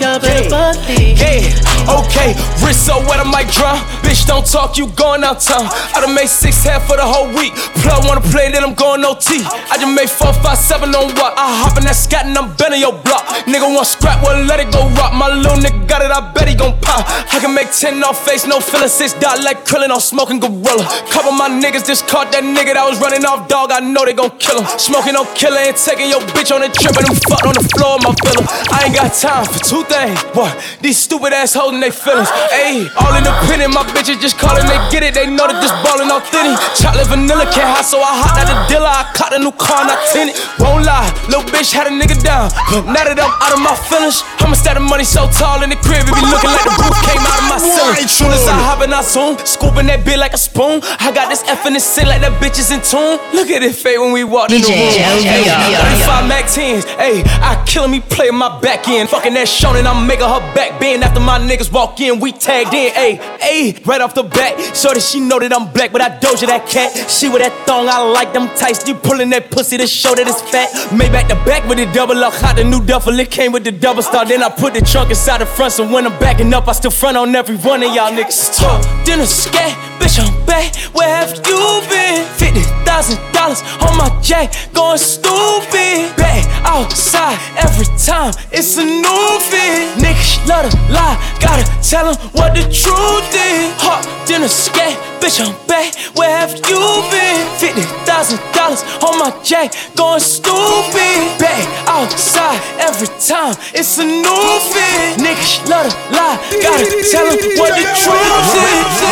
Y'all 0.00 0.20
better 0.20 0.48
believe. 0.48 1.18
Yeah, 1.18 1.98
okay, 1.98 2.34
wrist 2.64 2.86
so 2.86 2.98
wet 3.06 3.20
I 3.20 3.24
might 3.24 3.50
drown. 3.50 3.82
Bitch, 4.14 4.28
don't 4.28 4.46
talk, 4.46 4.78
you 4.78 4.86
going 4.94 5.24
out 5.24 5.40
town. 5.40 5.66
I 5.90 5.98
done 5.98 6.14
made 6.14 6.30
six 6.30 6.62
half 6.62 6.86
for 6.86 6.94
the 6.94 7.02
whole 7.02 7.26
week. 7.34 7.50
Plug 7.82 8.06
wanna 8.06 8.22
play, 8.22 8.46
then 8.46 8.62
I'm 8.62 8.78
going 8.78 9.02
OT. 9.02 9.42
I 9.42 9.74
just 9.74 9.90
made 9.90 10.06
four, 10.06 10.30
five, 10.38 10.54
seven 10.54 10.94
on 10.94 11.10
what? 11.18 11.34
I 11.34 11.50
hop 11.50 11.74
in 11.78 11.82
that 11.82 11.98
scat 11.98 12.22
and 12.30 12.38
I'm 12.38 12.54
bending 12.54 12.78
your 12.78 12.94
block. 12.94 13.26
Nigga 13.50 13.66
want 13.66 13.90
scrap, 13.90 14.22
well 14.22 14.38
let 14.46 14.62
it 14.62 14.70
go 14.70 14.86
rock. 14.94 15.18
My 15.18 15.26
little 15.26 15.58
nigga 15.58 15.82
got 15.90 15.98
it, 16.06 16.14
I 16.14 16.30
bet 16.30 16.46
he 16.46 16.54
gon' 16.54 16.78
pop. 16.78 17.02
I 17.34 17.42
can 17.42 17.58
make 17.58 17.74
ten 17.74 17.98
off 18.06 18.22
face, 18.22 18.46
no 18.46 18.62
feeling. 18.62 18.86
Six 18.86 19.18
dot 19.18 19.42
like 19.42 19.66
Krillin 19.66 19.90
on 19.90 19.98
smoking 19.98 20.38
gorilla. 20.38 20.86
Couple 21.10 21.34
my 21.34 21.50
niggas 21.50 21.82
just 21.82 22.06
caught 22.06 22.30
that 22.30 22.46
nigga 22.46 22.78
that 22.78 22.86
was 22.86 23.02
running 23.02 23.26
off 23.26 23.50
dog. 23.50 23.74
I 23.74 23.82
know 23.82 24.06
they 24.06 24.14
gon' 24.14 24.38
kill 24.38 24.62
him. 24.62 24.66
Smoking 24.78 25.18
no 25.18 25.26
killer 25.34 25.58
and 25.58 25.74
taking 25.74 26.06
your 26.06 26.22
bitch 26.38 26.54
on 26.54 26.62
a 26.62 26.70
trip 26.70 26.94
and 26.94 27.10
them 27.10 27.18
fucked 27.26 27.50
on 27.50 27.58
the 27.58 27.66
floor 27.74 27.98
of 27.98 28.06
my 28.06 28.14
villa. 28.22 28.46
I 28.70 28.86
ain't 28.86 28.94
got 28.94 29.10
time 29.10 29.42
for 29.42 29.58
two 29.58 29.82
things. 29.90 30.22
What? 30.38 30.54
These 30.78 31.02
stupid 31.02 31.34
ass 31.34 31.58
holding 31.58 31.82
they 31.82 31.90
feelings. 31.90 32.30
Ayy, 32.54 32.86
all 32.94 33.10
independent, 33.10 33.74
my 33.74 33.82
bitches 34.04 34.20
just 34.20 34.38
callin', 34.38 34.66
they 34.68 34.76
get 34.92 35.02
it. 35.02 35.16
They 35.16 35.24
know 35.24 35.48
that 35.48 35.56
this 35.64 35.72
ballin' 35.80 36.12
authentic. 36.12 36.60
Chocolate 36.76 37.08
vanilla 37.08 37.48
can't 37.48 37.72
hide, 37.72 37.88
so 37.88 38.04
I 38.04 38.12
hot 38.12 38.36
out 38.36 38.46
the 38.52 38.56
dealer. 38.68 38.92
I 38.92 39.08
caught 39.16 39.32
a 39.32 39.40
new 39.40 39.52
car, 39.56 39.88
not 39.88 39.96
tinted. 40.12 40.36
Won't 40.60 40.84
lie, 40.84 41.08
little 41.32 41.48
bitch 41.48 41.72
had 41.72 41.88
a 41.88 41.92
nigga 41.92 42.20
down. 42.20 42.52
But 42.68 42.84
now 42.84 43.08
that 43.08 43.16
I'm 43.16 43.32
out 43.40 43.56
of 43.56 43.60
my 43.64 43.72
feelings, 43.88 44.20
I'ma 44.44 44.54
stack 44.60 44.76
the 44.76 44.84
money 44.84 45.08
so 45.08 45.24
tall 45.32 45.64
in 45.64 45.72
the 45.72 45.80
crib, 45.80 46.04
it 46.04 46.12
be 46.12 46.20
looking 46.20 46.52
like 46.52 46.68
the 46.68 46.76
roof 46.84 46.96
came 47.08 47.24
out 47.24 47.40
of 47.40 47.46
my 47.48 47.58
ceiling. 47.58 48.04
Soon 48.04 48.30
as 48.36 48.44
I 48.44 48.54
hop 48.60 48.84
in, 48.84 48.92
I 48.92 49.00
zoom, 49.00 49.40
scooping 49.48 49.88
that 49.88 50.04
bit 50.04 50.20
like 50.20 50.36
a 50.36 50.40
spoon. 50.40 50.84
I 51.00 51.08
got 51.08 51.32
this 51.32 51.40
F 51.48 51.64
in 51.64 51.72
the 51.72 51.80
sin 51.80 52.04
like 52.04 52.20
that 52.20 52.36
bitch 52.44 52.60
is 52.60 52.68
in 52.68 52.84
tune. 52.84 53.16
Look 53.32 53.48
at 53.48 53.64
it 53.64 53.72
fade 53.72 53.98
when 53.98 54.12
we 54.12 54.24
walk 54.24 54.52
in 54.52 54.60
the 54.60 54.68
room. 54.68 54.92
35 54.92 56.28
Mac 56.28 56.44
10s, 56.52 56.84
ayy, 57.00 57.24
I 57.40 57.56
killin' 57.64 57.90
me 57.90 58.00
playing 58.04 58.36
my 58.36 58.60
back 58.60 58.84
end. 58.88 59.08
Fucking 59.08 59.32
that 59.32 59.48
Shonen, 59.48 59.88
I'm 59.88 60.04
making 60.04 60.28
her 60.28 60.44
back 60.52 60.76
bend 60.80 61.04
after 61.04 61.20
my 61.20 61.40
niggas 61.40 61.72
walk 61.72 62.00
in. 62.00 62.20
We 62.20 62.32
tagged 62.32 62.74
in, 62.74 62.92
ayy, 62.92 63.16
ayy, 63.40 63.82
right 63.94 64.00
off 64.02 64.14
the 64.14 64.24
bat. 64.24 64.58
So 64.74 64.92
that 64.92 65.02
she 65.02 65.20
know 65.20 65.38
that 65.38 65.52
I'm 65.54 65.70
black, 65.72 65.92
but 65.92 66.02
I 66.02 66.10
doja 66.18 66.46
that 66.50 66.66
cat. 66.66 66.90
She 67.08 67.28
with 67.28 67.42
that 67.42 67.54
thong, 67.66 67.86
I 67.88 68.02
like 68.02 68.32
them 68.32 68.48
tights. 68.58 68.86
You 68.88 68.94
pulling 68.94 69.30
that 69.30 69.50
pussy 69.50 69.78
to 69.78 69.86
show 69.86 70.14
that 70.14 70.26
it's 70.26 70.42
fat. 70.50 70.68
Made 70.90 71.12
back 71.12 71.28
to 71.30 71.38
back 71.46 71.62
with 71.68 71.78
the 71.78 71.86
double 71.94 72.18
up, 72.24 72.34
hot 72.34 72.56
the 72.56 72.64
new 72.64 72.82
duffel. 72.84 73.18
It 73.18 73.30
came 73.30 73.52
with 73.52 73.62
the 73.62 73.70
double 73.72 74.02
star. 74.02 74.24
Then 74.26 74.42
I 74.42 74.50
put 74.50 74.74
the 74.74 74.80
trunk 74.80 75.10
inside 75.10 75.40
the 75.40 75.46
front, 75.46 75.72
so 75.72 75.86
when 75.86 76.06
I'm 76.06 76.18
backing 76.18 76.52
up, 76.52 76.66
I 76.66 76.72
still 76.72 76.90
front 76.90 77.16
on 77.16 77.34
every 77.34 77.56
one 77.56 77.82
of 77.82 77.94
y'all 77.94 78.10
niggas. 78.10 78.58
Talk, 78.58 78.82
then 79.06 79.20
a 79.20 79.26
scat, 79.26 79.70
bitch, 80.00 80.18
I'm 80.18 80.34
back. 80.46 80.74
Where 80.94 81.08
have 81.08 81.30
you 81.46 81.60
been? 81.88 82.26
Fifty 82.34 82.62
thousand 82.82 83.18
dollars 83.32 83.62
on 83.78 83.94
my 83.94 84.10
jack, 84.20 84.50
going 84.74 84.98
stupid. 84.98 86.10
Back 86.18 86.42
outside 86.66 87.38
every 87.62 87.86
time, 87.98 88.34
it's 88.50 88.76
a 88.76 88.84
new 88.84 89.26
fit. 89.38 90.02
Niggas 90.02 90.48
love 90.48 90.66
to 90.66 90.76
lie, 90.90 91.16
gotta 91.38 91.64
tell 91.82 92.10
'em 92.10 92.16
what 92.34 92.54
the 92.54 92.64
truth 92.66 93.30
is. 93.30 93.83
Hot 93.84 94.00
dinner 94.26 94.48
scat, 94.48 94.96
bitch, 95.20 95.38
I'm 95.44 95.52
back. 95.68 95.92
Where 96.16 96.32
have 96.32 96.56
you 96.68 96.80
been? 97.12 97.44
Fifty 97.60 97.84
thousand 98.08 98.40
dollars 98.56 98.80
on 99.04 99.18
my 99.20 99.28
jack, 99.44 99.76
going 99.94 100.20
stupid. 100.20 101.20
Back 101.36 101.68
outside 101.84 102.60
every 102.80 103.08
time, 103.20 103.54
it's 103.76 103.98
a 103.98 104.04
new 104.04 104.58
fit. 104.72 105.20
Niggas 105.20 105.68
love 105.68 105.92
to 105.92 106.16
lie, 106.16 106.40
gotta 106.64 106.86
tell 107.12 107.28
'em 107.28 107.36
what 107.60 107.76
the 107.76 107.84
truth 107.92 108.56
is. 108.56 109.04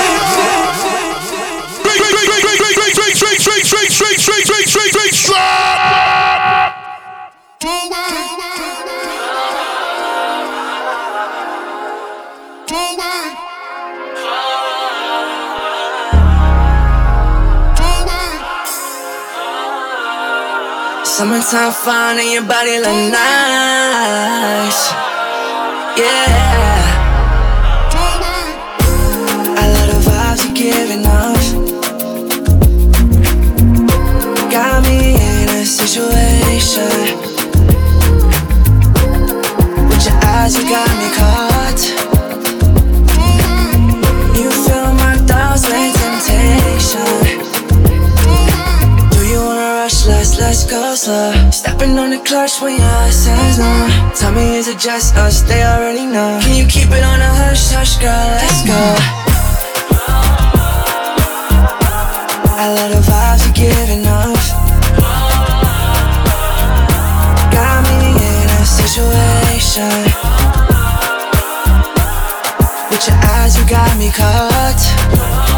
Straight, 1.82 2.00
straight, 2.00 2.28
straight, 2.32 2.56
straight, 2.56 3.36
straight, 3.36 3.92
straight, 3.92 3.92
straight, 3.92 4.20
straight, 4.20 4.68
straight, 4.68 4.90
straight, 4.90 5.14
straight. 5.14 5.52
Summertime 21.22 21.70
fine 21.70 22.18
and 22.18 22.32
your 22.32 22.42
body 22.42 22.78
look 22.80 23.12
nice. 23.12 24.80
Yeah. 25.96 26.26
I 29.54 29.64
love 29.74 29.88
the 29.92 29.98
vibes 30.10 30.40
you're 30.42 30.56
giving 30.62 31.06
off. 31.06 31.46
Got 34.50 34.82
me 34.82 34.98
in 35.14 35.48
a 35.50 35.64
situation. 35.64 36.90
With 39.86 40.04
your 40.04 40.18
eyes, 40.24 40.52
you 40.58 40.64
got 40.68 40.90
me 40.98 41.08
caught. 41.14 41.82
You 44.34 44.50
fill 44.50 44.90
my 44.94 45.14
thoughts 45.28 45.64
with 45.70 45.94
temptation. 46.02 47.14
Do 49.12 49.20
you 49.24 49.38
wanna 49.38 49.68
rush? 49.78 50.04
Let's 50.04 50.36
let's 50.40 50.64
go 50.68 50.81
slow. 50.96 51.32
Stepping 51.50 51.98
on 51.98 52.10
the 52.10 52.18
clutch 52.18 52.60
when 52.60 52.76
your 52.76 53.10
says 53.10 53.58
no. 53.58 54.12
Tell 54.14 54.32
me 54.32 54.56
is 54.56 54.68
it 54.68 54.78
just 54.78 55.16
us? 55.16 55.42
They 55.42 55.62
already 55.62 56.06
know. 56.06 56.40
Can 56.42 56.56
you 56.56 56.66
keep 56.66 56.90
it 56.90 57.02
on 57.02 57.20
a 57.20 57.32
hush 57.40 57.70
hush, 57.72 57.96
girl? 57.96 58.28
Let's 58.42 58.62
go. 58.66 59.22
I 62.62 62.66
love 62.76 62.90
the 62.90 63.02
vibes 63.08 63.42
you're 63.44 63.58
giving 63.68 64.06
off. 64.06 64.46
Got 67.56 67.78
me 67.88 68.12
in 68.12 68.48
a 68.50 68.64
situation. 68.64 69.92
With 72.90 73.06
your 73.08 73.18
eyes, 73.34 73.56
you 73.56 73.64
got 73.68 73.96
me 73.98 74.10
caught. 74.10 75.51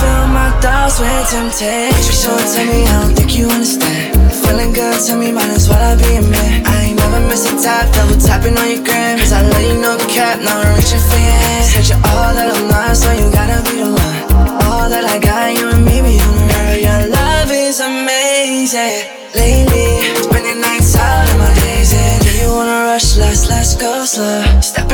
Fill 0.00 0.26
my 0.28 0.50
thoughts 0.60 0.98
with 0.98 1.30
temptation. 1.30 2.14
So 2.14 2.30
tell 2.52 2.66
me, 2.66 2.82
I 2.84 3.02
don't 3.02 3.14
think 3.14 3.36
you 3.38 3.46
understand. 3.48 4.18
Feeling 4.42 4.72
good, 4.72 4.98
tell 5.06 5.18
me, 5.18 5.30
might 5.32 5.50
as 5.50 5.68
well 5.68 5.78
I 5.78 5.94
be 5.94 6.16
a 6.16 6.22
man. 6.22 6.66
I 6.66 6.90
ain't 6.90 6.98
never 6.98 7.20
miss 7.28 7.46
a 7.46 7.54
tap, 7.62 7.92
double 7.94 8.18
tapping 8.18 8.56
on 8.58 8.68
your 8.70 8.82
gram. 8.82 9.18
Cause 9.18 9.32
I 9.32 9.42
let 9.42 9.62
you 9.62 9.80
know 9.80 9.96
cap, 10.10 10.40
now 10.40 10.60
I'm 10.60 10.74
reaching 10.76 10.98
for 10.98 11.18
your 11.18 11.38
hand. 11.46 11.64
Said 11.64 11.86
you're 11.88 12.02
all 12.10 12.34
that 12.34 12.50
I'm 12.50 12.68
not, 12.68 12.96
so 12.96 13.10
you 13.12 13.30
gotta 13.30 13.62
be 13.70 13.82
the 13.82 13.90
one. 13.94 14.18
All 14.66 14.90
that 14.90 15.04
I 15.06 15.18
got, 15.18 15.54
you 15.54 15.70
and 15.70 15.84
me 15.84 16.02
be 16.02 16.18
on 16.18 16.34
the 16.38 16.46
road. 16.50 16.78
Your 16.82 17.00
love 17.14 17.50
is 17.50 17.78
amazing. 17.80 19.14
Lately, 19.34 20.02
spending 20.26 20.60
nights 20.60 20.96
out 20.96 21.30
in 21.30 21.38
my 21.38 21.50
days. 21.62 21.94
Do 22.22 22.30
you 22.42 22.50
wanna 22.50 22.90
rush? 22.90 23.16
Let's 23.16 23.48
let's 23.48 23.74
go 23.76 24.04
slow. 24.04 24.42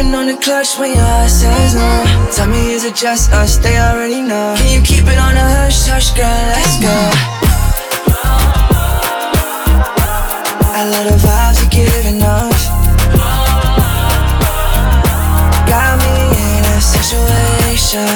Stepping 0.01 0.15
on 0.15 0.27
the 0.29 0.37
clutch 0.43 0.79
when 0.79 0.95
your 0.95 1.05
heart 1.05 1.29
says 1.29 1.75
no. 1.75 2.31
Tell 2.33 2.49
me, 2.49 2.73
is 2.73 2.85
it 2.87 2.95
just 2.95 3.33
us? 3.33 3.59
They 3.59 3.77
already 3.77 4.23
know. 4.23 4.55
Can 4.57 4.73
you 4.73 4.81
keep 4.81 5.05
it 5.05 5.19
on 5.19 5.37
a 5.37 5.47
hush 5.61 5.89
hush, 5.89 6.17
girl? 6.17 6.25
Let's 6.25 6.81
go. 6.81 6.97
I 10.73 10.89
love 10.89 11.05
the 11.05 11.19
vibes 11.21 11.61
you're 11.61 11.85
giving 11.85 12.23
off. 12.23 12.61
Got 15.69 16.01
me 16.01 16.17
in 16.49 16.65
a 16.65 16.81
situation. 16.81 18.09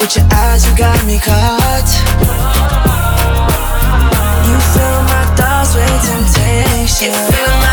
With 0.00 0.12
your 0.16 0.28
eyes, 0.36 0.68
you 0.68 0.76
got 0.76 1.00
me 1.06 1.16
caught. 1.16 1.88
You 4.44 4.56
fill 4.76 5.00
my 5.08 5.24
thoughts 5.40 5.72
with 5.80 5.96
temptation. 6.04 7.08
You 7.08 7.32
fill 7.32 7.56
my 7.56 7.71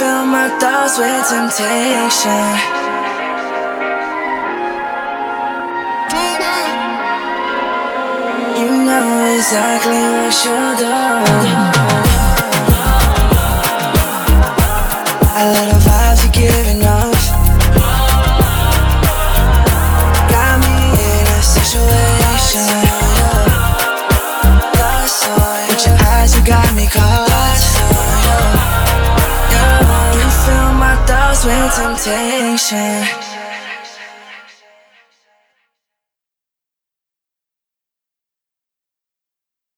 fill 0.00 0.24
my 0.24 0.48
thoughts 0.58 0.96
with 0.96 1.28
temptation. 1.28 2.44
You 8.60 8.68
know 8.86 9.08
exactly 9.36 10.02
what 10.16 10.34
you're 10.44 10.74
doing. 10.84 11.60
I 15.38 15.42
love 15.54 15.68
the 15.72 15.78
vibes 15.86 16.20
you're 16.24 16.36
giving 16.42 16.82
off. 16.98 17.24
Got 20.32 20.54
me 20.64 20.76
in 21.08 21.26
a 21.36 21.40
situation. 21.56 22.68
Lost 24.80 25.28
on. 25.28 25.68
With 25.68 25.82
your 25.86 25.98
eyes, 26.12 26.30
you 26.36 26.42
got 26.46 26.74
me 26.74 26.86
caught. 26.86 27.29
With 31.42 31.74
temptation. 31.74 33.29